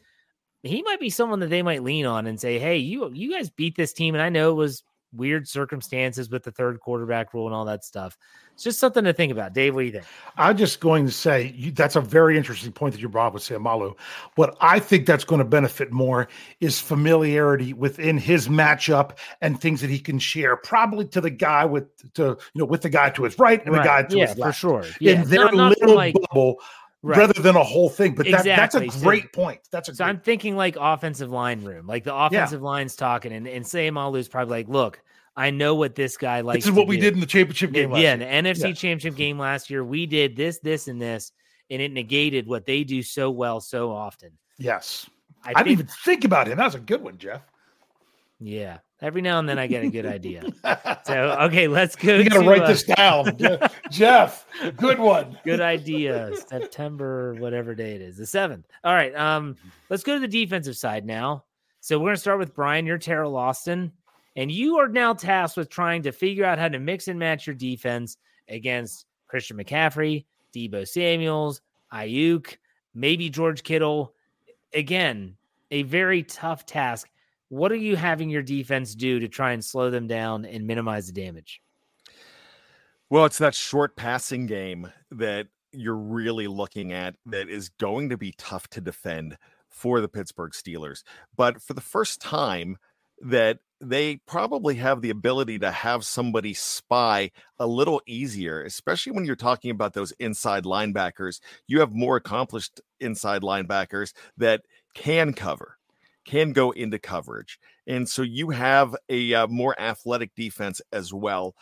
He 0.62 0.82
might 0.84 1.02
be 1.02 1.10
someone 1.10 1.42
that 1.42 1.50
they 1.50 1.62
might 1.62 1.84
lean 1.84 2.06
on 2.06 2.26
and 2.26 2.40
say, 2.40 2.60
"Hey, 2.60 2.78
you 2.78 3.12
you 3.14 3.30
guys 3.30 3.50
beat 3.50 3.76
this 3.76 3.92
team, 3.92 4.16
and 4.16 4.22
I 4.22 4.30
know 4.30 4.52
it 4.52 4.56
was 4.56 4.84
weird 5.16 5.48
circumstances 5.48 6.30
with 6.30 6.44
the 6.44 6.52
third 6.52 6.80
quarterback 6.80 7.34
rule 7.34 7.46
and 7.46 7.56
all 7.56 7.66
that 7.66 7.84
stuff. 7.84 8.18
It's 8.54 8.64
just 8.64 8.80
something 8.80 9.04
to 9.04 9.14
think 9.14 9.32
about. 9.32 9.54
Dave, 9.54 9.74
what 9.74 9.82
do 9.82 9.86
you 9.88 9.92
think? 9.92 10.06
I'm 10.38 10.56
just 10.56 10.80
going 10.80 11.06
to 11.06 11.12
say 11.12 11.54
you, 11.56 11.72
that's 11.72 11.96
a 11.96 12.02
very 12.02 12.38
interesting 12.38 12.72
point 12.72 12.94
that 12.94 13.02
you 13.02 13.10
brought 13.10 13.28
up 13.28 13.34
with 13.34 13.44
Seumalo. 13.44 13.96
What 14.36 14.56
I 14.62 14.80
think 14.80 15.06
that's 15.06 15.24
going 15.24 15.40
to 15.40 15.46
benefit 15.46 15.92
more 15.92 16.28
is 16.60 16.80
familiarity 16.80 17.74
within 17.74 18.18
his 18.18 18.48
matchup 18.48 19.18
and 19.42 19.60
things 19.60 19.82
that 19.82 19.90
he 19.90 20.00
can 20.00 20.20
share, 20.20 20.56
probably 20.56 21.06
to 21.08 21.22
the 21.22 21.32
guy 21.32 21.66
with 21.66 21.86
to 22.14 22.38
you 22.54 22.60
know 22.60 22.66
with 22.66 22.82
the 22.82 22.90
guy 22.90 23.10
to 23.12 23.24
his 23.24 23.40
right 23.40 23.64
and 23.66 23.74
right. 23.74 23.82
the 23.82 23.88
guy 23.88 24.04
to 24.04 24.18
yeah, 24.18 24.28
his 24.28 24.38
left. 24.38 24.60
for 24.60 24.60
sure. 24.60 24.86
Yeah, 25.00 25.22
in 25.22 25.30
their 25.30 25.46
not, 25.46 25.56
not 25.56 25.80
little 25.80 25.96
like, 25.96 26.16
bubble. 26.30 26.60
Right. 27.06 27.18
rather 27.18 27.42
than 27.42 27.58
a 27.58 27.64
whole 27.64 27.90
thing. 27.90 28.16
But 28.16 28.28
exactly. 28.28 28.52
that, 28.52 28.72
that's 28.72 28.96
a 28.96 29.00
great 29.04 29.24
so, 29.24 29.30
point. 29.34 29.60
That's 29.72 29.90
a 29.90 29.96
so 29.96 30.06
I'm 30.06 30.22
thinking 30.22 30.56
like 30.56 30.78
offensive 30.80 31.30
line 31.30 31.62
room, 31.62 31.86
like 31.86 32.06
the 32.06 32.16
offensive 32.16 32.62
yeah. 32.62 32.66
line's 32.66 32.96
talking, 32.96 33.34
and 33.34 33.46
and 33.46 33.66
Seumalo's 33.66 34.30
probably 34.30 34.60
like, 34.60 34.70
look, 34.70 35.02
I 35.36 35.50
know 35.50 35.76
what 35.76 35.96
this 35.96 36.16
guy 36.16 36.42
likes. 36.42 36.60
This 36.60 36.68
is 36.68 36.72
what 36.72 36.88
we 36.88 36.96
do. 36.96 37.02
did 37.02 37.14
in 37.16 37.20
the 37.20 37.26
championship 37.26 37.74
game. 37.74 37.92
Yeah, 37.92 38.14
in 38.14 38.20
the 38.20 38.26
NFC 38.26 38.68
yeah. 38.68 38.74
championship 38.74 39.16
game 39.16 39.38
last 39.38 39.70
year, 39.70 39.84
we 39.84 40.06
did 40.06 40.38
this, 40.38 40.60
this, 40.60 40.88
and 40.88 41.02
this, 41.02 41.34
and 41.70 41.82
it 41.82 41.92
negated 41.92 42.48
what 42.48 42.66
they 42.66 42.86
do 42.86 43.04
so 43.04 43.30
well 43.32 43.60
so 43.60 43.92
often. 43.92 44.32
Yes, 44.58 45.10
I, 45.44 45.50
I 45.50 45.54
think, 45.54 45.58
didn't 45.58 45.72
even 45.72 45.88
think 45.88 46.24
about 46.24 46.48
him. 46.48 46.58
That 46.58 46.66
was 46.66 46.76
a 46.76 46.80
good 46.80 47.04
one, 47.04 47.18
Jeff. 47.18 47.42
Yeah, 48.40 48.78
every 49.04 49.22
now 49.22 49.38
and 49.38 49.48
then 49.48 49.60
I 49.60 49.68
get 49.68 49.84
a 49.84 49.90
good 49.90 50.08
idea. 50.08 50.44
so 51.06 51.38
okay, 51.42 51.68
let's 51.68 51.96
go. 51.96 52.16
You 52.16 52.28
got 52.30 52.42
to 52.42 52.50
write 52.50 52.64
uh, 52.64 52.68
this 52.68 52.84
down, 52.84 53.38
Jeff. 53.92 54.48
Good 54.76 54.98
one. 54.98 55.38
Good 55.44 55.62
idea. 55.62 56.32
September, 56.48 57.36
whatever 57.36 57.76
day 57.76 57.94
it 57.94 58.02
is, 58.02 58.18
the 58.18 58.26
seventh. 58.26 58.66
All 58.84 58.94
right. 58.94 59.14
Um, 59.16 59.56
let's 59.90 60.04
go 60.04 60.16
to 60.16 60.20
the 60.20 60.28
defensive 60.28 60.78
side 60.78 61.06
now. 61.06 61.44
So 61.82 62.00
we're 62.00 62.08
gonna 62.08 62.18
start 62.18 62.40
with 62.40 62.56
Bryan. 62.56 62.88
You're 62.88 62.98
Teryl 62.98 63.38
Austin. 63.38 63.92
And 64.36 64.52
you 64.52 64.78
are 64.78 64.88
now 64.88 65.14
tasked 65.14 65.58
with 65.58 65.70
trying 65.70 66.02
to 66.04 66.12
figure 66.12 66.46
out 66.46 66.58
how 66.58 66.68
to 66.68 66.80
mix 66.80 67.08
and 67.08 67.20
match 67.20 67.46
your 67.46 67.56
defense 67.56 68.18
against 68.50 69.06
Christian 69.28 69.58
McCaffrey, 69.58 70.26
Deebo 70.56 70.88
Samuels, 70.88 71.62
Aiyuk, 71.94 72.58
maybe 72.96 73.30
George 73.30 73.62
Kittle. 73.64 74.14
Again, 74.74 75.36
a 75.70 75.84
very 75.84 76.24
tough 76.24 76.66
task. 76.66 77.10
What 77.54 77.72
are 77.72 77.76
you 77.76 77.96
having 77.96 78.32
your 78.32 78.42
defense 78.42 78.96
do 78.96 79.20
to 79.20 79.28
try 79.28 79.52
and 79.52 79.64
slow 79.64 79.92
them 79.92 80.08
down 80.08 80.44
and 80.44 80.66
minimize 80.66 81.06
the 81.06 81.14
damage? 81.14 81.62
Well, 83.12 83.26
it's 83.26 83.38
that 83.38 83.54
short 83.54 83.96
passing 83.96 84.48
game 84.48 84.92
that 85.12 85.50
you're 85.72 85.96
really 85.96 86.48
looking 86.48 86.94
at 86.94 87.16
that 87.28 87.50
is 87.50 87.70
going 87.70 88.10
to 88.10 88.18
be 88.18 88.34
tough 88.40 88.68
to 88.70 88.82
defend 88.82 89.38
for 89.70 90.02
the 90.02 90.08
Pittsburgh 90.08 90.54
Steelers. 90.54 91.04
But 91.38 91.62
for 91.62 91.76
the 91.76 91.82
first 91.82 92.20
time, 92.20 92.78
that 93.22 93.60
they 93.80 94.16
probably 94.26 94.74
have 94.78 95.02
the 95.02 95.12
ability 95.12 95.60
to 95.60 95.70
have 95.70 96.04
somebody 96.06 96.56
spy 96.56 97.30
a 97.60 97.68
little 97.68 98.02
easier, 98.08 98.64
especially 98.64 99.12
when 99.12 99.26
you're 99.26 99.36
talking 99.36 99.70
about 99.70 99.94
those 99.94 100.12
inside 100.14 100.64
linebackers. 100.64 101.40
You 101.68 101.82
have 101.82 101.94
more 101.94 102.16
accomplished 102.16 102.82
inside 103.00 103.44
linebackers 103.44 104.14
that 104.38 104.64
can 104.96 105.34
cover, 105.34 105.78
can 106.26 106.54
go 106.54 106.72
into 106.72 107.00
coverage. 107.00 107.60
And 107.88 108.08
so 108.08 108.22
you 108.22 108.50
have 108.52 108.96
a 109.10 109.34
uh, 109.34 109.48
more 109.48 109.80
athletic 109.80 110.34
defense 110.36 110.82
as 110.92 111.14
well. 111.14 111.56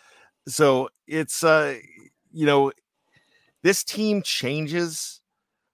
So 0.48 0.90
it's, 1.08 1.44
uh, 1.44 1.78
you 2.32 2.46
know, 2.46 2.72
this 3.64 3.84
team 3.84 4.22
changes 4.22 5.22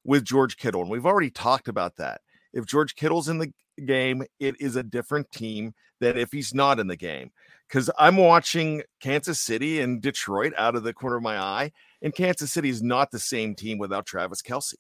with 0.03 0.25
George 0.25 0.57
Kittle. 0.57 0.81
And 0.81 0.89
we've 0.89 1.05
already 1.05 1.29
talked 1.29 1.67
about 1.67 1.97
that. 1.97 2.21
If 2.53 2.65
George 2.65 2.95
Kittle's 2.95 3.29
in 3.29 3.37
the 3.37 3.51
game, 3.85 4.23
it 4.39 4.59
is 4.59 4.75
a 4.75 4.83
different 4.83 5.31
team 5.31 5.73
than 5.99 6.17
if 6.17 6.31
he's 6.31 6.53
not 6.53 6.79
in 6.79 6.87
the 6.87 6.95
game. 6.95 7.31
Because 7.67 7.89
I'm 7.99 8.15
watching 8.15 8.83
Kansas 9.01 9.39
City 9.39 9.81
and 9.81 10.01
Detroit 10.01 10.53
out 10.57 10.75
of 10.75 10.83
the 10.83 10.93
corner 10.93 11.17
of 11.17 11.23
my 11.23 11.37
eye, 11.37 11.71
and 12.01 12.15
Kansas 12.15 12.53
City 12.53 12.69
is 12.69 12.81
not 12.81 13.11
the 13.11 13.19
same 13.19 13.55
team 13.55 13.77
without 13.77 14.05
Travis 14.05 14.41
Kelce. 14.41 14.75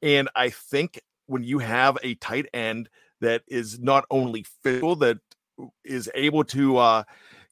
And 0.00 0.28
I 0.36 0.50
think 0.50 1.00
when 1.26 1.42
you 1.42 1.58
have 1.58 1.98
a 2.04 2.14
tight 2.14 2.46
end 2.54 2.88
that 3.20 3.42
is 3.48 3.78
not 3.80 4.04
only 4.10 4.44
physical, 4.62 4.96
that 4.96 5.18
is 5.84 6.10
able 6.14 6.44
to 6.44 6.76
uh, 6.76 7.02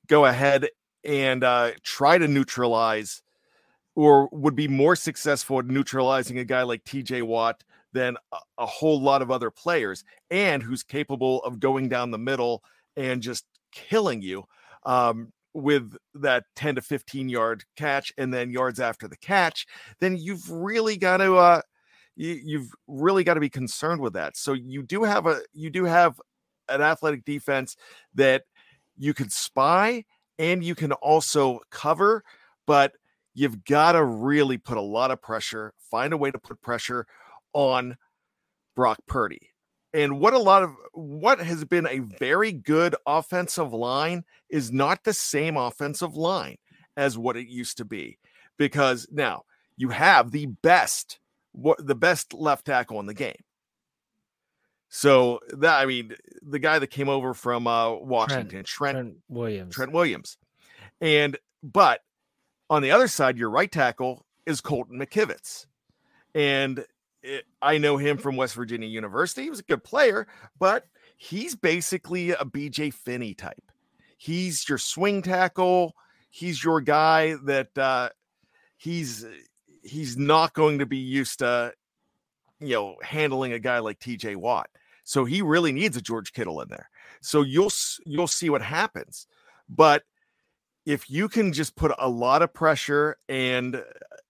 go 0.06 0.26
ahead 0.26 0.68
and 1.04 1.44
uh, 1.44 1.72
try 1.82 2.18
to 2.18 2.28
neutralize 2.28 3.22
or 3.94 4.28
would 4.30 4.54
be 4.54 4.68
more 4.68 4.94
successful 4.94 5.58
at 5.58 5.66
neutralizing 5.66 6.38
a 6.38 6.44
guy 6.44 6.62
like 6.62 6.84
TJ 6.84 7.22
Watt 7.22 7.64
than 7.92 8.16
a, 8.32 8.36
a 8.58 8.66
whole 8.66 9.00
lot 9.00 9.22
of 9.22 9.30
other 9.30 9.50
players, 9.50 10.04
and 10.30 10.62
who's 10.62 10.82
capable 10.82 11.42
of 11.44 11.58
going 11.58 11.88
down 11.88 12.10
the 12.10 12.18
middle 12.18 12.62
and 12.96 13.22
just 13.22 13.46
killing 13.72 14.20
you 14.20 14.44
um, 14.84 15.32
with 15.54 15.96
that 16.14 16.44
10 16.56 16.76
to 16.76 16.82
15 16.82 17.28
yard 17.28 17.64
catch 17.76 18.12
and 18.18 18.32
then 18.32 18.50
yards 18.50 18.80
after 18.80 19.08
the 19.08 19.16
catch, 19.16 19.66
then 20.00 20.16
you've 20.16 20.50
really 20.50 20.98
got 20.98 21.16
to 21.18 21.36
uh, 21.36 21.62
you, 22.16 22.40
you've 22.44 22.74
really 22.86 23.24
got 23.24 23.34
to 23.34 23.40
be 23.40 23.50
concerned 23.50 24.00
with 24.00 24.14
that. 24.14 24.36
So 24.36 24.54
you 24.54 24.82
do 24.82 25.04
have 25.04 25.26
a 25.26 25.40
you 25.52 25.70
do 25.70 25.84
have 25.84 26.20
an 26.68 26.80
athletic 26.80 27.24
defense 27.24 27.76
that 28.14 28.44
you 28.98 29.14
can 29.14 29.30
spy 29.30 30.04
and 30.38 30.64
you 30.64 30.74
can 30.74 30.92
also 30.92 31.60
cover, 31.70 32.24
but 32.66 32.92
you've 33.34 33.64
got 33.64 33.92
to 33.92 34.04
really 34.04 34.58
put 34.58 34.78
a 34.78 34.82
lot 34.82 35.10
of 35.10 35.22
pressure, 35.22 35.72
find 35.78 36.12
a 36.12 36.16
way 36.16 36.30
to 36.30 36.38
put 36.38 36.60
pressure 36.62 37.06
on 37.52 37.96
Brock 38.74 38.98
Purdy. 39.06 39.52
And 39.94 40.20
what 40.20 40.34
a 40.34 40.38
lot 40.38 40.62
of 40.62 40.74
what 40.92 41.38
has 41.38 41.64
been 41.64 41.86
a 41.86 42.00
very 42.00 42.52
good 42.52 42.94
offensive 43.06 43.72
line 43.72 44.24
is 44.50 44.72
not 44.72 45.04
the 45.04 45.12
same 45.12 45.56
offensive 45.56 46.16
line 46.16 46.56
as 46.96 47.16
what 47.16 47.36
it 47.36 47.48
used 47.48 47.78
to 47.78 47.84
be. 47.84 48.18
Because 48.58 49.06
now 49.10 49.44
you 49.76 49.90
have 49.90 50.30
the 50.30 50.46
best 50.46 51.18
what 51.56 51.84
the 51.84 51.94
best 51.94 52.34
left 52.34 52.66
tackle 52.66 53.00
in 53.00 53.06
the 53.06 53.14
game 53.14 53.34
So 54.88 55.40
that 55.48 55.80
I 55.80 55.86
mean, 55.86 56.14
the 56.42 56.58
guy 56.58 56.78
that 56.78 56.88
came 56.88 57.08
over 57.08 57.34
from 57.34 57.66
uh, 57.66 57.92
Washington, 57.94 58.62
Trent, 58.62 58.66
Trent, 58.66 58.96
Trent 58.96 59.16
Williams. 59.28 59.74
Trent 59.74 59.92
Williams, 59.92 60.38
and 61.00 61.36
but 61.62 62.00
on 62.70 62.82
the 62.82 62.90
other 62.90 63.08
side, 63.08 63.38
your 63.38 63.50
right 63.50 63.70
tackle 63.70 64.24
is 64.44 64.60
Colton 64.60 64.98
McKivitz, 64.98 65.66
and 66.34 66.84
it, 67.22 67.44
I 67.60 67.78
know 67.78 67.96
him 67.96 68.18
from 68.18 68.36
West 68.36 68.54
Virginia 68.54 68.88
University. 68.88 69.42
He 69.42 69.50
was 69.50 69.60
a 69.60 69.64
good 69.64 69.82
player, 69.82 70.28
but 70.58 70.84
he's 71.16 71.56
basically 71.56 72.30
a 72.30 72.44
BJ 72.44 72.92
Finney 72.92 73.34
type. 73.34 73.72
He's 74.18 74.68
your 74.68 74.78
swing 74.78 75.22
tackle. 75.22 75.94
He's 76.30 76.62
your 76.62 76.80
guy 76.80 77.34
that 77.44 77.76
uh, 77.76 78.10
he's 78.76 79.24
he's 79.86 80.16
not 80.16 80.52
going 80.52 80.78
to 80.78 80.86
be 80.86 80.98
used 80.98 81.38
to, 81.38 81.72
you 82.60 82.74
know, 82.74 82.96
handling 83.02 83.52
a 83.52 83.58
guy 83.58 83.78
like 83.78 83.98
TJ 83.98 84.36
Watt. 84.36 84.68
So 85.04 85.24
he 85.24 85.40
really 85.40 85.72
needs 85.72 85.96
a 85.96 86.00
George 86.00 86.32
Kittle 86.32 86.60
in 86.60 86.68
there. 86.68 86.90
So 87.20 87.42
you'll 87.42 87.72
you'll 88.04 88.26
see 88.26 88.50
what 88.50 88.62
happens. 88.62 89.26
But 89.68 90.02
if 90.84 91.10
you 91.10 91.28
can 91.28 91.52
just 91.52 91.76
put 91.76 91.92
a 91.98 92.08
lot 92.08 92.42
of 92.42 92.52
pressure 92.52 93.16
and 93.28 93.82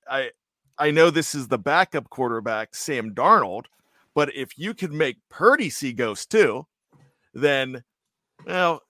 I 0.09 0.31
I 0.79 0.91
know 0.91 1.11
this 1.11 1.35
is 1.35 1.49
the 1.49 1.59
backup 1.59 2.11
quarterback 2.11 2.75
Sam 2.75 3.15
Darnold, 3.15 3.65
but 4.15 4.35
if 4.35 4.59
you 4.59 4.75
can 4.75 4.97
make 4.97 5.17
Purdy 5.31 5.71
see 5.71 5.93
ghosts 5.93 6.27
too, 6.27 6.67
then 7.33 7.83
well, 8.47 8.83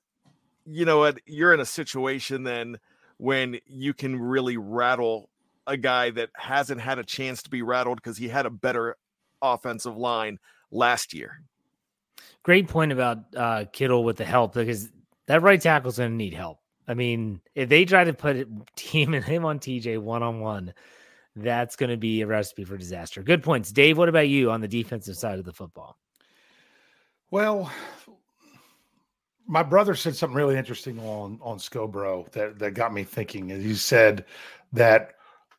you 0.65 0.85
know 0.85 0.99
what, 0.99 1.19
you're 1.27 1.55
in 1.55 1.61
a 1.61 1.67
situation 1.67 2.43
then 2.43 2.79
when 3.19 3.61
you 3.67 3.95
can 3.95 4.21
really 4.21 4.57
rattle 4.57 5.31
a 5.67 5.77
guy 5.77 6.11
that 6.11 6.31
hasn't 6.37 6.81
had 6.81 6.99
a 6.99 7.05
chance 7.05 7.43
to 7.43 7.51
be 7.51 7.63
rattled 7.63 7.97
because 7.97 8.17
he 8.17 8.29
had 8.29 8.47
a 8.47 8.51
better 8.51 8.97
offensive 9.43 9.97
line 9.97 10.39
last 10.71 11.13
year. 11.15 11.43
Great 12.43 12.69
point 12.69 12.93
about 12.93 13.19
uh, 13.37 13.65
Kittle 13.73 14.05
with 14.05 14.17
the 14.17 14.25
help 14.25 14.55
because 14.55 14.91
that 15.27 15.43
right 15.43 15.61
tackle 15.61 15.91
is 15.91 15.99
going 15.99 16.11
to 16.11 16.17
need 16.17 16.35
help. 16.35 16.59
I 16.89 16.95
mean, 16.95 17.41
if 17.55 17.69
they 17.69 17.85
try 17.85 18.05
to 18.05 18.13
put 18.13 18.49
team 18.77 19.15
and 19.15 19.25
him 19.25 19.45
on 19.45 19.59
TJ 19.59 19.99
one 19.99 20.23
on 20.23 20.41
one, 20.41 20.73
that's 21.35 21.77
going 21.77 21.91
to 21.91 21.97
be 21.97 22.23
a 22.23 22.27
recipe 22.27 22.65
for 22.65 22.77
disaster. 22.77 23.23
Good 23.23 23.43
points, 23.43 23.73
Dave. 23.73 23.99
What 23.99 24.09
about 24.09 24.29
you 24.29 24.51
on 24.51 24.61
the 24.61 24.69
defensive 24.69 25.17
side 25.17 25.39
of 25.39 25.45
the 25.45 25.53
football? 25.53 25.99
Well, 27.31 27.71
my 29.47 29.63
brother 29.63 29.95
said 29.95 30.17
something 30.17 30.37
really 30.37 30.57
interesting 30.57 30.99
on 31.01 31.39
on 31.43 31.59
Scobro 31.59 32.31
that 32.33 32.59
that 32.59 32.75
got 32.75 32.95
me 32.95 33.05
thinking. 33.05 33.53
And 33.53 33.63
he 33.63 33.75
said 33.75 34.25
that 34.73 35.16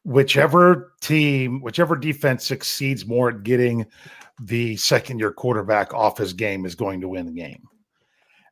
whichever 0.08 0.94
team, 1.02 1.60
whichever 1.60 1.98
defense 1.98 2.46
succeeds 2.46 3.06
more 3.06 3.30
at 3.30 3.44
getting 3.44 3.86
the 4.40 4.78
second 4.78 5.20
year 5.20 5.34
quarterback 5.34 5.94
off 5.94 6.18
his 6.18 6.32
game 6.32 6.66
is 6.66 6.76
going 6.76 7.02
to 7.02 7.10
win 7.10 7.26
the 7.26 7.32
game. 7.34 7.62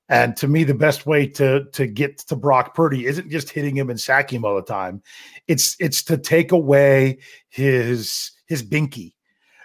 And 0.10 0.36
to 0.38 0.50
me, 0.50 0.66
the 0.66 0.74
best 0.74 1.06
way 1.06 1.26
to 1.28 1.66
to 1.72 1.88
get 1.88 2.18
to 2.20 2.36
Brock 2.36 2.76
Purdy 2.76 3.06
isn't 3.06 3.32
just 3.32 3.50
hitting 3.50 3.76
him 3.76 3.90
and 3.90 4.00
sacking 4.00 4.38
him 4.38 4.46
all 4.46 4.56
the 4.56 4.62
time. 4.62 5.02
It's 5.48 5.78
it's 5.80 6.04
to 6.04 6.18
take 6.18 6.52
away 6.52 7.20
his 7.48 8.32
his 8.48 8.62
binky, 8.62 9.14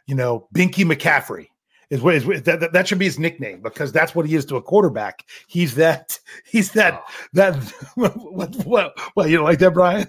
you 0.07 0.15
know, 0.15 0.49
Binky 0.55 0.91
McCaffrey 0.91 1.49
is 1.91 2.01
what 2.01 2.15
is 2.15 2.25
that, 2.45 2.73
that, 2.73 2.89
should 2.89 3.01
be 3.01 3.05
his 3.05 3.19
nickname 3.19 3.61
because 3.61 3.91
that's 3.93 4.15
what 4.15 4.27
he 4.27 4.37
is 4.37 4.45
to 4.47 4.57
a 4.57 4.63
quarterback. 4.63 5.27
He's 5.49 5.75
that 5.75 6.19
he's 6.45 6.71
that 6.73 7.03
oh. 7.05 7.13
that 7.33 7.57
what, 7.97 8.55
what, 8.65 8.99
what 9.15 9.29
you 9.29 9.39
know 9.39 9.45
like 9.45 9.59
that, 9.59 9.75
Bryan. 9.75 10.09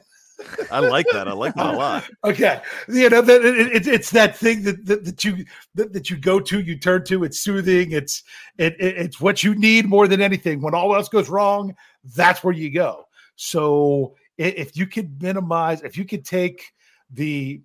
I 0.72 0.80
like 0.80 1.06
that. 1.12 1.28
I 1.28 1.34
like 1.34 1.56
that 1.56 1.74
a 1.74 1.78
lot. 1.78 2.10
Okay, 2.24 2.62
you 2.88 3.10
know 3.10 3.22
that 3.22 3.44
it, 3.44 3.76
it, 3.76 3.88
it's 3.88 4.12
that 4.12 4.36
thing 4.38 4.64
that 4.64 4.86
that, 4.86 5.06
that 5.06 5.24
you 5.24 5.46
that, 5.76 5.94
that, 5.94 6.10
you 6.10 6.18
go 6.18 6.39
to, 6.39 6.62
you 6.62 6.78
turn 6.78 7.04
to. 7.06 7.24
It's 7.24 7.39
soothing. 7.39 7.92
It's 7.92 8.24
it, 8.58 8.76
it's 8.80 9.20
what 9.20 9.44
you 9.44 9.56
need 9.56 9.86
more 9.86 10.08
than 10.08 10.22
anything. 10.22 10.62
When 10.62 10.76
all 10.76 10.96
else 10.96 11.10
goes 11.10 11.30
wrong, 11.30 11.76
that's 12.16 12.44
where 12.44 12.54
you 12.54 12.72
go. 12.72 13.06
So 13.36 14.16
if 14.38 14.78
you 14.78 14.88
could 14.88 15.22
minimize, 15.22 15.82
if 15.82 15.98
you 15.98 16.06
could 16.06 16.26
take 16.26 16.74
the 17.12 17.62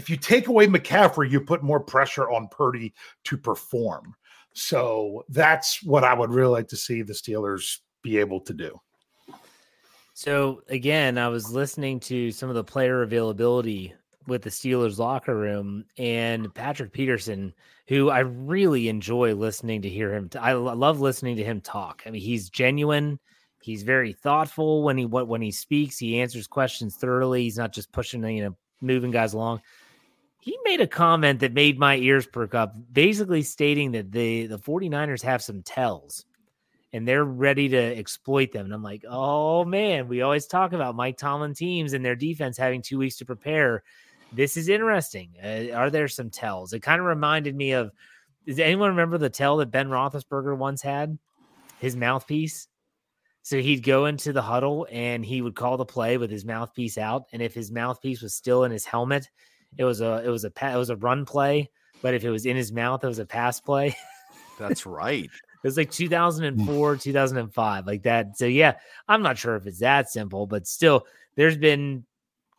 if 0.00 0.08
you 0.08 0.16
take 0.16 0.48
away 0.48 0.66
McCaffrey, 0.66 1.30
you 1.30 1.42
put 1.42 1.62
more 1.62 1.78
pressure 1.78 2.30
on 2.30 2.48
Purdy 2.48 2.94
to 3.24 3.36
perform. 3.36 4.14
So 4.54 5.24
that's 5.28 5.82
what 5.82 6.04
I 6.04 6.14
would 6.14 6.30
really 6.30 6.52
like 6.52 6.68
to 6.68 6.76
see 6.76 7.02
the 7.02 7.12
Steelers 7.12 7.78
be 8.02 8.16
able 8.16 8.40
to 8.40 8.54
do. 8.54 8.80
So 10.20 10.60
again, 10.68 11.16
I 11.16 11.28
was 11.28 11.50
listening 11.50 11.98
to 12.00 12.30
some 12.30 12.50
of 12.50 12.54
the 12.54 12.62
player 12.62 13.00
availability 13.00 13.94
with 14.26 14.42
the 14.42 14.50
Steelers 14.50 14.98
locker 14.98 15.34
room 15.34 15.86
and 15.96 16.54
Patrick 16.54 16.92
Peterson, 16.92 17.54
who 17.88 18.10
I 18.10 18.18
really 18.18 18.90
enjoy 18.90 19.32
listening 19.32 19.80
to 19.80 19.88
hear 19.88 20.12
him. 20.12 20.28
I 20.38 20.52
love 20.52 21.00
listening 21.00 21.36
to 21.36 21.42
him 21.42 21.62
talk. 21.62 22.02
I 22.04 22.10
mean, 22.10 22.20
he's 22.20 22.50
genuine. 22.50 23.18
He's 23.62 23.82
very 23.82 24.12
thoughtful 24.12 24.82
when 24.82 24.98
he 24.98 25.06
what 25.06 25.26
when 25.26 25.40
he 25.40 25.50
speaks. 25.50 25.96
He 25.96 26.20
answers 26.20 26.46
questions 26.46 26.96
thoroughly. 26.96 27.44
He's 27.44 27.56
not 27.56 27.72
just 27.72 27.90
pushing 27.90 28.22
you 28.22 28.44
know 28.44 28.56
moving 28.82 29.12
guys 29.12 29.32
along. 29.32 29.62
He 30.40 30.54
made 30.64 30.82
a 30.82 30.86
comment 30.86 31.40
that 31.40 31.54
made 31.54 31.78
my 31.78 31.96
ears 31.96 32.26
perk 32.26 32.54
up, 32.54 32.74
basically 32.92 33.40
stating 33.40 33.92
that 33.92 34.12
the 34.12 34.48
the 34.48 34.58
49ers 34.58 35.22
have 35.22 35.40
some 35.40 35.62
tells 35.62 36.26
and 36.92 37.06
they're 37.06 37.24
ready 37.24 37.68
to 37.68 37.98
exploit 37.98 38.52
them. 38.52 38.64
And 38.64 38.74
I'm 38.74 38.82
like, 38.82 39.04
oh 39.08 39.64
man, 39.64 40.08
we 40.08 40.22
always 40.22 40.46
talk 40.46 40.72
about 40.72 40.96
Mike 40.96 41.16
Tomlin 41.16 41.54
teams 41.54 41.92
and 41.92 42.04
their 42.04 42.16
defense 42.16 42.56
having 42.56 42.82
two 42.82 42.98
weeks 42.98 43.16
to 43.16 43.24
prepare. 43.24 43.82
This 44.32 44.56
is 44.56 44.68
interesting. 44.68 45.30
Uh, 45.42 45.72
are 45.74 45.90
there 45.90 46.08
some 46.08 46.30
tells? 46.30 46.72
It 46.72 46.80
kind 46.80 47.00
of 47.00 47.06
reminded 47.06 47.54
me 47.54 47.72
of. 47.72 47.92
Does 48.46 48.58
anyone 48.58 48.90
remember 48.90 49.18
the 49.18 49.28
tell 49.28 49.58
that 49.58 49.70
Ben 49.70 49.88
Roethlisberger 49.88 50.56
once 50.56 50.82
had? 50.82 51.18
His 51.78 51.94
mouthpiece. 51.94 52.68
So 53.42 53.60
he'd 53.60 53.82
go 53.82 54.06
into 54.06 54.32
the 54.32 54.42
huddle 54.42 54.86
and 54.90 55.24
he 55.24 55.42
would 55.42 55.54
call 55.54 55.76
the 55.76 55.84
play 55.84 56.18
with 56.18 56.30
his 56.30 56.44
mouthpiece 56.44 56.98
out, 56.98 57.24
and 57.32 57.40
if 57.40 57.54
his 57.54 57.70
mouthpiece 57.70 58.22
was 58.22 58.34
still 58.34 58.64
in 58.64 58.70
his 58.70 58.84
helmet, 58.84 59.28
it 59.78 59.84
was 59.84 60.00
a 60.00 60.22
it 60.24 60.28
was 60.28 60.44
a 60.44 60.48
it 60.48 60.76
was 60.76 60.90
a 60.90 60.96
run 60.96 61.24
play. 61.24 61.70
But 62.02 62.14
if 62.14 62.24
it 62.24 62.30
was 62.30 62.46
in 62.46 62.56
his 62.56 62.72
mouth, 62.72 63.04
it 63.04 63.08
was 63.08 63.18
a 63.18 63.26
pass 63.26 63.60
play. 63.60 63.94
That's 64.58 64.86
right. 64.86 65.30
It 65.62 65.66
was 65.66 65.76
like 65.76 65.90
2004, 65.90 66.96
2005, 66.96 67.86
like 67.86 68.02
that. 68.04 68.38
So 68.38 68.46
yeah, 68.46 68.74
I'm 69.08 69.22
not 69.22 69.36
sure 69.36 69.56
if 69.56 69.66
it's 69.66 69.80
that 69.80 70.10
simple, 70.10 70.46
but 70.46 70.66
still, 70.66 71.06
there's 71.36 71.56
been 71.56 72.04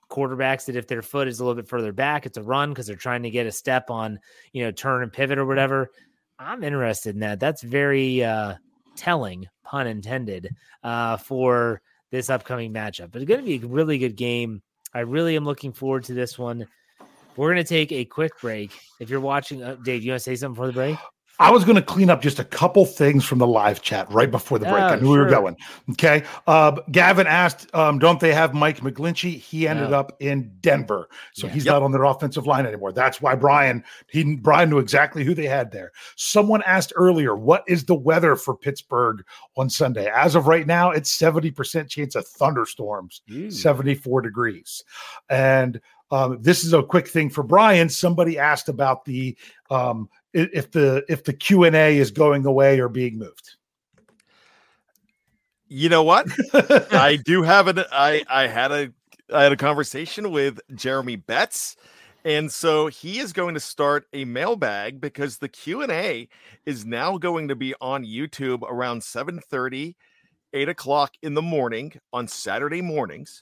quarterbacks 0.09 0.65
that 0.65 0.75
if 0.75 0.87
their 0.87 1.01
foot 1.01 1.27
is 1.27 1.39
a 1.39 1.43
little 1.43 1.59
bit 1.59 1.67
further 1.67 1.91
back, 1.91 2.25
it's 2.25 2.37
a 2.37 2.43
run 2.43 2.69
because 2.69 2.85
they're 2.85 2.95
trying 2.95 3.23
to 3.23 3.31
get 3.31 3.47
a 3.47 3.51
step 3.51 3.89
on, 3.89 4.19
you 4.53 4.63
know, 4.63 4.71
turn 4.71 5.01
and 5.01 5.11
pivot 5.11 5.39
or 5.39 5.45
whatever. 5.45 5.89
I'm 6.37 6.63
interested 6.63 7.15
in 7.15 7.21
that. 7.21 7.39
That's 7.39 7.61
very 7.61 8.23
uh, 8.23 8.55
telling, 8.95 9.47
pun 9.63 9.87
intended, 9.87 10.55
uh, 10.83 11.17
for 11.17 11.81
this 12.11 12.29
upcoming 12.29 12.73
matchup. 12.73 13.11
But 13.11 13.21
it's 13.21 13.29
going 13.29 13.39
to 13.39 13.45
be 13.45 13.65
a 13.65 13.67
really 13.67 13.97
good 13.97 14.15
game. 14.15 14.61
I 14.93 14.99
really 14.99 15.35
am 15.35 15.45
looking 15.45 15.71
forward 15.71 16.03
to 16.05 16.13
this 16.13 16.37
one. 16.37 16.67
We're 17.37 17.53
going 17.53 17.63
to 17.63 17.69
take 17.69 17.91
a 17.91 18.05
quick 18.05 18.33
break. 18.41 18.71
If 18.99 19.09
you're 19.09 19.21
watching, 19.21 19.63
uh, 19.63 19.75
Dave, 19.75 20.03
you 20.03 20.11
want 20.11 20.19
to 20.19 20.23
say 20.23 20.35
something 20.35 20.55
for 20.55 20.67
the 20.67 20.73
break? 20.73 20.97
I 21.39 21.49
was 21.49 21.63
going 21.63 21.75
to 21.75 21.81
clean 21.81 22.09
up 22.09 22.21
just 22.21 22.39
a 22.39 22.43
couple 22.43 22.85
things 22.85 23.25
from 23.25 23.39
the 23.39 23.47
live 23.47 23.81
chat 23.81 24.11
right 24.11 24.29
before 24.29 24.59
the 24.59 24.65
break. 24.65 24.83
I 24.83 24.95
knew 24.95 25.07
sure. 25.07 25.11
we 25.11 25.17
were 25.19 25.29
going. 25.29 25.57
Okay. 25.91 26.23
Uh, 26.45 26.79
Gavin 26.91 27.25
asked, 27.25 27.73
um, 27.73 27.97
don't 27.97 28.19
they 28.19 28.33
have 28.33 28.53
Mike 28.53 28.81
McGlinchey? 28.81 29.39
He 29.39 29.67
ended 29.67 29.89
no. 29.89 29.99
up 29.99 30.15
in 30.19 30.51
Denver. 30.61 31.09
So 31.33 31.47
yeah. 31.47 31.53
he's 31.53 31.65
yep. 31.65 31.73
not 31.73 31.83
on 31.83 31.91
their 31.91 32.03
offensive 32.03 32.45
line 32.45 32.65
anymore. 32.67 32.91
That's 32.91 33.21
why 33.21 33.33
Bryan, 33.35 33.83
he 34.07 34.35
Bryan 34.35 34.69
knew 34.69 34.77
exactly 34.77 35.23
who 35.23 35.33
they 35.33 35.47
had 35.47 35.71
there. 35.71 35.91
Someone 36.15 36.61
asked 36.65 36.93
earlier, 36.95 37.35
what 37.35 37.63
is 37.67 37.85
the 37.85 37.95
weather 37.95 38.35
for 38.35 38.55
Pittsburgh 38.55 39.23
on 39.57 39.69
Sunday? 39.69 40.11
As 40.13 40.35
of 40.35 40.47
right 40.47 40.67
now, 40.67 40.91
it's 40.91 41.17
70% 41.17 41.89
chance 41.89 42.13
of 42.13 42.27
thunderstorms, 42.27 43.21
74 43.49 44.21
degrees. 44.21 44.83
And 45.29 45.81
um, 46.11 46.37
this 46.41 46.63
is 46.63 46.73
a 46.73 46.83
quick 46.83 47.07
thing 47.07 47.29
for 47.29 47.41
Bryan. 47.41 47.89
Somebody 47.89 48.37
asked 48.37 48.69
about 48.69 49.05
the 49.05 49.37
um, 49.69 50.09
if 50.33 50.71
the 50.71 51.03
if 51.09 51.23
the 51.23 51.33
Q 51.33 51.63
and 51.63 51.75
A 51.75 51.97
is 51.97 52.11
going 52.11 52.45
away 52.45 52.79
or 52.79 52.89
being 52.89 53.17
moved. 53.17 53.55
You 55.67 55.89
know 55.89 56.03
what? 56.03 56.27
I 56.53 57.17
do 57.23 57.43
have 57.43 57.67
an 57.67 57.83
I 57.91 58.23
I 58.29 58.47
had 58.47 58.71
a 58.71 58.93
I 59.33 59.43
had 59.43 59.51
a 59.51 59.57
conversation 59.57 60.31
with 60.31 60.59
Jeremy 60.75 61.15
Betts. 61.15 61.75
And 62.23 62.51
so 62.51 62.87
he 62.87 63.19
is 63.19 63.33
going 63.33 63.55
to 63.55 63.59
start 63.59 64.05
a 64.13 64.25
mailbag 64.25 65.01
because 65.01 65.37
the 65.37 65.49
Q&A 65.49 66.27
is 66.67 66.85
now 66.85 67.17
going 67.17 67.47
to 67.47 67.55
be 67.55 67.73
on 67.81 68.05
YouTube 68.05 68.61
around 68.61 69.03
7 69.03 69.39
30, 69.39 69.95
8 70.53 70.69
o'clock 70.69 71.13
in 71.23 71.33
the 71.33 71.41
morning 71.41 71.93
on 72.13 72.27
Saturday 72.27 72.81
mornings. 72.81 73.41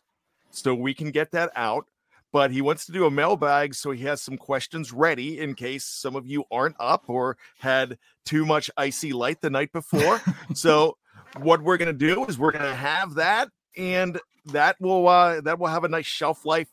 So 0.52 0.74
we 0.74 0.94
can 0.94 1.12
get 1.12 1.32
that 1.32 1.52
out 1.56 1.88
but 2.32 2.52
he 2.52 2.62
wants 2.62 2.86
to 2.86 2.92
do 2.92 3.06
a 3.06 3.12
mailbag 3.12 3.74
so 3.74 3.92
he 3.92 4.04
has 4.04 4.22
some 4.22 4.38
questions 4.38 4.92
ready 4.92 5.40
in 5.40 5.56
case 5.56 5.86
some 5.86 6.16
of 6.16 6.28
you 6.28 6.44
aren't 6.52 6.76
up 6.80 7.06
or 7.08 7.38
had 7.58 7.98
too 8.26 8.46
much 8.46 8.70
IC 8.78 9.14
Light 9.14 9.42
the 9.42 9.50
night 9.50 9.72
before. 9.72 10.22
so 10.54 10.98
what 11.38 11.62
we're 11.62 11.78
going 11.78 11.88
to 11.88 11.94
do 11.94 12.26
is 12.26 12.38
we're 12.38 12.52
going 12.52 12.64
to 12.64 12.76
have 12.76 13.16
that 13.16 13.50
and 13.78 14.20
that 14.46 14.76
will 14.80 15.08
uh, 15.08 15.42
that 15.42 15.60
will 15.60 15.68
have 15.68 15.84
a 15.84 15.90
nice 15.90 16.06
shelf 16.06 16.46
life 16.46 16.70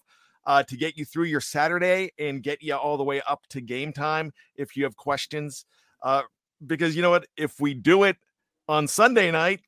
uh, 0.46 0.62
to 0.62 0.76
get 0.76 0.96
you 0.96 1.04
through 1.04 1.24
your 1.24 1.40
Saturday 1.40 2.10
and 2.18 2.42
get 2.42 2.62
you 2.62 2.74
all 2.74 2.96
the 2.96 3.04
way 3.04 3.20
up 3.28 3.42
to 3.50 3.60
game 3.60 3.92
time 3.92 4.32
if 4.56 4.76
you 4.76 4.84
have 4.84 4.96
questions 4.96 5.66
Uh, 6.02 6.22
because 6.66 6.96
you 6.96 7.02
know 7.02 7.10
what? 7.10 7.26
If 7.36 7.60
we 7.60 7.74
do 7.74 8.04
it 8.04 8.16
on 8.68 8.88
Sunday 8.88 9.30
night, 9.30 9.60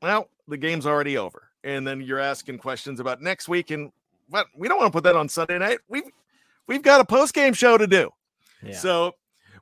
well, 0.00 0.28
the 0.48 0.56
game's 0.56 0.86
already 0.86 1.16
over. 1.16 1.48
And 1.64 1.86
then 1.86 2.00
you're 2.00 2.18
asking 2.18 2.58
questions 2.58 2.98
about 2.98 3.22
next 3.22 3.48
week. 3.48 3.70
And 3.70 3.92
what 4.28 4.46
we 4.56 4.68
don't 4.68 4.78
want 4.78 4.92
to 4.92 4.96
put 4.96 5.04
that 5.04 5.16
on 5.16 5.28
Sunday 5.28 5.58
night. 5.58 5.78
We've 5.88 6.04
we've 6.66 6.82
got 6.82 7.00
a 7.00 7.04
post 7.04 7.34
game 7.34 7.54
show 7.54 7.76
to 7.78 7.86
do. 7.86 8.10
Yeah. 8.62 8.76
So 8.76 9.12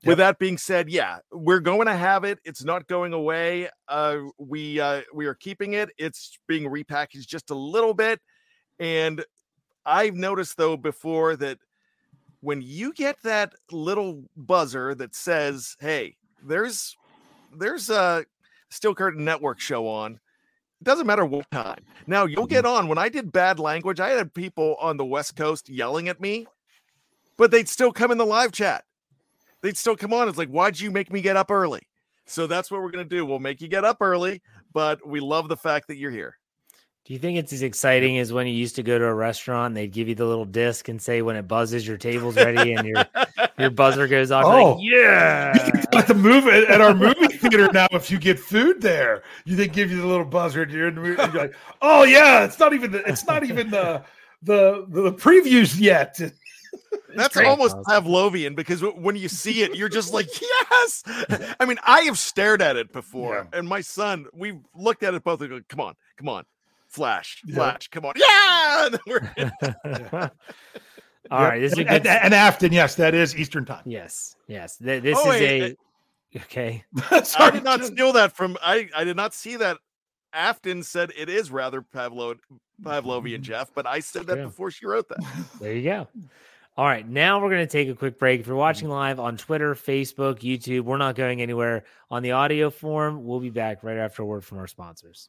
with 0.05 0.19
that 0.19 0.39
being 0.39 0.57
said, 0.57 0.89
yeah, 0.89 1.19
we're 1.31 1.61
going 1.61 1.87
to 1.87 1.95
have 1.95 2.25
it. 2.25 2.39
It's 2.45 2.65
not 2.65 2.87
going 2.87 3.13
away. 3.13 3.69
Uh, 3.89 4.19
we 4.39 4.81
uh, 4.81 5.03
we 5.13 5.27
are 5.27 5.35
keeping 5.35 5.75
it. 5.75 5.91
It's 5.99 6.39
being 6.47 6.65
repackaged 6.71 7.27
just 7.27 7.51
a 7.51 7.55
little 7.55 7.95
bit, 7.95 8.21
and 8.79 9.25
I've 9.85 10.15
noticed 10.15 10.57
though 10.57 10.77
before 10.77 11.37
that 11.37 11.59
when 12.41 12.63
you 12.63 12.93
get 12.95 13.17
that 13.23 13.53
little 13.71 14.25
buzzer 14.37 14.95
that 14.95 15.15
says, 15.15 15.77
"Hey, 15.81 16.17
there's 16.43 16.97
there's 17.57 17.91
a 17.91 18.25
Steel 18.71 18.95
Curtain 18.95 19.25
Network 19.25 19.61
show 19.61 19.87
on," 19.87 20.21
it 20.81 20.85
doesn't 20.85 21.07
matter 21.07 21.25
what 21.25 21.51
time. 21.51 21.85
Now 22.07 22.25
you'll 22.25 22.47
get 22.47 22.65
mm-hmm. 22.65 22.85
on. 22.85 22.89
When 22.89 22.99
I 22.99 23.09
did 23.09 23.33
bad 23.33 23.59
language, 23.59 24.01
I 24.01 24.11
had 24.11 24.33
people 24.33 24.77
on 24.81 24.97
the 24.97 25.05
West 25.05 25.37
Coast 25.37 25.69
yelling 25.69 26.09
at 26.09 26.21
me, 26.21 26.47
but 27.37 27.51
they'd 27.51 27.69
still 27.69 27.93
come 27.93 28.11
in 28.11 28.19
the 28.19 28.27
live 28.27 28.53
chat 28.53 28.85
they'd 29.63 29.77
still 29.77 29.97
come 29.97 30.13
on. 30.13 30.29
It's 30.29 30.39
like, 30.39 30.49
why'd 30.49 30.79
you 30.79 30.91
make 30.91 31.13
me 31.13 31.21
get 31.21 31.37
up 31.37 31.51
early? 31.51 31.83
So 32.27 32.47
that's 32.47 32.71
what 32.71 32.81
we're 32.83 32.91
gonna 32.91 33.05
do. 33.05 33.27
We'll 33.27 33.39
make 33.39 33.61
you 33.61 33.69
get 33.69 33.85
up 33.85 33.99
early, 34.01 34.41
but 34.73 35.07
we 35.07 35.21
love 35.21 35.49
the 35.49 35.57
fact 35.57 35.89
that 35.89 35.97
you're 35.97 36.11
here. 36.11 36.39
Do 37.07 37.15
you 37.15 37.19
think 37.19 37.39
it's 37.39 37.53
as 37.53 37.63
exciting 37.63 38.19
as 38.19 38.33
when 38.33 38.47
you 38.47 38.53
used 38.53 38.77
to 38.77 38.83
go 38.83 38.99
to 38.99 39.05
a 39.05 39.15
restaurant? 39.15 39.69
And 39.69 39.77
they'd 39.77 39.91
give 39.91 40.09
you 40.09 40.15
the 40.15 40.27
little 40.27 40.45
disc 40.45 40.89
and 40.89 41.01
say 41.01 41.23
when 41.23 41.35
it 41.35 41.49
buzzes, 41.49 41.87
your 41.87 41.97
table's 41.97 42.37
ready, 42.37 42.75
and 42.75 42.87
your 42.87 43.05
your 43.59 43.71
buzzer 43.71 44.07
goes 44.07 44.31
off. 44.31 44.45
Oh, 44.45 44.75
like, 44.75 44.85
yeah! 44.85 45.53
At 45.95 46.07
the 46.07 46.15
movie 46.15 46.51
at 46.51 46.81
our 46.81 46.95
movie 46.95 47.29
theater 47.29 47.71
now, 47.73 47.89
if 47.93 48.11
you 48.11 48.19
get 48.19 48.39
food 48.39 48.83
there, 48.83 49.23
you 49.45 49.57
they 49.57 49.67
give 49.67 49.91
you 49.91 50.01
the 50.01 50.07
little 50.07 50.27
buzzer, 50.27 50.63
and 50.63 50.71
you're, 50.71 50.89
in 50.89 50.99
and 50.99 51.33
you're 51.33 51.43
like, 51.43 51.55
"Oh 51.81 52.05
yeah, 52.05 52.45
it's 52.45 52.59
not 52.59 52.75
even 52.75 52.93
the, 52.93 52.99
it's 53.09 53.27
not 53.27 53.45
even 53.45 53.71
the 53.71 54.05
the 54.43 54.87
the 54.89 55.13
previews 55.13 55.81
yet." 55.81 56.21
That's 57.17 57.35
great. 57.35 57.49
almost 57.49 57.77
Pavlovian 57.79 58.55
because 58.55 58.83
when 58.83 59.17
you 59.17 59.29
see 59.29 59.63
it, 59.63 59.75
you're 59.75 59.89
just 59.89 60.13
like, 60.13 60.29
yes. 60.41 61.03
I 61.61 61.65
mean, 61.67 61.79
I 61.83 62.03
have 62.03 62.19
stared 62.19 62.63
at 62.63 62.77
it 62.77 62.93
before, 62.93 63.49
and 63.53 63.67
my 63.69 63.81
son, 63.81 64.27
we've 64.33 64.61
looked 64.77 65.03
at 65.03 65.15
it 65.15 65.25
both 65.25 65.41
and 65.41 65.51
go, 65.51 65.61
come 65.69 65.81
on, 65.81 65.95
come 66.17 66.29
on, 66.29 66.45
flash, 66.91 67.43
Yeah. 67.47 67.55
flash, 67.55 67.89
come 67.89 68.05
on, 68.05 68.15
yeah. 68.17 68.87
And 68.87 68.95
then 68.95 69.01
we're- 69.07 70.31
All 71.31 71.43
right, 71.45 71.61
this 71.61 71.73
is 71.73 71.79
a 71.79 71.83
and, 71.83 71.89
good. 71.89 72.07
and, 72.07 72.25
and 72.25 72.35
Afton, 72.35 72.73
yes, 72.73 72.97
that 72.97 73.15
is 73.15 73.37
Eastern 73.37 73.65
time. 73.65 73.83
yes, 73.87 74.35
yes. 74.49 74.77
Th- 74.79 75.03
this 75.03 75.17
Oh, 75.19 75.31
is 75.31 75.41
wait, 75.41 75.77
a 76.35 76.41
okay. 76.41 76.85
I 77.39 77.51
did 77.51 77.63
not 77.63 77.85
steal 77.85 78.13
that 78.15 78.33
from. 78.33 78.57
I 78.63 78.89
I 78.97 79.05
did 79.05 79.17
not 79.17 79.33
see 79.35 79.57
that. 79.57 79.79
Afton 80.33 80.83
said 80.85 81.13
it 81.17 81.29
is 81.29 81.51
rather 81.51 81.83
Pavlo 81.83 82.35
Pavlovian, 82.83 83.35
mm-hmm. 83.35 83.43
Jeff, 83.43 83.73
but 83.75 83.87
I 83.87 84.01
said 84.01 84.27
that 84.29 84.37
True. 84.37 84.45
before 84.47 84.71
she 84.71 84.87
wrote 84.87 85.09
that. 85.09 85.19
There 85.61 85.73
you 85.73 85.83
go. 85.83 86.09
All 86.77 86.87
right, 86.87 87.07
now 87.07 87.41
we're 87.43 87.51
going 87.51 87.67
to 87.67 87.71
take 87.71 87.89
a 87.89 87.95
quick 87.95 88.19
break. 88.19 88.41
If 88.41 88.47
you're 88.47 88.57
watching 88.57 88.87
mm-hmm. 88.87 88.97
live 88.97 89.21
on 89.21 89.37
Twitter, 89.37 89.75
Facebook, 89.75 90.39
YouTube, 90.39 90.83
we're 90.83 90.97
not 90.99 91.17
going 91.17 91.43
anywhere 91.43 91.85
on 92.11 92.23
the 92.23 92.31
audio 92.33 92.71
form. 92.71 93.25
We'll 93.25 93.41
be 93.41 93.51
back 93.51 93.83
right 93.83 93.99
after 93.99 94.23
a 94.23 94.27
word 94.27 94.45
from 94.45 94.59
our 94.59 94.69
sponsors. 94.69 95.29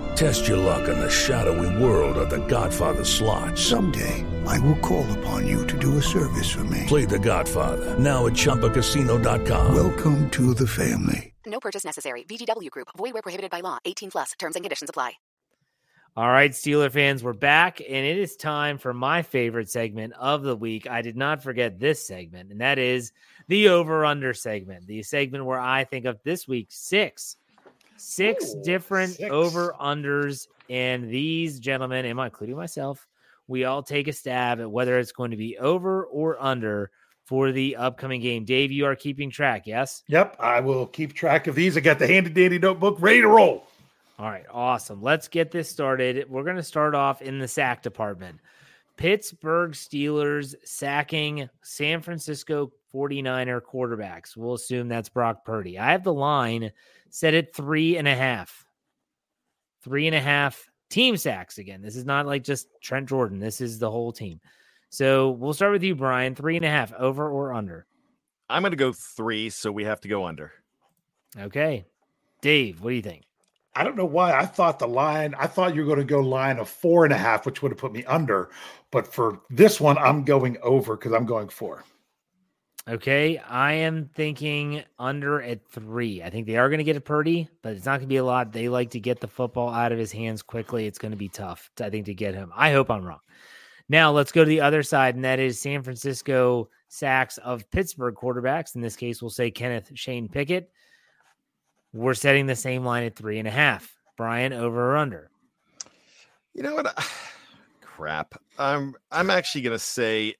Test 0.15 0.47
your 0.47 0.57
luck 0.57 0.87
in 0.89 0.99
the 0.99 1.09
shadowy 1.09 1.83
world 1.83 2.17
of 2.17 2.29
The 2.29 2.45
Godfather 2.47 3.03
slot. 3.03 3.57
Someday, 3.57 4.25
I 4.45 4.59
will 4.59 4.77
call 4.77 5.09
upon 5.19 5.47
you 5.47 5.65
to 5.67 5.77
do 5.77 5.97
a 5.97 6.01
service 6.01 6.49
for 6.49 6.63
me. 6.65 6.83
Play 6.87 7.05
The 7.05 7.19
Godfather 7.19 7.97
now 7.97 8.27
at 8.27 8.33
ChumbaCasino.com. 8.33 9.73
Welcome 9.75 10.29
to 10.31 10.53
the 10.53 10.67
family. 10.67 11.33
No 11.45 11.59
purchase 11.59 11.83
necessary. 11.83 12.23
VGW 12.23 12.69
Group. 12.69 12.89
Void 12.97 13.13
where 13.13 13.21
prohibited 13.21 13.51
by 13.51 13.61
law. 13.61 13.79
18 13.85 14.11
plus. 14.11 14.31
Terms 14.37 14.55
and 14.55 14.63
conditions 14.63 14.89
apply. 14.89 15.13
All 16.17 16.27
right, 16.27 16.51
Steeler 16.51 16.91
fans, 16.91 17.23
we're 17.23 17.31
back, 17.31 17.79
and 17.79 18.05
it 18.05 18.17
is 18.17 18.35
time 18.35 18.77
for 18.77 18.93
my 18.93 19.21
favorite 19.21 19.69
segment 19.69 20.11
of 20.19 20.43
the 20.43 20.57
week. 20.57 20.85
I 20.89 21.01
did 21.01 21.15
not 21.15 21.41
forget 21.41 21.79
this 21.79 22.05
segment, 22.05 22.51
and 22.51 22.59
that 22.59 22.77
is 22.77 23.13
the 23.47 23.69
over 23.69 24.03
under 24.03 24.33
segment, 24.33 24.87
the 24.87 25.03
segment 25.03 25.45
where 25.45 25.57
I 25.59 25.85
think 25.85 26.03
of 26.03 26.19
this 26.25 26.49
week 26.49 26.67
six, 26.69 27.37
six 28.01 28.53
Ooh, 28.53 28.63
different 28.63 29.13
six. 29.13 29.31
over 29.31 29.75
unders, 29.79 30.47
and 30.69 31.09
these 31.09 31.59
gentlemen, 31.59 32.05
and 32.05 32.19
I 32.19 32.25
including 32.25 32.55
myself, 32.55 33.07
we 33.47 33.65
all 33.65 33.83
take 33.83 34.07
a 34.07 34.13
stab 34.13 34.59
at 34.59 34.71
whether 34.71 34.97
it's 34.97 35.11
going 35.11 35.31
to 35.31 35.37
be 35.37 35.57
over 35.57 36.05
or 36.05 36.41
under 36.41 36.91
for 37.25 37.51
the 37.51 37.75
upcoming 37.75 38.21
game. 38.21 38.45
Dave, 38.45 38.71
you 38.71 38.85
are 38.85 38.95
keeping 38.95 39.29
track, 39.29 39.67
yes? 39.67 40.03
Yep, 40.07 40.35
I 40.39 40.59
will 40.59 40.85
keep 40.87 41.13
track 41.13 41.47
of 41.47 41.55
these. 41.55 41.77
I 41.77 41.79
got 41.79 41.99
the 41.99 42.07
handy 42.07 42.29
dandy 42.29 42.59
notebook 42.59 42.97
ready 42.99 43.21
to 43.21 43.27
roll. 43.27 43.67
All 44.19 44.29
right, 44.29 44.45
awesome. 44.51 45.01
Let's 45.01 45.27
get 45.27 45.51
this 45.51 45.69
started. 45.69 46.29
We're 46.29 46.43
going 46.43 46.57
to 46.57 46.63
start 46.63 46.93
off 46.93 47.21
in 47.21 47.39
the 47.39 47.47
sack 47.47 47.81
department. 47.81 48.39
Pittsburgh 48.97 49.71
Steelers 49.71 50.55
sacking 50.63 51.49
San 51.63 52.01
Francisco 52.01 52.71
49er 52.93 53.61
quarterbacks. 53.61 54.35
We'll 54.35 54.53
assume 54.53 54.87
that's 54.87 55.09
Brock 55.09 55.45
Purdy. 55.45 55.79
I 55.79 55.91
have 55.91 56.03
the 56.03 56.13
line 56.13 56.71
set 57.09 57.33
at 57.33 57.53
three 57.53 57.97
and 57.97 58.07
a 58.07 58.15
half. 58.15 58.65
Three 59.83 60.07
and 60.07 60.15
a 60.15 60.21
half 60.21 60.69
team 60.89 61.17
sacks 61.17 61.57
again. 61.57 61.81
This 61.81 61.95
is 61.95 62.05
not 62.05 62.27
like 62.27 62.43
just 62.43 62.67
Trent 62.81 63.09
Jordan. 63.09 63.39
This 63.39 63.61
is 63.61 63.79
the 63.79 63.89
whole 63.89 64.11
team. 64.11 64.39
So 64.89 65.31
we'll 65.31 65.53
start 65.53 65.71
with 65.71 65.83
you, 65.83 65.95
Bryan. 65.95 66.35
Three 66.35 66.57
and 66.57 66.65
a 66.65 66.69
half, 66.69 66.93
over 66.93 67.29
or 67.29 67.53
under? 67.53 67.87
I'm 68.49 68.61
going 68.61 68.71
to 68.71 68.77
go 68.77 68.91
three, 68.91 69.49
so 69.49 69.71
we 69.71 69.85
have 69.85 70.01
to 70.01 70.09
go 70.09 70.25
under. 70.25 70.51
Okay. 71.39 71.85
Dave, 72.41 72.81
what 72.81 72.89
do 72.89 72.95
you 72.95 73.01
think? 73.01 73.23
I 73.75 73.83
don't 73.83 73.95
know 73.95 74.05
why 74.05 74.33
I 74.33 74.45
thought 74.45 74.79
the 74.79 74.87
line, 74.87 75.33
I 75.37 75.47
thought 75.47 75.75
you 75.75 75.81
were 75.81 75.87
going 75.87 76.05
to 76.05 76.13
go 76.13 76.19
line 76.19 76.59
of 76.59 76.69
four 76.69 77.05
and 77.05 77.13
a 77.13 77.17
half, 77.17 77.45
which 77.45 77.61
would 77.61 77.71
have 77.71 77.79
put 77.79 77.93
me 77.93 78.03
under. 78.05 78.49
But 78.91 79.11
for 79.13 79.41
this 79.49 79.79
one, 79.79 79.97
I'm 79.97 80.23
going 80.23 80.57
over 80.61 80.97
because 80.97 81.13
I'm 81.13 81.25
going 81.25 81.47
four. 81.47 81.85
Okay, 82.87 83.37
I 83.37 83.73
am 83.73 84.09
thinking 84.15 84.83
under 84.97 85.41
at 85.41 85.65
three. 85.69 86.23
I 86.23 86.31
think 86.31 86.47
they 86.47 86.57
are 86.57 86.67
going 86.67 86.79
to 86.79 86.83
get 86.83 86.97
a 86.97 87.01
Purdy, 87.01 87.47
but 87.61 87.73
it's 87.73 87.85
not 87.85 87.99
going 87.99 88.01
to 88.01 88.07
be 88.07 88.17
a 88.17 88.25
lot. 88.25 88.51
They 88.51 88.69
like 88.69 88.89
to 88.91 88.99
get 88.99 89.19
the 89.19 89.27
football 89.27 89.69
out 89.69 89.91
of 89.91 89.99
his 89.99 90.11
hands 90.11 90.41
quickly. 90.41 90.87
It's 90.87 90.97
going 90.97 91.11
to 91.11 91.17
be 91.17 91.29
tough, 91.29 91.69
I 91.79 91.91
think, 91.91 92.07
to 92.07 92.15
get 92.15 92.33
him. 92.33 92.51
I 92.55 92.71
hope 92.71 92.89
I'm 92.89 93.05
wrong. 93.05 93.19
Now 93.87 94.11
let's 94.11 94.31
go 94.31 94.43
to 94.43 94.49
the 94.49 94.61
other 94.61 94.81
side, 94.81 95.15
and 95.15 95.23
that 95.23 95.39
is 95.39 95.59
San 95.59 95.83
Francisco 95.83 96.69
sacks 96.87 97.37
of 97.37 97.69
Pittsburgh 97.69 98.15
quarterbacks. 98.15 98.73
In 98.73 98.81
this 98.81 98.95
case, 98.95 99.21
we'll 99.21 99.29
say 99.29 99.51
Kenneth 99.51 99.91
Shane 99.93 100.27
Pickett. 100.27 100.71
We're 101.93 102.13
setting 102.13 102.45
the 102.45 102.55
same 102.55 102.85
line 102.85 103.03
at 103.03 103.15
three 103.15 103.39
and 103.39 103.47
a 103.47 103.51
half. 103.51 103.95
Bryan, 104.17 104.53
over 104.53 104.93
or 104.93 104.97
under? 104.97 105.29
You 106.53 106.63
know 106.63 106.75
what? 106.75 106.97
Crap. 107.81 108.35
I'm 108.57 108.95
I'm 109.11 109.29
actually 109.29 109.61
gonna 109.61 109.79
say 109.79 110.35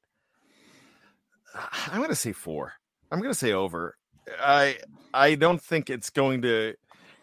I'm 1.87 2.01
gonna 2.01 2.15
say 2.15 2.31
four. 2.31 2.73
I'm 3.11 3.21
gonna 3.21 3.33
say 3.33 3.51
over. 3.51 3.97
I 4.39 4.77
I 5.13 5.35
don't 5.35 5.61
think 5.61 5.89
it's 5.89 6.09
going 6.09 6.41
to 6.43 6.75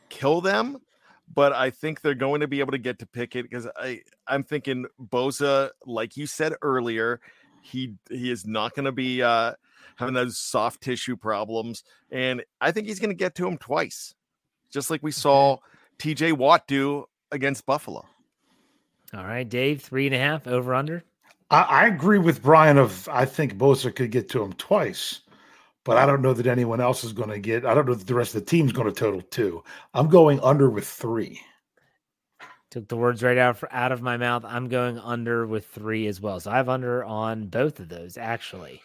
kill 0.08 0.40
them, 0.40 0.78
but 1.34 1.52
I 1.52 1.70
think 1.70 2.00
they're 2.00 2.14
going 2.14 2.40
to 2.40 2.48
be 2.48 2.60
able 2.60 2.72
to 2.72 2.78
get 2.78 2.98
to 3.00 3.06
Pickett 3.06 3.48
because 3.48 3.66
I 3.76 4.02
I'm 4.26 4.42
thinking 4.42 4.86
Bosa, 5.00 5.70
like 5.86 6.16
you 6.16 6.26
said 6.26 6.54
earlier, 6.62 7.20
he 7.62 7.94
he 8.10 8.30
is 8.30 8.46
not 8.46 8.74
going 8.74 8.84
to 8.86 8.92
be 8.92 9.22
uh 9.22 9.54
having 9.96 10.14
those 10.14 10.38
soft 10.38 10.80
tissue 10.80 11.16
problems, 11.16 11.82
and 12.10 12.44
I 12.60 12.72
think 12.72 12.86
he's 12.86 13.00
going 13.00 13.10
to 13.10 13.16
get 13.16 13.34
to 13.36 13.46
him 13.46 13.58
twice, 13.58 14.14
just 14.70 14.90
like 14.90 15.02
we 15.02 15.12
saw 15.12 15.58
T.J. 15.98 16.32
Watt 16.32 16.66
do 16.66 17.06
against 17.32 17.66
Buffalo. 17.66 18.06
All 19.14 19.24
right, 19.24 19.48
Dave, 19.48 19.82
three 19.82 20.06
and 20.06 20.14
a 20.14 20.18
half, 20.18 20.46
over 20.46 20.74
under. 20.74 21.04
I, 21.50 21.62
I 21.62 21.86
agree 21.86 22.18
with 22.18 22.42
Bryan 22.42 22.78
of 22.78 23.08
I 23.10 23.24
think 23.24 23.54
Bosa 23.54 23.94
could 23.94 24.10
get 24.10 24.28
to 24.30 24.42
him 24.42 24.52
twice, 24.54 25.20
but 25.84 25.96
I 25.96 26.04
don't 26.04 26.20
know 26.20 26.34
that 26.34 26.46
anyone 26.46 26.80
else 26.80 27.04
is 27.04 27.12
going 27.12 27.30
to 27.30 27.38
get. 27.38 27.64
I 27.64 27.74
don't 27.74 27.86
know 27.86 27.94
that 27.94 28.06
the 28.06 28.14
rest 28.14 28.34
of 28.34 28.44
the 28.44 28.50
team's 28.50 28.72
going 28.72 28.86
to 28.86 28.92
total 28.92 29.22
two. 29.22 29.62
I'm 29.94 30.08
going 30.08 30.40
under 30.40 30.68
with 30.68 30.86
three. 30.86 31.40
Took 32.70 32.88
the 32.88 32.98
words 32.98 33.22
right 33.22 33.38
out 33.38 33.56
for, 33.56 33.72
out 33.72 33.92
of 33.92 34.02
my 34.02 34.18
mouth. 34.18 34.44
I'm 34.44 34.68
going 34.68 34.98
under 34.98 35.46
with 35.46 35.66
three 35.66 36.06
as 36.06 36.20
well. 36.20 36.38
So 36.38 36.50
I 36.50 36.58
have 36.58 36.68
under 36.68 37.02
on 37.02 37.46
both 37.46 37.80
of 37.80 37.88
those 37.88 38.18
actually. 38.18 38.82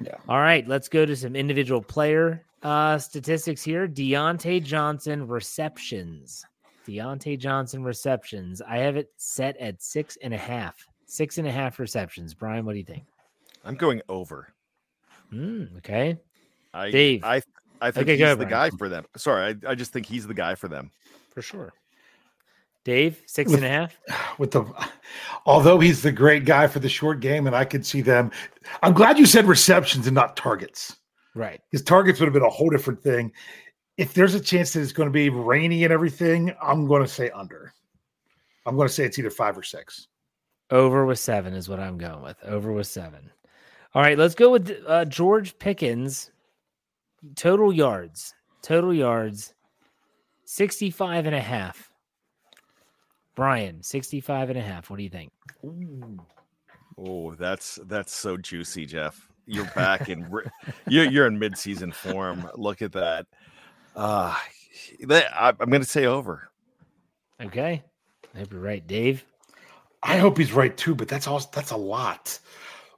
Yeah. 0.00 0.16
All 0.28 0.40
right, 0.40 0.66
let's 0.68 0.88
go 0.88 1.06
to 1.06 1.16
some 1.16 1.34
individual 1.36 1.80
player 1.82 2.44
uh, 2.62 2.98
statistics 2.98 3.62
here. 3.62 3.86
Diontae 3.88 4.62
Johnson 4.62 5.26
receptions. 5.26 6.44
Diontae 6.86 7.38
Johnson 7.38 7.82
receptions. 7.82 8.60
I 8.62 8.78
have 8.78 8.96
it 8.96 9.10
set 9.16 9.56
at 9.58 9.82
six 9.82 10.18
and 10.22 10.32
a 10.34 10.38
half. 10.38 10.76
Six 11.06 11.38
and 11.38 11.46
a 11.46 11.52
half 11.52 11.78
receptions. 11.78 12.34
Bryan, 12.34 12.64
what 12.64 12.72
do 12.72 12.78
you 12.78 12.84
think? 12.84 13.04
I'm 13.64 13.74
going 13.76 14.02
over. 14.08 14.52
Mm, 15.32 15.76
okay. 15.78 16.18
I, 16.74 16.90
Dave. 16.90 17.24
I 17.24 17.42
I 17.80 17.90
think 17.90 18.04
Okay, 18.04 18.12
he's 18.16 18.22
ahead, 18.22 18.38
the 18.38 18.46
Bryan. 18.46 18.70
guy 18.70 18.76
for 18.76 18.88
them. 18.88 19.04
Sorry, 19.16 19.56
I, 19.66 19.70
I 19.70 19.74
just 19.74 19.92
think 19.92 20.06
he's 20.06 20.26
the 20.26 20.34
guy 20.34 20.54
for 20.54 20.68
them. 20.68 20.90
For 21.32 21.42
sure. 21.42 21.72
Dave, 22.86 23.20
six 23.26 23.50
With- 23.50 23.64
and 23.64 23.66
a 23.66 23.68
half. 23.68 23.98
with 24.38 24.52
the 24.52 24.64
although 25.44 25.80
he's 25.80 26.02
the 26.02 26.12
great 26.12 26.44
guy 26.44 26.68
for 26.68 26.78
the 26.78 26.88
short 26.88 27.18
game, 27.18 27.48
and 27.48 27.56
I 27.56 27.64
could 27.64 27.84
see 27.84 28.00
them. 28.00 28.30
I'm 28.80 28.92
glad 28.92 29.18
you 29.18 29.26
said 29.26 29.46
receptions 29.46 30.06
and 30.06 30.14
not 30.14 30.36
targets. 30.36 30.94
Right. 31.34 31.60
His 31.72 31.82
targets 31.82 32.20
would 32.20 32.26
have 32.26 32.32
been 32.32 32.44
a 32.44 32.48
whole 32.48 32.70
different 32.70 33.02
thing. 33.02 33.32
If 33.96 34.14
there's 34.14 34.34
a 34.34 34.40
chance 34.40 34.72
that 34.72 34.82
it's 34.82 34.92
going 34.92 35.08
to 35.08 35.12
be 35.12 35.30
rainy 35.30 35.82
and 35.82 35.92
everything, 35.92 36.54
I'm 36.62 36.86
going 36.86 37.02
to 37.02 37.08
say 37.08 37.28
under. 37.30 37.74
I'm 38.66 38.76
going 38.76 38.86
to 38.86 38.94
say 38.94 39.04
it's 39.04 39.18
either 39.18 39.30
five 39.30 39.58
or 39.58 39.64
six. 39.64 40.06
Over 40.70 41.04
with 41.06 41.18
seven 41.18 41.54
is 41.54 41.68
what 41.68 41.80
I'm 41.80 41.98
going 41.98 42.22
with. 42.22 42.36
Over 42.44 42.72
with 42.72 42.86
seven. 42.86 43.32
All 43.94 44.02
right, 44.02 44.16
let's 44.16 44.36
go 44.36 44.52
with 44.52 44.72
uh, 44.86 45.06
George 45.06 45.58
Pickens. 45.58 46.30
Total 47.34 47.72
yards. 47.72 48.32
Total 48.62 48.94
yards. 48.94 49.54
65 50.44 51.26
and 51.26 51.34
a 51.34 51.40
half. 51.40 51.90
Bryan, 53.36 53.82
65 53.82 54.50
and 54.50 54.58
a 54.58 54.62
half. 54.62 54.90
What 54.90 54.96
do 54.96 55.04
you 55.04 55.10
think? 55.10 55.30
Oh, 56.98 57.34
that's 57.34 57.78
that's 57.84 58.12
so 58.12 58.36
juicy, 58.36 58.86
Jeff. 58.86 59.28
You're 59.46 59.70
back 59.76 60.08
in 60.08 60.28
you're 60.88 61.04
you're 61.04 61.26
in 61.28 61.38
mid-season 61.38 61.92
form. 61.92 62.50
Look 62.56 62.82
at 62.82 62.92
that. 62.92 63.26
Uh 63.94 64.34
that, 65.02 65.26
I, 65.34 65.48
I'm 65.48 65.70
going 65.70 65.82
to 65.82 65.88
say 65.88 66.06
over. 66.06 66.50
Okay. 67.42 67.82
I 68.34 68.38
hope 68.38 68.52
you're 68.52 68.60
right, 68.60 68.86
Dave. 68.86 69.24
I 70.02 70.18
hope 70.18 70.38
he's 70.38 70.52
right 70.52 70.76
too, 70.76 70.94
but 70.94 71.08
that's 71.08 71.26
all. 71.26 71.40
That's 71.52 71.70
a 71.70 71.76
lot. 71.76 72.38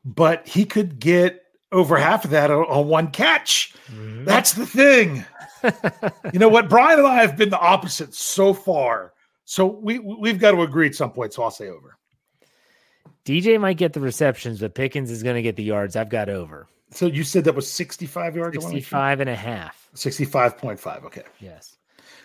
But 0.04 0.46
he 0.46 0.64
could 0.64 0.98
get 0.98 1.42
over 1.72 1.96
half 1.96 2.24
of 2.24 2.30
that 2.30 2.50
on, 2.50 2.64
on 2.64 2.88
one 2.88 3.10
catch. 3.10 3.74
That's 3.90 4.52
the 4.52 4.66
thing. 4.66 5.24
you 6.32 6.38
know 6.38 6.48
what? 6.48 6.68
Bryan 6.68 6.98
and 6.98 7.08
I 7.08 7.22
have 7.22 7.36
been 7.36 7.50
the 7.50 7.58
opposite 7.58 8.14
so 8.14 8.52
far. 8.52 9.12
So 9.50 9.64
we 9.64 9.98
we've 9.98 10.38
got 10.38 10.50
to 10.50 10.60
agree 10.60 10.88
at 10.88 10.94
some 10.94 11.10
point. 11.10 11.32
So 11.32 11.42
I'll 11.42 11.50
say 11.50 11.68
over. 11.68 11.96
DJ 13.24 13.58
might 13.58 13.78
get 13.78 13.94
the 13.94 14.00
receptions, 14.00 14.60
but 14.60 14.74
Pickens 14.74 15.10
is 15.10 15.22
going 15.22 15.36
to 15.36 15.42
get 15.42 15.56
the 15.56 15.62
yards. 15.62 15.96
I've 15.96 16.10
got 16.10 16.28
over. 16.28 16.68
So 16.90 17.06
you 17.06 17.24
said 17.24 17.44
that 17.44 17.54
was 17.54 17.70
65 17.70 18.36
yards. 18.36 18.58
I 18.58 18.60
wanna 18.60 18.74
make 18.74 18.84
sure? 18.84 18.98
65 18.98 19.20
and 19.20 19.30
a 19.30 19.34
half. 19.34 19.88
65.5. 19.94 21.04
Okay. 21.04 21.22
Yes. 21.40 21.78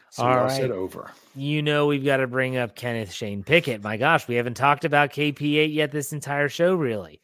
So 0.09 0.23
All 0.23 0.35
right. 0.35 0.51
said 0.51 0.71
over. 0.71 1.11
You 1.33 1.61
know 1.61 1.87
we've 1.87 2.03
got 2.03 2.17
to 2.17 2.27
bring 2.27 2.57
up 2.57 2.75
Kenneth 2.75 3.13
Shane 3.13 3.41
Pickett. 3.41 3.81
My 3.81 3.95
gosh, 3.95 4.27
we 4.27 4.35
haven't 4.35 4.55
talked 4.55 4.83
about 4.83 5.13
KP8 5.13 5.73
yet 5.73 5.91
this 5.93 6.11
entire 6.11 6.49
show, 6.49 6.75
really. 6.75 7.21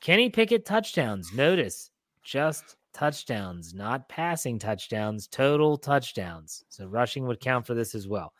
Kenny 0.00 0.30
Pickett 0.30 0.64
touchdowns. 0.64 1.32
Notice 1.32 1.90
just 2.22 2.76
touchdowns, 2.94 3.74
not 3.74 4.08
passing 4.08 4.60
touchdowns, 4.60 5.26
total 5.26 5.78
touchdowns. 5.78 6.62
So 6.68 6.86
rushing 6.86 7.26
would 7.26 7.40
count 7.40 7.66
for 7.66 7.74
this 7.74 7.96
as 7.96 8.06
well. 8.06 8.32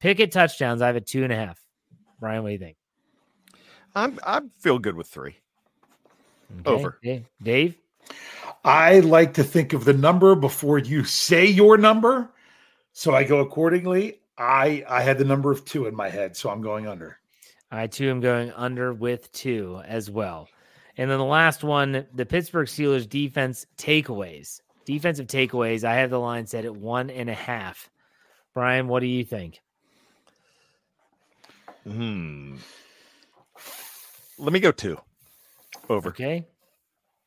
Pickett 0.00 0.32
touchdowns. 0.32 0.82
I 0.82 0.86
have 0.86 0.96
a 0.96 1.00
two 1.00 1.24
and 1.24 1.32
a 1.32 1.36
half. 1.36 1.60
Bryan, 2.20 2.42
what 2.42 2.50
do 2.50 2.52
you 2.52 2.58
think? 2.58 2.76
I'm 3.94 4.18
I 4.24 4.42
feel 4.58 4.78
good 4.78 4.94
with 4.94 5.08
3. 5.08 5.36
Okay, 6.60 6.70
Over. 6.70 6.98
Dave? 7.02 7.24
Dave? 7.42 7.76
I 8.64 9.00
like 9.00 9.34
to 9.34 9.44
think 9.44 9.72
of 9.72 9.84
the 9.84 9.92
number 9.92 10.34
before 10.34 10.78
you 10.78 11.04
say 11.04 11.46
your 11.46 11.76
number. 11.76 12.30
So 12.92 13.14
I 13.14 13.24
go 13.24 13.40
accordingly. 13.40 14.20
I 14.38 14.84
I 14.88 15.02
had 15.02 15.18
the 15.18 15.24
number 15.24 15.50
of 15.50 15.64
two 15.64 15.86
in 15.86 15.94
my 15.94 16.08
head, 16.08 16.36
so 16.36 16.50
I'm 16.50 16.60
going 16.60 16.86
under. 16.86 17.18
I 17.70 17.86
too 17.86 18.10
am 18.10 18.20
going 18.20 18.52
under 18.52 18.92
with 18.92 19.32
two 19.32 19.82
as 19.86 20.10
well. 20.10 20.48
And 20.96 21.10
then 21.10 21.18
the 21.18 21.24
last 21.24 21.64
one, 21.64 22.06
the 22.14 22.26
Pittsburgh 22.26 22.68
Steelers 22.68 23.08
defense 23.08 23.66
takeaways. 23.76 24.60
Defensive 24.84 25.26
takeaways. 25.26 25.84
I 25.84 25.96
have 25.96 26.10
the 26.10 26.20
line 26.20 26.46
set 26.46 26.64
at 26.64 26.74
one 26.74 27.10
and 27.10 27.28
a 27.28 27.34
half. 27.34 27.90
Bryan, 28.54 28.88
what 28.88 29.00
do 29.00 29.06
you 29.06 29.24
think? 29.24 29.60
Hmm. 31.86 32.56
Let 34.38 34.52
me 34.52 34.60
go 34.60 34.72
2. 34.72 34.98
Over. 35.88 36.08
Okay. 36.08 36.46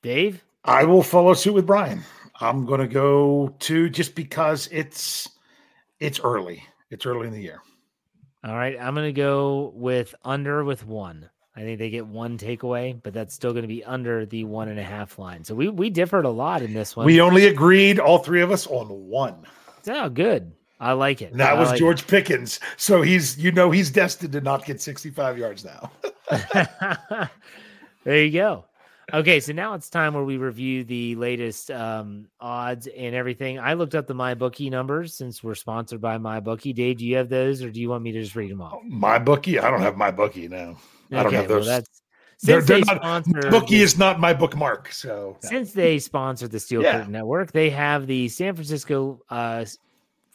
Dave? 0.02 0.44
I 0.64 0.84
will 0.84 1.04
follow 1.04 1.34
suit 1.34 1.54
with 1.54 1.66
Bryan. 1.66 2.04
I'm 2.42 2.66
going 2.66 2.80
to 2.80 2.88
go 2.88 3.56
two 3.60 3.90
just 3.90 4.16
because 4.16 4.70
it's 4.72 5.30
it's 6.00 6.20
early. 6.20 6.64
It's 6.90 7.06
early 7.06 7.28
in 7.28 7.34
the 7.34 7.42
year. 7.42 7.62
All 8.44 8.56
right. 8.56 8.78
I'm 8.80 8.96
going 8.96 9.08
to 9.08 9.14
go 9.14 9.74
with 9.76 10.16
under 10.24 10.64
with 10.64 10.86
one. 10.86 11.30
I 11.56 11.62
think 11.62 11.80
they 11.80 11.90
get 11.90 12.08
one 12.08 12.38
takeaway, 12.38 12.98
but 13.02 13.14
that's 13.14 13.34
still 13.34 13.52
going 13.52 13.64
to 13.64 13.68
be 13.68 13.84
under 13.84 14.26
the 14.26 14.46
one 14.46 14.70
and 14.70 14.80
a 14.80 14.84
half 14.84 15.20
line. 15.20 15.44
So 15.44 15.56
we, 15.56 15.68
we 15.68 15.90
differed 15.90 16.24
a 16.24 16.30
lot 16.30 16.62
in 16.62 16.74
this 16.74 16.96
one. 16.96 17.06
We 17.06 17.20
only 17.20 17.48
agreed, 17.48 18.00
all 18.00 18.20
three 18.20 18.42
of 18.42 18.52
us, 18.52 18.66
on 18.68 18.88
one. 18.88 19.46
Oh, 19.88 20.08
good. 20.08 20.54
I 20.80 20.94
like 20.94 21.22
it. 21.22 21.32
And 21.32 21.40
that 21.42 21.52
I 21.56 21.60
was 21.60 21.70
like 21.70 21.80
George 21.80 22.08
Pickens. 22.08 22.60
So 22.78 23.02
he's, 23.02 23.38
you 23.38 23.52
know, 23.52 23.70
he's 23.72 23.92
destined 23.92 24.32
to 24.34 24.42
not 24.42 24.66
get 24.66 24.82
65 24.82 25.38
yards 25.38 25.66
now. 25.66 25.92
there 28.04 28.24
you 28.24 28.32
go. 28.32 28.66
Okay, 29.12 29.40
so 29.40 29.54
now 29.54 29.74
it's 29.74 29.90
time 29.90 30.14
where 30.14 30.24
we 30.24 30.38
review 30.38 30.84
the 30.84 31.16
latest 31.16 31.72
um, 31.72 32.28
odds 32.40 32.88
and 32.88 33.16
everything. 33.16 33.60
I 33.60 33.74
looked 33.74 33.96
up 33.96 34.06
the 34.06 34.14
MyBookie 34.14 34.70
numbers 34.70 35.16
since 35.16 35.44
we're 35.44 35.56
sponsored 35.56 36.00
by 36.00 36.18
MyBookie. 36.20 36.76
Dave, 36.76 36.98
do 37.00 37.06
you 37.06 37.16
have 37.18 37.28
those, 37.28 37.64
or 37.64 37.72
do 37.72 37.82
you 37.82 37.90
want 37.90 38.04
me 38.04 38.12
to 38.12 38.22
just 38.22 38.36
read 38.36 38.52
them 38.52 38.62
off? 38.62 38.80
my 38.86 39.18
bookie, 39.18 39.60
I 39.60 39.72
don't 39.72 39.82
have 39.82 39.98
my 39.98 40.12
bookie 40.12 40.48
now. 40.48 40.78
I 41.12 41.16
don't 41.24 41.26
Okay, 41.28 41.36
have 41.38 41.50
well, 41.50 41.58
those. 41.60 41.66
that's 41.68 42.02
they're, 42.44 42.62
since 42.62 42.68
they're 42.88 42.96
they 42.96 43.00
not, 43.02 43.26
bookie 43.50 43.82
is 43.82 43.98
not 43.98 44.20
my 44.20 44.34
bookmark. 44.34 44.92
So 44.94 45.38
since 45.42 45.74
they 45.74 45.98
sponsored 45.98 46.52
the 46.52 46.60
Steel 46.60 46.84
Yeah. 46.84 46.98
Curtain 46.98 47.12
Network, 47.12 47.52
they 47.52 47.72
have 47.72 48.06
the 48.06 48.30
San 48.30 48.54
Francisco 48.54 49.22
uh, 49.30 49.66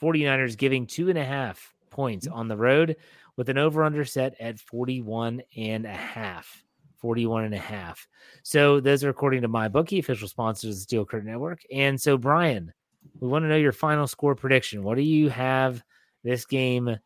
49ers 0.01 0.57
giving 0.57 0.85
two 0.85 1.09
and 1.09 1.17
a 1.17 1.25
half 1.25 1.73
points 1.89 2.27
mm. 2.27 2.33
on 2.33 2.47
the 2.47 2.57
road 2.57 2.95
with 3.37 3.49
an 3.49 3.57
over 3.57 3.83
under 3.83 4.05
set 4.05 4.35
at 4.39 4.59
41 4.59 5.41
and 5.57 5.85
a 5.85 5.93
half. 5.93 6.63
41 6.97 7.43
and 7.45 7.53
a 7.53 7.59
half. 7.59 8.07
So 8.43 8.79
those 8.79 9.03
are 9.03 9.09
according 9.09 9.41
to 9.41 9.47
my 9.47 9.67
bookie, 9.67 9.99
official 9.99 10.27
sponsors 10.27 10.69
of 10.69 10.75
the 10.75 10.81
Steel 10.81 11.05
Curtain 11.05 11.29
Network. 11.29 11.61
And 11.71 12.01
so, 12.01 12.17
Bryan, 12.17 12.73
we 13.19 13.27
want 13.27 13.43
to 13.43 13.49
know 13.49 13.57
your 13.57 13.71
final 13.71 14.07
score 14.07 14.35
prediction. 14.35 14.83
What 14.83 14.95
do 14.95 15.03
you 15.03 15.29
have 15.29 15.83
this 16.23 16.45
game? 16.45 16.97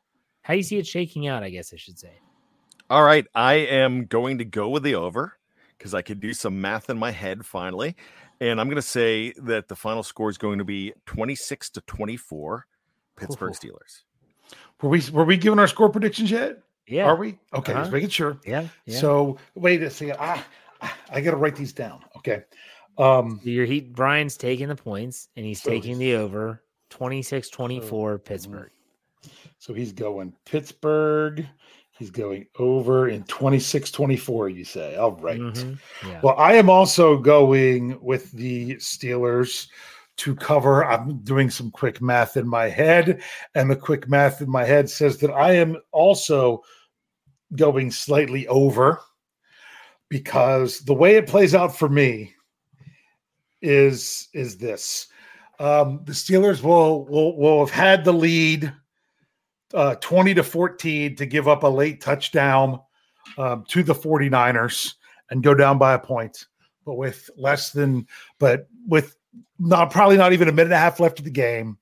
How 0.41 0.53
do 0.53 0.57
you 0.57 0.63
see 0.63 0.77
it 0.77 0.87
shaking 0.87 1.27
out? 1.27 1.43
I 1.43 1.49
guess 1.49 1.73
I 1.73 1.77
should 1.77 1.99
say. 1.99 2.13
All 2.89 3.03
right, 3.03 3.27
I 3.35 3.55
am 3.55 4.05
going 4.05 4.39
to 4.39 4.45
go 4.45 4.69
with 4.69 4.83
the 4.83 4.95
over 4.95 5.37
because 5.77 5.93
I 5.93 6.01
could 6.01 6.19
do 6.19 6.33
some 6.33 6.59
math 6.59 6.89
in 6.89 6.97
my 6.97 7.11
head 7.11 7.45
finally, 7.45 7.95
and 8.41 8.59
I'm 8.59 8.67
going 8.67 8.77
to 8.77 8.81
say 8.81 9.33
that 9.33 9.67
the 9.67 9.75
final 9.75 10.01
score 10.01 10.29
is 10.29 10.39
going 10.39 10.57
to 10.57 10.65
be 10.65 10.93
26 11.05 11.69
to 11.71 11.81
24, 11.81 12.65
Pittsburgh 13.19 13.51
Ooh. 13.51 13.53
Steelers. 13.67 14.01
were 14.81 14.89
we 14.89 15.01
were 15.11 15.25
we 15.25 15.37
giving 15.37 15.59
our 15.59 15.67
score 15.67 15.89
predictions 15.89 16.31
yet? 16.31 16.59
Yeah. 16.87 17.05
Are 17.05 17.15
we? 17.15 17.37
Okay, 17.53 17.71
Uh-huh. 17.73 17.81
just 17.83 17.91
making 17.91 18.09
sure. 18.09 18.39
Yeah. 18.45 18.67
yeah. 18.85 18.99
So 18.99 19.37
wait 19.55 19.83
a 19.83 19.89
second. 19.89 20.15
Ah, 20.19 20.45
I 21.11 21.21
got 21.21 21.31
to 21.31 21.37
write 21.37 21.55
these 21.55 21.73
down. 21.73 22.03
Okay. 22.17 22.43
Um, 22.97 23.39
So 23.43 23.49
your 23.49 23.65
heat 23.65 23.93
Bryan's 23.93 24.37
taking 24.37 24.67
the 24.67 24.75
points 24.75 25.29
and 25.35 25.45
he's 25.45 25.61
So 25.61 25.69
taking 25.69 25.99
the 25.99 26.15
over 26.15 26.63
26 26.89 27.49
24 27.49 28.15
mm-hmm. 28.17 28.23
Pittsburgh. 28.23 28.71
so 29.59 29.73
he's 29.73 29.91
going 29.93 30.33
Pittsburgh. 30.45 31.45
He's 31.91 32.09
going 32.11 32.47
over 32.57 33.09
in 33.09 33.23
26 33.25 33.91
24, 33.91 34.49
you 34.49 34.63
say. 34.63 34.95
All 34.95 35.11
right. 35.11 35.39
Mhm. 35.39 35.77
Yeah. 36.07 36.21
Well, 36.23 36.35
I 36.37 36.53
am 36.53 36.69
also 36.69 37.17
going 37.17 38.01
with 38.01 38.31
the 38.31 38.75
Steelers 38.77 39.67
to 40.19 40.35
cover. 40.35 40.85
I'm 40.85 41.19
doing 41.19 41.49
some 41.49 41.71
quick 41.71 42.01
math 42.01 42.37
in 42.37 42.47
my 42.47 42.69
head, 42.69 43.21
and 43.55 43.69
the 43.69 43.75
quick 43.75 44.07
math 44.07 44.41
in 44.41 44.49
my 44.49 44.65
head 44.65 44.89
says 44.89 45.17
that 45.17 45.31
I 45.31 45.53
am 45.53 45.77
also 45.91 46.63
going 47.55 47.91
slightly 47.91 48.47
over 48.47 49.01
because 50.09 50.79
the 50.81 50.93
way 50.93 51.15
it 51.15 51.27
plays 51.27 51.55
out 51.55 51.75
for 51.75 51.89
me 51.89 52.33
is 53.61 54.27
is 54.33 54.57
this. 54.57 55.07
Um, 55.59 56.01
the 56.05 56.13
Steelers 56.13 56.61
will 56.61 57.05
will 57.05 57.37
will 57.37 57.65
have 57.65 57.73
had 57.73 58.05
the 58.05 58.13
lead 58.13 58.73
uh, 59.73 59.95
20 59.95 60.33
to 60.33 60.43
14 60.43 61.15
to 61.15 61.25
give 61.25 61.47
up 61.47 61.63
a 61.63 61.67
late 61.67 62.01
touchdown 62.01 62.79
um, 63.37 63.63
to 63.67 63.83
the 63.83 63.93
49ers 63.93 64.95
and 65.29 65.43
go 65.43 65.53
down 65.53 65.77
by 65.77 65.93
a 65.93 65.99
point. 65.99 66.47
But 66.85 66.95
with 66.95 67.29
less 67.37 67.71
than, 67.71 68.07
but 68.39 68.67
with 68.87 69.15
not 69.57 69.91
probably 69.91 70.17
not 70.17 70.33
even 70.33 70.47
a 70.47 70.51
minute 70.51 70.67
and 70.67 70.73
a 70.73 70.77
half 70.77 70.99
left 70.99 71.19
of 71.19 71.25
the 71.25 71.31
game, 71.31 71.77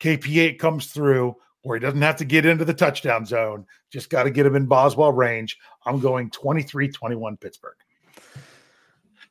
KP8 0.00 0.58
comes 0.58 0.86
through 0.86 1.36
where 1.62 1.76
he 1.76 1.80
doesn't 1.80 2.02
have 2.02 2.16
to 2.16 2.24
get 2.24 2.46
into 2.46 2.64
the 2.64 2.74
touchdown 2.74 3.26
zone. 3.26 3.66
Just 3.90 4.08
got 4.08 4.22
to 4.22 4.30
get 4.30 4.46
him 4.46 4.54
in 4.54 4.66
Boswell 4.66 5.12
range. 5.12 5.58
I'm 5.84 5.98
going 5.98 6.30
23 6.30 6.88
21 6.88 7.36
Pittsburgh. 7.38 7.76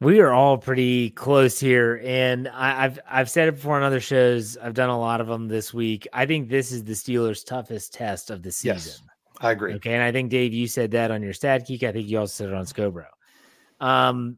We 0.01 0.19
are 0.19 0.33
all 0.33 0.57
pretty 0.57 1.11
close 1.11 1.57
here, 1.57 2.01
and 2.03 2.49
I, 2.49 2.83
I've 2.83 2.99
I've 3.09 3.29
said 3.29 3.47
it 3.47 3.53
before 3.53 3.77
on 3.77 3.83
other 3.83 4.01
shows. 4.01 4.57
I've 4.57 4.73
done 4.73 4.89
a 4.89 4.99
lot 4.99 5.21
of 5.21 5.27
them 5.27 5.47
this 5.47 5.73
week. 5.73 6.05
I 6.11 6.25
think 6.25 6.49
this 6.49 6.73
is 6.73 6.83
the 6.83 6.93
Steelers' 6.93 7.45
toughest 7.45 7.93
test 7.93 8.29
of 8.29 8.43
the 8.43 8.51
season. 8.51 8.75
Yes, 8.75 9.01
I 9.39 9.51
agree. 9.51 9.75
Okay, 9.75 9.93
and 9.93 10.03
I 10.03 10.11
think 10.11 10.29
Dave, 10.29 10.53
you 10.53 10.67
said 10.67 10.91
that 10.91 11.11
on 11.11 11.23
your 11.23 11.31
stat 11.31 11.65
geek. 11.65 11.83
I 11.83 11.93
think 11.93 12.09
you 12.09 12.19
also 12.19 12.43
said 12.43 12.49
it 12.49 12.55
on 12.55 12.65
Scobro. 12.65 13.05
Um, 13.79 14.37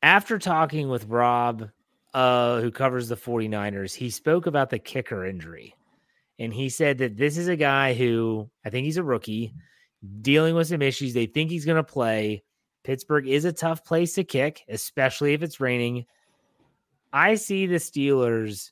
after 0.00 0.38
talking 0.38 0.88
with 0.88 1.06
Rob, 1.06 1.68
uh, 2.14 2.60
who 2.60 2.70
covers 2.70 3.08
the 3.08 3.16
49ers, 3.16 3.94
he 3.94 4.10
spoke 4.10 4.46
about 4.46 4.70
the 4.70 4.78
kicker 4.78 5.24
injury. 5.24 5.74
And 6.38 6.52
he 6.52 6.68
said 6.68 6.98
that 6.98 7.16
this 7.16 7.38
is 7.38 7.48
a 7.48 7.56
guy 7.56 7.94
who 7.94 8.48
I 8.64 8.70
think 8.70 8.84
he's 8.84 8.96
a 8.96 9.02
rookie 9.02 9.52
dealing 10.20 10.54
with 10.54 10.68
some 10.68 10.82
issues. 10.82 11.14
They 11.14 11.26
think 11.26 11.50
he's 11.50 11.64
going 11.64 11.76
to 11.76 11.84
play. 11.84 12.44
Pittsburgh 12.84 13.26
is 13.28 13.44
a 13.44 13.52
tough 13.52 13.84
place 13.84 14.14
to 14.14 14.24
kick, 14.24 14.62
especially 14.68 15.34
if 15.34 15.42
it's 15.42 15.60
raining. 15.60 16.06
I 17.12 17.34
see 17.36 17.66
the 17.66 17.76
Steelers 17.76 18.70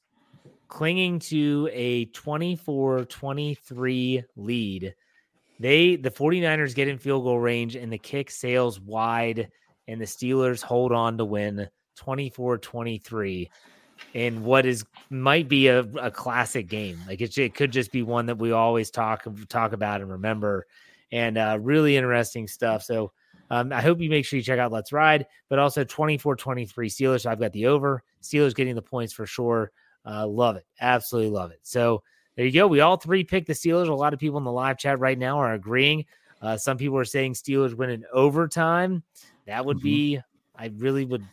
clinging 0.69 1.19
to 1.21 1.69
a 1.73 2.07
24-23 2.07 4.25
lead. 4.37 4.95
They 5.61 5.95
the 5.97 6.11
49ers 6.11 6.75
get 6.75 6.89
in 6.89 6.99
field 6.99 7.23
goal 7.25 7.39
range 7.39 7.77
and 7.77 7.93
the 7.93 7.99
kick 7.99 8.31
sails 8.31 8.81
wide 8.81 9.51
and 9.87 10.01
the 10.01 10.07
Steelers 10.07 10.63
hold 10.63 10.93
on 10.93 11.19
to 11.19 11.27
win 11.27 11.69
24-23 12.01 13.49
in 14.15 14.45
what 14.45 14.67
is 14.67 14.85
might 15.11 15.49
be 15.49 15.69
a, 15.69 15.81
a 16.01 16.11
classic 16.11 16.69
game. 16.69 16.99
Like 17.07 17.21
it, 17.21 17.37
it 17.39 17.55
could 17.55 17.71
just 17.71 17.93
be 17.93 18.03
one 18.03 18.27
that 18.27 18.39
we 18.39 18.53
always 18.53 18.91
talk 18.91 19.27
talk 19.49 19.73
about 19.73 20.01
and 20.01 20.11
remember 20.11 20.67
and 21.13 21.39
uh, 21.39 21.59
really 21.61 21.97
interesting 21.97 22.47
stuff. 22.47 22.83
So 22.83 23.13
um, 23.51 23.73
I 23.73 23.81
hope 23.81 24.01
you 24.01 24.09
make 24.09 24.25
sure 24.25 24.37
you 24.37 24.43
check 24.43 24.59
out 24.59 24.73
Let's 24.73 24.93
Ride, 24.93 25.27
but 25.49 25.59
also 25.59 25.85
24 25.85 26.37
23 26.37 26.89
Steelers. 26.89 27.27
I've 27.27 27.41
got 27.41 27.53
the 27.53 27.67
over. 27.67 28.03
Steelers 28.23 28.55
getting 28.55 28.75
the 28.75 28.83
points 28.83 29.13
for 29.13 29.27
sure. 29.27 29.73
Uh, 30.07 30.27
love 30.27 30.57
it. 30.57 30.65
Absolutely 30.81 31.31
love 31.31 31.51
it. 31.51 31.61
So 31.63 32.03
there 32.37 32.47
you 32.47 32.53
go. 32.53 32.67
We 32.67 32.81
all 32.81 32.97
three 32.97 33.25
picked 33.25 33.49
the 33.49 33.53
Steelers. 33.53 33.89
A 33.89 33.95
lot 33.95 34.15
of 34.15 34.21
people 34.21 34.39
in 34.39 34.45
the 34.45 34.53
live 34.53 34.79
chat 34.79 34.99
right 34.99 35.19
now 35.19 35.39
are 35.39 35.53
agreeing. 35.53 36.05
Uh, 36.41 36.57
some 36.57 36.79
people 36.79 36.97
are 36.97 37.05
saying 37.05 37.35
Steelers 37.35 37.75
win 37.75 37.91
in 37.91 38.05
overtime. 38.13 39.03
That 39.47 39.65
would 39.65 39.79
mm-hmm. 39.79 39.85
be, 39.85 40.21
I 40.57 40.71
really 40.77 41.05
would 41.05 41.25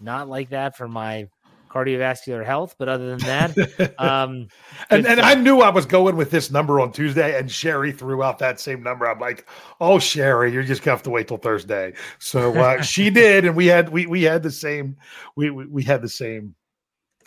not 0.00 0.28
like 0.28 0.50
that 0.50 0.76
for 0.76 0.88
my 0.88 1.28
cardiovascular 1.68 2.44
health. 2.44 2.76
But 2.78 2.88
other 2.88 3.16
than 3.16 3.18
that, 3.20 3.94
um, 3.98 4.48
and 4.90 5.06
and 5.06 5.20
I 5.20 5.34
knew 5.34 5.60
I 5.60 5.70
was 5.70 5.86
going 5.86 6.16
with 6.16 6.30
this 6.30 6.50
number 6.50 6.80
on 6.80 6.92
Tuesday, 6.92 7.38
and 7.38 7.50
Sherry 7.50 7.92
threw 7.92 8.22
out 8.22 8.38
that 8.38 8.60
same 8.60 8.82
number. 8.82 9.08
I'm 9.08 9.18
like, 9.18 9.48
oh 9.80 9.98
Sherry, 9.98 10.52
you're 10.52 10.62
just 10.62 10.82
gonna 10.82 10.96
have 10.96 11.02
to 11.04 11.10
wait 11.10 11.28
till 11.28 11.36
Thursday. 11.36 11.94
So 12.18 12.54
uh, 12.58 12.82
she 12.82 13.10
did, 13.10 13.44
and 13.44 13.56
we 13.56 13.66
had 13.66 13.88
we 13.90 14.06
we 14.06 14.22
had 14.22 14.42
the 14.42 14.50
same 14.50 14.96
we 15.36 15.50
we, 15.50 15.66
we 15.66 15.82
had 15.82 16.02
the 16.02 16.08
same 16.08 16.54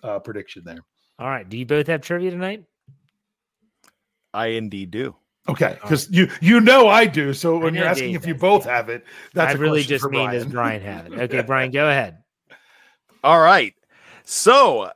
uh, 0.04 0.20
prediction 0.20 0.64
there. 0.66 0.84
All 1.20 1.28
right. 1.28 1.48
Do 1.48 1.58
you 1.58 1.66
both 1.66 1.88
have 1.88 2.02
trivia 2.02 2.32
tonight? 2.32 2.66
I 4.34 4.48
indeed 4.48 4.92
do. 4.92 5.16
Okay, 5.50 5.78
because 5.82 6.10
you 6.12 6.30
you 6.40 6.62
know 6.62 6.88
I 6.88 7.06
do. 7.06 7.34
So 7.34 7.58
when 7.58 7.74
you're 7.74 7.86
asking 7.86 8.14
if 8.14 8.28
you 8.28 8.36
both 8.36 8.66
have 8.66 8.90
it, 8.90 9.04
that's 9.34 9.56
I 9.56 9.58
really 9.58 9.82
just 9.82 10.06
mean 10.06 10.26
Bryan. 10.26 10.44
does 10.44 10.46
Bryan 10.46 10.82
have 10.82 11.08
it? 11.08 11.20
Okay, 11.20 11.42
Bryan, 11.48 11.72
go 11.72 11.90
ahead. 11.90 12.21
All 13.24 13.40
right. 13.40 13.76
So 14.24 14.92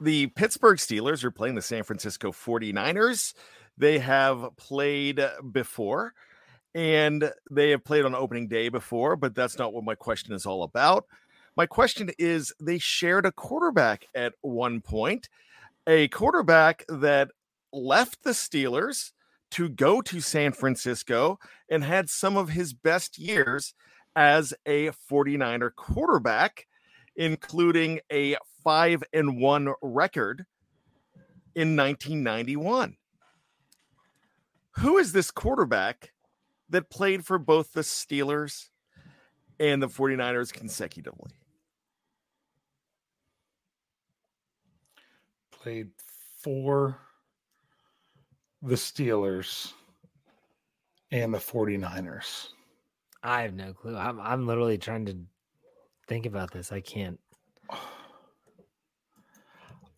the 0.00 0.28
Pittsburgh 0.28 0.78
Steelers 0.78 1.22
are 1.22 1.30
playing 1.30 1.54
the 1.54 1.62
San 1.62 1.82
Francisco 1.82 2.32
49ers. 2.32 3.34
They 3.76 3.98
have 3.98 4.56
played 4.56 5.20
before 5.52 6.14
and 6.74 7.30
they 7.50 7.70
have 7.70 7.84
played 7.84 8.06
on 8.06 8.14
opening 8.14 8.48
day 8.48 8.70
before, 8.70 9.16
but 9.16 9.34
that's 9.34 9.58
not 9.58 9.74
what 9.74 9.84
my 9.84 9.94
question 9.94 10.32
is 10.32 10.46
all 10.46 10.62
about. 10.62 11.04
My 11.54 11.66
question 11.66 12.10
is 12.18 12.54
they 12.58 12.78
shared 12.78 13.26
a 13.26 13.32
quarterback 13.32 14.06
at 14.14 14.32
one 14.40 14.80
point, 14.80 15.28
a 15.86 16.08
quarterback 16.08 16.86
that 16.88 17.30
left 17.70 18.22
the 18.24 18.30
Steelers 18.30 19.12
to 19.50 19.68
go 19.68 20.00
to 20.00 20.22
San 20.22 20.52
Francisco 20.52 21.38
and 21.68 21.84
had 21.84 22.08
some 22.08 22.38
of 22.38 22.48
his 22.48 22.72
best 22.72 23.18
years 23.18 23.74
as 24.16 24.54
a 24.64 24.88
49er 25.10 25.74
quarterback 25.74 26.66
including 27.16 28.00
a 28.10 28.36
five 28.62 29.02
and 29.12 29.40
one 29.40 29.72
record 29.82 30.46
in 31.54 31.76
1991. 31.76 32.96
Who 34.76 34.98
is 34.98 35.12
this 35.12 35.30
quarterback 35.30 36.12
that 36.70 36.90
played 36.90 37.26
for 37.26 37.38
both 37.38 37.72
the 37.72 37.82
Steelers 37.82 38.68
and 39.60 39.82
the 39.82 39.88
49ers 39.88 40.52
consecutively? 40.52 41.30
Played 45.50 45.90
for 46.38 46.98
the 48.62 48.74
Steelers 48.76 49.72
and 51.10 51.34
the 51.34 51.38
49ers. 51.38 52.48
I 53.22 53.42
have 53.42 53.54
no 53.54 53.72
clue. 53.72 53.96
I'm 53.96 54.20
I'm 54.20 54.46
literally 54.46 54.78
trying 54.78 55.06
to 55.06 55.16
think 56.06 56.26
about 56.26 56.52
this. 56.52 56.72
I 56.72 56.80
can't. 56.80 57.18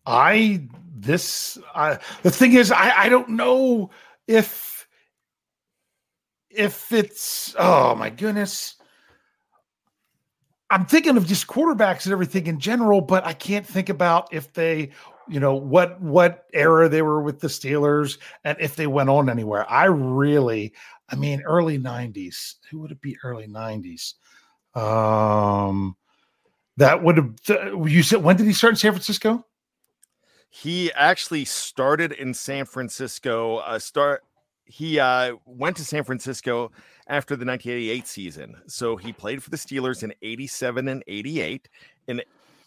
I 0.05 0.67
this 0.95 1.57
I 1.73 1.99
the 2.21 2.31
thing 2.31 2.53
is 2.53 2.71
I 2.71 3.05
I 3.05 3.09
don't 3.09 3.29
know 3.29 3.89
if 4.27 4.87
if 6.49 6.91
it's 6.91 7.55
oh 7.57 7.95
my 7.95 8.09
goodness. 8.09 8.75
I'm 10.71 10.85
thinking 10.85 11.15
of 11.15 11.27
just 11.27 11.45
quarterbacks 11.47 12.05
and 12.05 12.11
everything 12.11 12.47
in 12.47 12.59
general, 12.59 12.99
but 12.99 13.23
I 13.23 13.33
can't 13.33 13.65
think 13.65 13.89
about 13.89 14.33
if 14.33 14.51
they, 14.53 14.89
you 15.27 15.39
know, 15.39 15.53
what 15.53 16.01
what 16.01 16.45
era 16.53 16.89
they 16.89 17.03
were 17.03 17.21
with 17.21 17.39
the 17.39 17.47
Steelers 17.47 18.17
and 18.43 18.57
if 18.59 18.75
they 18.75 18.87
went 18.87 19.09
on 19.09 19.29
anywhere. 19.29 19.69
I 19.69 19.85
really, 19.85 20.73
I 21.09 21.15
mean, 21.15 21.41
early 21.43 21.77
'90s. 21.77 22.55
Who 22.69 22.79
would 22.79 22.91
it 22.91 23.01
be? 23.01 23.15
Early 23.23 23.47
'90s. 23.47 24.15
Um, 24.75 25.95
that 26.77 27.01
would 27.01 27.17
have 27.17 27.87
you 27.87 28.03
said 28.03 28.23
when 28.23 28.35
did 28.35 28.45
he 28.45 28.53
start 28.53 28.73
in 28.73 28.77
San 28.77 28.91
Francisco? 28.91 29.45
He 30.49 30.91
actually 30.93 31.45
started 31.45 32.11
in 32.13 32.33
San 32.33 32.65
Francisco. 32.65 33.57
Uh, 33.57 33.79
start 33.79 34.23
he 34.65 34.99
uh, 34.99 35.35
went 35.45 35.77
to 35.77 35.85
San 35.85 36.03
Francisco 36.03 36.71
after 37.07 37.35
the 37.35 37.45
1988 37.45 38.07
season. 38.07 38.55
So 38.67 38.95
he 38.95 39.13
played 39.13 39.43
for 39.43 39.49
the 39.49 39.57
Steelers 39.57 40.03
in 40.03 40.13
87 40.21 40.87
and 40.87 41.03
88. 41.07 41.69
In 42.07 42.21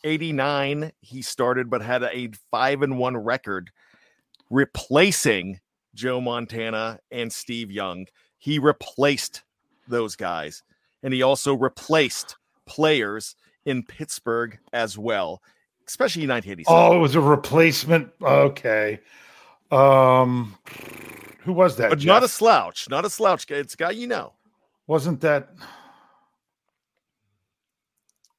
89, 0.04 0.92
he 1.00 1.22
started 1.22 1.68
but 1.68 1.82
had 1.82 2.04
a 2.04 2.30
5 2.50 2.82
and 2.82 2.98
1 2.98 3.16
record 3.16 3.70
replacing 4.50 5.60
Joe 5.94 6.20
Montana 6.20 7.00
and 7.10 7.32
Steve 7.32 7.70
Young. 7.70 8.06
He 8.38 8.58
replaced 8.58 9.42
those 9.88 10.14
guys 10.14 10.62
and 11.02 11.14
he 11.14 11.22
also 11.22 11.54
replaced 11.54 12.36
players 12.66 13.36
in 13.64 13.82
Pittsburgh 13.82 14.58
as 14.72 14.96
well, 14.96 15.42
especially 15.86 16.24
in 16.24 16.30
1987. 16.30 16.74
Oh, 16.74 16.96
it 16.96 17.00
was 17.00 17.14
a 17.14 17.20
replacement. 17.20 18.10
Okay. 18.22 19.00
Um, 19.70 20.56
who 21.40 21.52
was 21.52 21.76
that? 21.76 21.90
But 21.90 22.04
not 22.04 22.22
a 22.22 22.28
slouch, 22.28 22.88
not 22.88 23.04
a 23.04 23.10
slouch. 23.10 23.50
It's 23.50 23.74
a 23.74 23.76
guy 23.76 23.90
you 23.90 24.06
know. 24.06 24.32
Wasn't 24.86 25.20
that? 25.20 25.50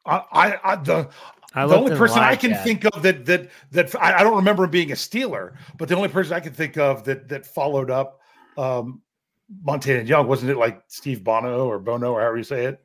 I, 0.05 0.23
I, 0.31 0.59
I 0.63 0.75
the 0.77 1.09
I 1.53 1.65
the 1.67 1.75
only 1.75 1.95
person 1.95 2.19
I 2.19 2.35
can 2.35 2.53
think 2.63 2.85
of 2.85 3.01
that 3.03 3.25
that 3.25 3.49
that 3.71 3.95
I, 3.95 4.19
I, 4.19 4.23
don't 4.23 4.35
remember 4.35 4.63
him 4.63 4.71
being 4.71 4.91
a 4.91 4.95
Steeler, 4.95 5.55
but 5.77 5.89
the 5.89 5.95
only 5.95 6.09
person 6.09 6.33
I 6.33 6.39
can 6.39 6.53
think 6.53 6.77
of 6.77 7.03
that 7.05 7.27
that 7.29 7.45
followed 7.45 7.91
up 7.91 8.21
um, 8.57 9.01
Montana 9.63 10.03
Young 10.03 10.27
wasn't 10.27 10.51
it 10.51 10.57
like 10.57 10.83
Steve 10.87 11.23
Bono 11.23 11.65
or 11.67 11.79
Bono 11.79 12.13
or 12.13 12.21
however 12.21 12.37
you 12.37 12.43
say 12.43 12.65
it? 12.65 12.83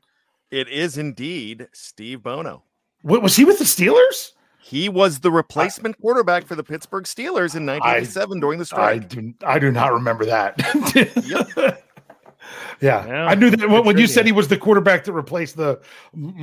It 0.51 0.67
is 0.67 0.97
indeed 0.97 1.67
Steve 1.73 2.23
Bono. 2.23 2.63
What, 3.01 3.21
was 3.21 3.35
he 3.35 3.45
with 3.45 3.59
the 3.59 3.65
Steelers? 3.65 4.31
He 4.61 4.89
was 4.89 5.19
the 5.19 5.31
replacement 5.31 5.95
I, 5.99 6.01
quarterback 6.01 6.47
for 6.47 6.55
the 6.55 6.63
Pittsburgh 6.63 7.03
Steelers 7.03 7.55
in 7.55 7.65
1987 7.67 8.37
I, 8.37 8.41
during 8.41 8.57
the 8.57 8.65
strike. 8.65 9.03
I 9.03 9.05
do, 9.05 9.33
I 9.45 9.59
do 9.59 9.71
not 9.71 9.93
remember 9.93 10.25
that. 10.25 11.81
Yeah, 12.81 13.07
yeah, 13.07 13.25
I 13.25 13.35
knew 13.35 13.49
that 13.49 13.69
when, 13.69 13.85
when 13.85 13.97
you 13.97 14.05
said 14.05 14.25
he 14.25 14.31
was 14.31 14.47
the 14.47 14.57
quarterback 14.57 15.05
that 15.05 15.13
replaced 15.13 15.55
the 15.55 15.79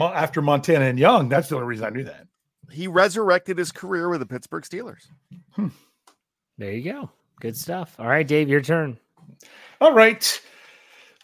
after 0.01 0.41
Montana 0.41 0.87
and 0.87 0.99
Young. 0.99 1.29
That's 1.29 1.49
the 1.49 1.57
only 1.57 1.67
reason 1.67 1.85
I 1.85 1.91
knew 1.91 2.05
that. 2.05 2.27
He 2.71 2.89
resurrected 2.89 3.59
his 3.59 3.71
career 3.71 4.09
with 4.09 4.21
the 4.21 4.27
Pittsburgh 4.27 4.65
Steelers. 4.65 5.09
Hmm. 5.53 5.69
There 6.59 6.73
you 6.73 6.93
go. 6.93 7.11
Good 7.41 7.57
stuff. 7.57 7.95
All 7.99 8.07
right, 8.07 8.27
Dave, 8.27 8.49
your 8.49 8.63
turn. 8.63 8.99
All 9.83 9.93
right. 9.93 10.41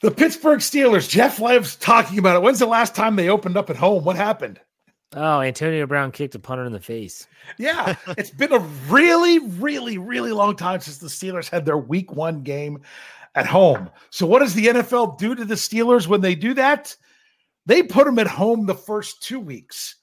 The 0.00 0.10
Pittsburgh 0.10 0.58
Steelers, 0.58 1.08
Jeff 1.08 1.38
loves 1.38 1.76
talking 1.76 2.18
about 2.18 2.34
it. 2.34 2.42
When's 2.42 2.58
the 2.58 2.66
last 2.66 2.92
time 2.92 3.14
they 3.14 3.28
opened 3.28 3.56
up 3.56 3.70
at 3.70 3.76
home? 3.76 4.02
What 4.02 4.16
happened? 4.16 4.58
Oh, 5.14 5.40
Antonio 5.40 5.86
Brown 5.86 6.10
kicked 6.10 6.34
a 6.34 6.40
punter 6.40 6.64
in 6.64 6.72
the 6.72 6.80
face. 6.80 7.28
Yeah, 7.56 7.94
it's 8.18 8.32
been 8.32 8.52
a 8.52 8.58
really, 8.88 9.38
really, 9.38 9.96
really 9.96 10.32
long 10.32 10.56
time 10.56 10.80
since 10.80 10.98
the 10.98 11.06
Steelers 11.06 11.48
had 11.48 11.66
their 11.66 11.78
week 11.78 12.10
one 12.10 12.42
game 12.42 12.80
at 13.36 13.46
home. 13.46 13.90
So, 14.10 14.26
what 14.26 14.40
does 14.40 14.54
the 14.54 14.66
NFL 14.66 15.18
do 15.18 15.36
to 15.36 15.44
the 15.44 15.54
Steelers 15.54 16.08
when 16.08 16.20
they 16.20 16.34
do 16.34 16.52
that? 16.54 16.96
They 17.66 17.84
put 17.84 18.06
them 18.06 18.18
at 18.18 18.26
home 18.26 18.66
the 18.66 18.74
first 18.74 19.22
two 19.22 19.38
weeks. 19.38 19.94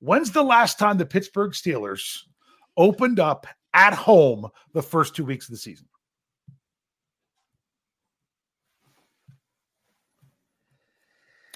When's 0.00 0.32
the 0.32 0.42
last 0.42 0.80
time 0.80 0.98
the 0.98 1.06
Pittsburgh 1.06 1.52
Steelers 1.52 2.22
opened 2.76 3.20
up 3.20 3.46
at 3.72 3.94
home 3.94 4.48
the 4.72 4.82
first 4.82 5.14
two 5.14 5.24
weeks 5.24 5.46
of 5.46 5.52
the 5.52 5.58
season? 5.58 5.86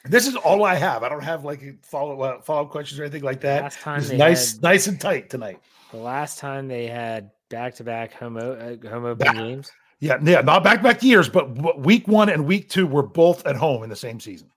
This 0.05 0.27
is 0.27 0.37
all 0.37 0.65
I 0.65 0.75
have. 0.75 1.03
I 1.03 1.09
don't 1.09 1.25
have 1.25 1.45
like 1.45 1.83
follow 1.85 2.21
uh, 2.21 2.41
follow 2.43 2.63
up 2.63 2.71
questions 2.71 3.01
or 3.01 3.05
anything 3.05 3.23
like 3.23 3.41
that. 3.41 3.63
Last 3.63 3.81
time 3.81 4.19
nice, 4.19 4.53
had- 4.53 4.63
nice 4.63 4.87
and 4.87 5.01
tight 5.01 5.31
tonight. 5.31 5.59
The 5.93 5.97
last 5.97 6.39
time 6.39 6.69
they 6.69 6.87
had 6.87 7.31
back 7.49 7.75
to 7.77 7.85
back 7.85 8.13
home 8.13 8.37
uh, 8.37 8.77
home 8.89 9.07
open 9.07 9.35
games. 9.35 9.73
Yeah, 10.01 10.19
yeah, 10.23 10.43
not 10.43 10.63
back 10.63 10.79
to 10.79 10.83
back 10.83 11.03
years, 11.03 11.29
but 11.31 11.79
week 11.79 12.07
one 12.07 12.29
and 12.29 12.45
week 12.45 12.69
two 12.69 12.87
were 12.87 13.03
both 13.03 13.47
at 13.47 13.57
home 13.57 13.83
in 13.83 13.89
the 13.89 13.97
same 13.97 14.21
season. 14.21 14.51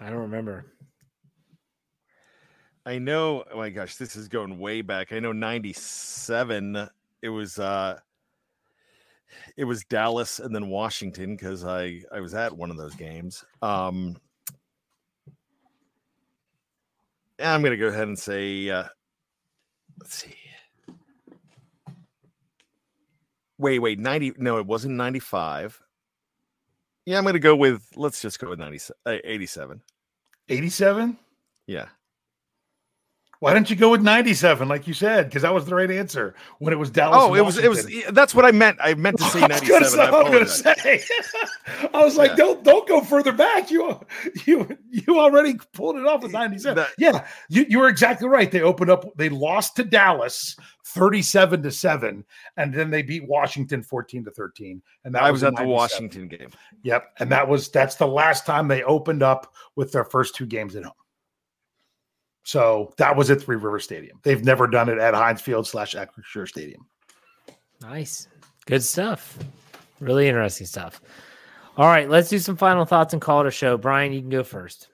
I 0.00 0.06
don't 0.08 0.20
remember. 0.20 0.66
I 2.86 2.98
know. 2.98 3.44
Oh 3.52 3.58
my 3.58 3.70
gosh, 3.70 3.96
this 3.96 4.16
is 4.16 4.28
going 4.28 4.58
way 4.58 4.82
back. 4.82 5.12
I 5.12 5.20
know 5.20 5.32
'97. 5.32 6.88
It 7.22 7.28
was 7.28 7.58
uh, 7.58 7.98
it 9.56 9.64
was 9.64 9.84
Dallas 9.84 10.38
and 10.38 10.54
then 10.54 10.68
Washington 10.68 11.36
because 11.36 11.64
I 11.64 12.02
I 12.12 12.20
was 12.20 12.34
at 12.34 12.56
one 12.56 12.70
of 12.70 12.76
those 12.76 12.94
games. 12.94 13.44
Um, 13.62 14.16
I'm 17.38 17.62
gonna 17.62 17.76
go 17.76 17.88
ahead 17.88 18.08
and 18.08 18.18
say, 18.18 18.70
uh, 18.70 18.84
let's 19.98 20.14
see. 20.14 20.34
Wait, 23.58 23.78
wait, 23.78 23.98
90. 23.98 24.34
No, 24.38 24.56
it 24.56 24.64
wasn't 24.66 24.94
95. 24.94 25.78
Yeah, 27.04 27.18
I'm 27.18 27.24
gonna 27.24 27.38
go 27.38 27.54
with. 27.54 27.86
Let's 27.94 28.22
just 28.22 28.38
go 28.38 28.48
with 28.48 28.58
90, 28.58 28.92
uh, 29.04 29.18
87. 29.22 29.82
87? 30.48 31.18
Yeah. 31.66 31.86
Why 33.40 33.54
didn't 33.54 33.70
you 33.70 33.76
go 33.76 33.90
with 33.90 34.02
97 34.02 34.68
like 34.68 34.86
you 34.86 34.92
said? 34.92 35.26
Because 35.26 35.42
that 35.42 35.52
was 35.54 35.64
the 35.64 35.74
right 35.74 35.90
answer 35.90 36.34
when 36.58 36.74
it 36.74 36.76
was 36.78 36.90
Dallas. 36.90 37.16
Oh, 37.20 37.34
it 37.34 37.42
was 37.42 37.56
it 37.56 37.70
was 37.70 37.86
that's 38.12 38.34
what 38.34 38.44
I 38.44 38.50
meant. 38.52 38.76
I 38.82 38.92
meant 38.94 39.16
to 39.16 39.24
say 39.30 39.40
I 39.40 39.48
was 39.48 39.62
97. 39.62 39.84
say- 39.88 39.98
I 40.02 40.06
I 40.10 40.22
was 40.22 40.62
gonna 40.62 40.74
say. 40.74 41.00
I 41.94 42.04
was 42.04 42.16
like, 42.18 42.32
Yeah. 42.32 42.36
don't 42.36 42.62
don't 42.64 42.86
go 42.86 43.00
further 43.00 43.32
back. 43.32 43.70
You 43.70 43.98
you 44.44 44.76
you 44.90 45.18
already 45.18 45.54
pulled 45.72 45.96
it 45.96 46.06
off 46.06 46.22
with 46.22 46.32
97. 46.32 46.76
That- 46.76 46.90
yeah, 46.98 47.26
you, 47.48 47.64
you 47.68 47.78
were 47.78 47.88
exactly 47.88 48.28
right. 48.28 48.50
They 48.50 48.60
opened 48.60 48.90
up, 48.90 49.06
they 49.16 49.30
lost 49.30 49.74
to 49.76 49.84
Dallas 49.84 50.54
37 50.84 51.62
to 51.62 51.70
7, 51.70 52.24
and 52.58 52.74
then 52.74 52.90
they 52.90 53.00
beat 53.00 53.26
Washington 53.26 53.82
14 53.82 54.24
to 54.24 54.30
13. 54.32 54.82
And 55.04 55.14
that 55.14 55.22
I 55.22 55.30
was 55.30 55.42
in 55.42 55.48
at 55.48 55.56
the 55.56 55.64
Washington 55.66 56.28
game. 56.28 56.50
Yep. 56.82 57.10
And 57.20 57.32
that 57.32 57.48
was 57.48 57.70
that's 57.70 57.94
the 57.94 58.06
last 58.06 58.44
time 58.44 58.68
they 58.68 58.82
opened 58.82 59.22
up 59.22 59.54
with 59.76 59.92
their 59.92 60.04
first 60.04 60.34
two 60.34 60.44
games 60.44 60.76
at 60.76 60.84
home. 60.84 60.92
So 62.50 62.92
that 62.96 63.14
was 63.14 63.30
at 63.30 63.40
Three 63.40 63.54
River 63.54 63.78
Stadium. 63.78 64.18
They've 64.24 64.44
never 64.44 64.66
done 64.66 64.88
it 64.88 64.98
at 64.98 65.14
Heinz 65.14 65.40
Field 65.40 65.68
slash 65.68 65.94
Acrisure 65.94 66.48
Stadium. 66.48 66.84
Nice. 67.80 68.26
Good 68.66 68.82
stuff. 68.82 69.38
Really 70.00 70.26
interesting 70.26 70.66
stuff. 70.66 71.00
All 71.76 71.86
right, 71.86 72.10
let's 72.10 72.28
do 72.28 72.40
some 72.40 72.56
final 72.56 72.84
thoughts 72.84 73.12
and 73.12 73.22
call 73.22 73.42
it 73.42 73.46
a 73.46 73.52
show. 73.52 73.76
Bryan, 73.76 74.12
you 74.12 74.20
can 74.20 74.30
go 74.30 74.42
first. 74.42 74.88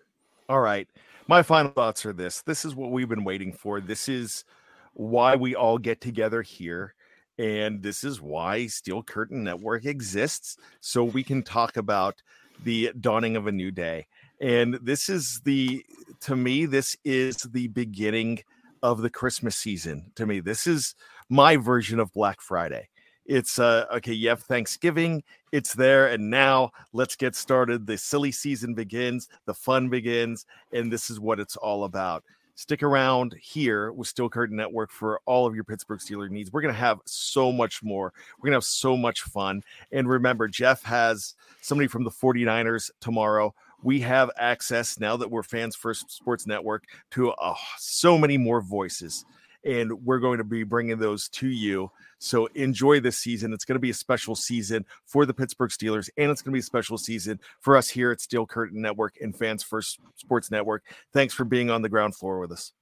All 0.50 0.61
right. 0.61 0.86
My 1.28 1.42
final 1.42 1.72
thoughts 1.72 2.04
are 2.04 2.12
this. 2.12 2.42
This 2.42 2.66
is 2.66 2.74
what 2.74 2.90
we've 2.90 3.09
been 3.09 3.24
waiting 3.24 3.54
for. 3.54 3.80
This 3.80 4.07
is 4.07 4.44
why 4.92 5.34
we 5.34 5.54
all 5.54 5.78
get 5.78 6.02
together 6.02 6.42
here. 6.42 6.94
And 7.38 7.82
this 7.82 8.04
is 8.04 8.20
why 8.20 8.66
Steel 8.66 9.02
Curtain 9.02 9.42
Network 9.42 9.86
exists. 9.86 10.59
So 10.80 11.04
we 11.04 11.24
can 11.24 11.42
talk 11.42 11.78
about 11.78 12.20
the 12.64 12.92
dawning 13.00 13.34
of 13.34 13.46
a 13.46 13.52
new 13.52 13.70
day. 13.70 14.09
And 14.41 14.74
this 14.82 15.09
is 15.09 15.41
the, 15.45 15.84
to 16.20 16.37
me, 16.37 16.66
this 16.66 16.97
is 17.05 17.37
the 17.39 17.68
beginning 17.68 18.41
of 18.82 19.01
the 19.03 19.11
Christmas 19.11 19.57
season. 19.57 20.12
To 20.16 20.26
me, 20.26 20.41
this 20.41 20.66
is 20.66 20.95
my 21.28 21.57
version 21.57 21.99
of 21.99 22.12
Black 22.12 22.41
Friday. 22.41 22.89
It's 23.28 23.59
uh 23.59 23.87
okay, 23.93 24.12
you 24.12 24.28
have 24.28 24.43
Thanksgiving, 24.43 25.24
it's 25.51 25.74
there, 25.74 26.07
and 26.07 26.30
now 26.30 26.70
let's 26.93 27.16
get 27.16 27.34
started. 27.34 27.84
The 27.84 27.99
silly 27.99 28.30
season 28.30 28.72
begins, 28.72 29.28
the 29.47 29.55
fun 29.55 29.89
begins, 29.89 30.47
and 30.72 30.93
this 30.93 31.11
is 31.11 31.18
what 31.18 31.41
it's 31.41 31.57
all 31.57 31.84
about. 31.84 32.22
Stick 32.55 32.82
around 32.82 33.34
here 33.43 33.93
with 33.93 34.09
Steel 34.09 34.30
Curtain 34.30 34.57
Network 34.57 34.91
for 34.93 35.20
all 35.26 35.45
of 35.45 35.55
your 35.55 35.64
Pittsburgh 35.64 35.99
Steeler 35.99 36.30
needs. 36.30 36.53
We're 36.53 36.62
gonna 36.62 36.72
have 36.74 37.01
so 37.05 37.51
much 37.51 37.82
more. 37.82 38.12
We're 38.39 38.47
gonna 38.47 38.57
have 38.57 38.64
so 38.64 38.97
much 38.97 39.22
fun. 39.22 39.62
And 39.91 40.09
remember, 40.09 40.47
Jeff 40.47 40.84
has 40.84 41.34
somebody 41.61 41.89
from 41.89 42.05
the 42.05 42.11
49ers 42.11 42.91
tomorrow. 43.01 43.55
We 43.83 44.01
have 44.01 44.31
access 44.39 44.99
now 44.99 45.16
that 45.16 45.31
we're 45.31 45.43
Fans 45.43 45.77
First 45.77 46.11
Sports 46.11 46.47
Network 46.47 46.85
to 47.12 47.33
so 47.79 48.18
many 48.18 48.39
more 48.39 48.61
voices 48.61 49.24
and 49.66 49.93
we're 50.05 50.20
going 50.20 50.39
to 50.39 50.45
be 50.45 50.62
bringing 50.62 50.99
those 50.99 51.29
to 51.29 51.49
you. 51.49 51.91
So 52.18 52.47
enjoy 52.55 53.01
this 53.01 53.18
season. 53.18 53.53
It's 53.53 53.64
going 53.64 53.74
to 53.74 53.81
be 53.81 53.91
a 53.91 53.95
special 53.95 54.37
season 54.37 54.87
for 55.05 55.27
the 55.27 55.35
Pittsburgh 55.35 55.70
Steelers, 55.70 56.09
and 56.16 56.31
it's 56.31 56.41
going 56.41 56.53
to 56.53 56.57
be 56.57 56.61
a 56.61 56.62
special 56.62 56.97
season 56.97 57.41
for 57.61 57.77
us 57.77 57.89
here 57.89 58.12
at 58.12 58.20
Steel 58.20 58.47
Curtain 58.47 58.81
Network 58.81 59.16
and 59.20 59.37
Fans 59.37 59.62
First 59.62 59.99
Sports 60.14 60.51
Network. 60.51 60.85
Thanks 61.12 61.35
for 61.35 61.45
being 61.45 61.68
on 61.68 61.83
the 61.83 61.89
ground 61.89 62.14
floor 62.14 62.39
with 62.39 62.53
us. 62.53 62.72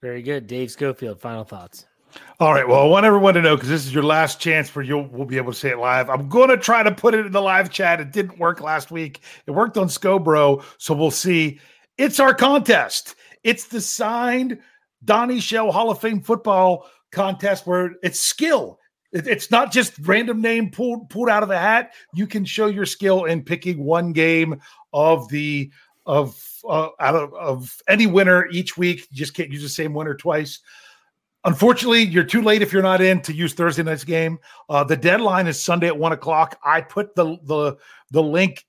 Very 0.00 0.22
good. 0.22 0.46
Dave 0.46 0.70
Schofield, 0.70 1.20
final 1.20 1.44
thoughts. 1.44 1.86
All 2.40 2.52
right. 2.52 2.66
Well, 2.66 2.80
I 2.80 2.86
want 2.86 3.06
everyone 3.06 3.34
to 3.34 3.42
know 3.42 3.56
because 3.56 3.68
this 3.68 3.86
is 3.86 3.94
your 3.94 4.02
last 4.02 4.40
chance 4.40 4.68
for 4.68 4.82
you'll 4.82 5.06
we'll 5.08 5.26
be 5.26 5.36
able 5.36 5.52
to 5.52 5.58
say 5.58 5.70
it 5.70 5.78
live. 5.78 6.10
I'm 6.10 6.28
going 6.28 6.48
to 6.48 6.56
try 6.56 6.82
to 6.82 6.92
put 6.92 7.14
it 7.14 7.26
in 7.26 7.32
the 7.32 7.40
live 7.40 7.70
chat. 7.70 8.00
It 8.00 8.12
didn't 8.12 8.38
work 8.38 8.60
last 8.60 8.90
week. 8.90 9.20
It 9.46 9.52
worked 9.52 9.78
on 9.78 9.88
Scobro, 9.88 10.64
so 10.78 10.94
we'll 10.94 11.10
see. 11.10 11.60
It's 11.98 12.18
our 12.18 12.34
contest. 12.34 13.14
It's 13.44 13.66
the 13.66 13.80
signed 13.80 14.58
Donnie 15.04 15.40
Shell 15.40 15.72
Hall 15.72 15.90
of 15.90 16.00
Fame 16.00 16.20
football 16.20 16.88
contest 17.10 17.66
where 17.66 17.92
it's 18.02 18.20
skill. 18.20 18.78
It's 19.12 19.50
not 19.50 19.70
just 19.70 19.92
random 20.00 20.40
name 20.40 20.70
pulled 20.70 21.10
pulled 21.10 21.28
out 21.28 21.42
of 21.42 21.48
the 21.48 21.58
hat. 21.58 21.92
You 22.14 22.26
can 22.26 22.44
show 22.44 22.66
your 22.66 22.86
skill 22.86 23.24
in 23.24 23.42
picking 23.42 23.84
one 23.84 24.12
game 24.12 24.60
of 24.92 25.28
the 25.28 25.70
of 26.06 26.42
uh, 26.68 26.88
out 26.98 27.14
of, 27.14 27.34
of 27.34 27.82
any 27.88 28.06
winner 28.06 28.46
each 28.48 28.76
week. 28.76 29.06
You 29.10 29.18
just 29.18 29.34
can't 29.34 29.50
use 29.50 29.62
the 29.62 29.68
same 29.68 29.92
winner 29.92 30.14
twice. 30.14 30.60
Unfortunately, 31.44 32.02
you're 32.02 32.22
too 32.22 32.42
late 32.42 32.62
if 32.62 32.72
you're 32.72 32.82
not 32.82 33.00
in 33.00 33.20
to 33.22 33.34
use 33.34 33.52
Thursday 33.52 33.82
night's 33.82 34.04
game. 34.04 34.38
Uh, 34.68 34.84
the 34.84 34.96
deadline 34.96 35.48
is 35.48 35.60
Sunday 35.62 35.88
at 35.88 35.98
one 35.98 36.12
o'clock. 36.12 36.58
I 36.64 36.80
put 36.80 37.14
the 37.16 37.36
the 37.44 37.76
the 38.10 38.22
link. 38.22 38.64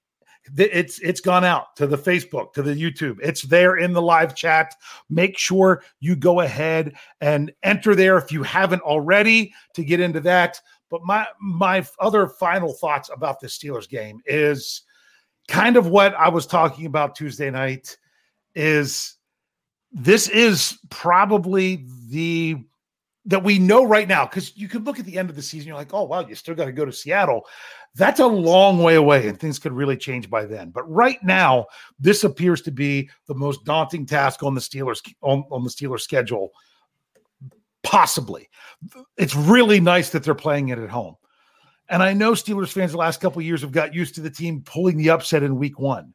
It's 0.57 0.99
it's 0.99 1.21
gone 1.21 1.45
out 1.45 1.75
to 1.77 1.87
the 1.87 1.97
Facebook, 1.97 2.53
to 2.53 2.63
the 2.63 2.73
YouTube. 2.73 3.19
It's 3.21 3.43
there 3.43 3.77
in 3.77 3.93
the 3.93 4.01
live 4.01 4.35
chat. 4.35 4.73
Make 5.09 5.37
sure 5.37 5.83
you 5.99 6.15
go 6.15 6.41
ahead 6.41 6.95
and 7.21 7.53
enter 7.61 7.95
there 7.95 8.17
if 8.17 8.31
you 8.31 8.43
haven't 8.43 8.81
already 8.81 9.53
to 9.75 9.83
get 9.83 9.99
into 9.99 10.19
that. 10.21 10.59
But 10.89 11.01
my 11.03 11.27
my 11.39 11.85
other 11.99 12.27
final 12.27 12.73
thoughts 12.73 13.09
about 13.13 13.39
the 13.39 13.47
Steelers 13.47 13.87
game 13.87 14.19
is 14.25 14.81
kind 15.47 15.77
of 15.77 15.87
what 15.87 16.15
I 16.15 16.29
was 16.29 16.47
talking 16.47 16.87
about 16.87 17.15
Tuesday 17.15 17.51
night. 17.51 17.97
Is 18.55 19.15
this 19.93 20.27
is 20.27 20.79
probably 20.89 21.85
the 22.09 22.57
that 23.25 23.43
we 23.43 23.57
know 23.57 23.85
right 23.85 24.07
now 24.07 24.25
because 24.25 24.57
you 24.57 24.67
could 24.67 24.85
look 24.85 24.99
at 24.99 25.05
the 25.05 25.17
end 25.17 25.29
of 25.29 25.35
the 25.35 25.41
season 25.41 25.67
you're 25.67 25.77
like 25.77 25.93
oh 25.93 26.03
wow 26.03 26.19
you 26.19 26.35
still 26.35 26.55
got 26.55 26.65
to 26.65 26.71
go 26.71 26.83
to 26.83 26.91
seattle. 26.91 27.45
That's 27.95 28.19
a 28.19 28.25
long 28.25 28.81
way 28.81 28.95
away 28.95 29.27
and 29.27 29.39
things 29.39 29.59
could 29.59 29.71
really 29.71 29.95
change 29.95 30.27
by 30.27 30.45
then. 30.45 30.71
But 30.71 30.91
right 30.91 31.23
now 31.23 31.67
this 31.99 32.23
appears 32.23 32.61
to 32.63 32.71
be 32.71 33.09
the 33.27 33.35
most 33.35 33.63
daunting 33.65 34.05
task 34.05 34.41
on 34.41 34.55
the 34.55 34.61
steelers 34.61 34.99
on, 35.21 35.45
on 35.51 35.63
the 35.63 35.69
steelers 35.69 36.01
schedule 36.01 36.51
possibly. 37.83 38.49
It's 39.17 39.35
really 39.35 39.79
nice 39.79 40.09
that 40.09 40.23
they're 40.23 40.33
playing 40.33 40.69
it 40.69 40.79
at 40.79 40.89
home. 40.89 41.15
And 41.89 42.01
i 42.01 42.13
know 42.13 42.31
steelers 42.31 42.71
fans 42.71 42.91
the 42.91 42.97
last 42.97 43.21
couple 43.21 43.41
years 43.41 43.61
have 43.61 43.71
got 43.71 43.93
used 43.93 44.15
to 44.15 44.21
the 44.21 44.29
team 44.29 44.63
pulling 44.65 44.97
the 44.97 45.11
upset 45.11 45.43
in 45.43 45.57
week 45.57 45.77
one. 45.79 46.13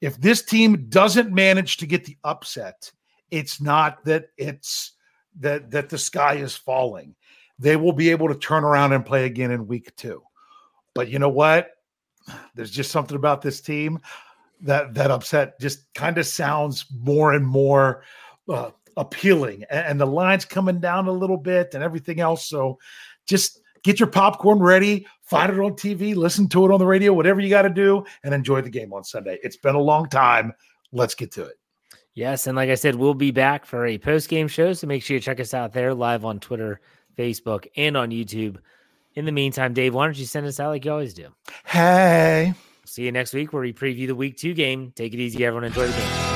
If 0.00 0.20
this 0.20 0.42
team 0.42 0.88
doesn't 0.90 1.32
manage 1.32 1.78
to 1.78 1.86
get 1.86 2.04
the 2.04 2.18
upset 2.22 2.92
it's 3.30 3.60
not 3.60 4.04
that 4.04 4.28
it's 4.36 4.92
that 5.40 5.70
that 5.70 5.88
the 5.88 5.98
sky 5.98 6.34
is 6.34 6.56
falling. 6.56 7.14
They 7.58 7.76
will 7.76 7.92
be 7.92 8.10
able 8.10 8.28
to 8.28 8.34
turn 8.34 8.64
around 8.64 8.92
and 8.92 9.04
play 9.04 9.24
again 9.24 9.50
in 9.50 9.66
week 9.66 9.94
two. 9.96 10.22
But 10.94 11.08
you 11.08 11.18
know 11.18 11.28
what? 11.28 11.70
There's 12.54 12.70
just 12.70 12.90
something 12.90 13.16
about 13.16 13.42
this 13.42 13.60
team 13.60 14.00
that 14.62 14.94
that 14.94 15.10
upset 15.10 15.60
just 15.60 15.92
kind 15.94 16.18
of 16.18 16.26
sounds 16.26 16.86
more 16.90 17.32
and 17.32 17.46
more 17.46 18.02
uh, 18.48 18.70
appealing. 18.96 19.64
And, 19.70 19.86
and 19.86 20.00
the 20.00 20.06
lines 20.06 20.44
coming 20.44 20.80
down 20.80 21.08
a 21.08 21.12
little 21.12 21.36
bit 21.36 21.74
and 21.74 21.82
everything 21.84 22.20
else 22.20 22.48
so 22.48 22.78
just 23.26 23.60
get 23.82 24.00
your 24.00 24.08
popcorn 24.08 24.58
ready 24.58 25.06
find 25.22 25.52
it 25.52 25.60
on 25.60 25.72
tv 25.72 26.14
listen 26.16 26.48
to 26.48 26.64
it 26.64 26.72
on 26.72 26.78
the 26.78 26.86
radio 26.86 27.12
whatever 27.12 27.40
you 27.40 27.50
got 27.50 27.62
to 27.62 27.70
do 27.70 28.04
and 28.24 28.32
enjoy 28.32 28.60
the 28.62 28.70
game 28.70 28.92
on 28.92 29.04
sunday. 29.04 29.38
It's 29.42 29.56
been 29.56 29.74
a 29.74 29.80
long 29.80 30.08
time. 30.08 30.52
Let's 30.92 31.14
get 31.14 31.32
to 31.32 31.44
it 31.44 31.56
Yes, 32.16 32.46
and 32.46 32.56
like 32.56 32.70
I 32.70 32.76
said, 32.76 32.94
we'll 32.94 33.12
be 33.12 33.30
back 33.30 33.66
for 33.66 33.84
a 33.84 33.98
post 33.98 34.30
game 34.30 34.48
show. 34.48 34.72
So 34.72 34.86
make 34.86 35.02
sure 35.02 35.16
you 35.16 35.20
check 35.20 35.38
us 35.38 35.52
out 35.52 35.74
there 35.74 35.92
live 35.92 36.24
on 36.24 36.40
Twitter, 36.40 36.80
Facebook, 37.16 37.66
and 37.76 37.94
on 37.94 38.10
YouTube. 38.10 38.56
In 39.14 39.26
the 39.26 39.32
meantime, 39.32 39.74
Dave, 39.74 39.92
why 39.92 40.06
don't 40.06 40.16
you 40.16 40.24
send 40.24 40.46
us 40.46 40.58
out 40.58 40.70
like 40.70 40.86
you 40.86 40.92
always 40.92 41.12
do? 41.12 41.28
hey 41.66 42.54
See 42.86 43.04
you 43.04 43.12
next 43.12 43.34
week 43.34 43.52
where 43.52 43.62
we 43.62 43.74
preview 43.74 44.06
the 44.06 44.14
week 44.14 44.38
two 44.38 44.54
game. 44.54 44.92
Take 44.96 45.12
it 45.12 45.20
easy, 45.20 45.44
everyone. 45.44 45.64
Enjoy 45.64 45.86
the 45.86 45.92
game. 45.92 46.35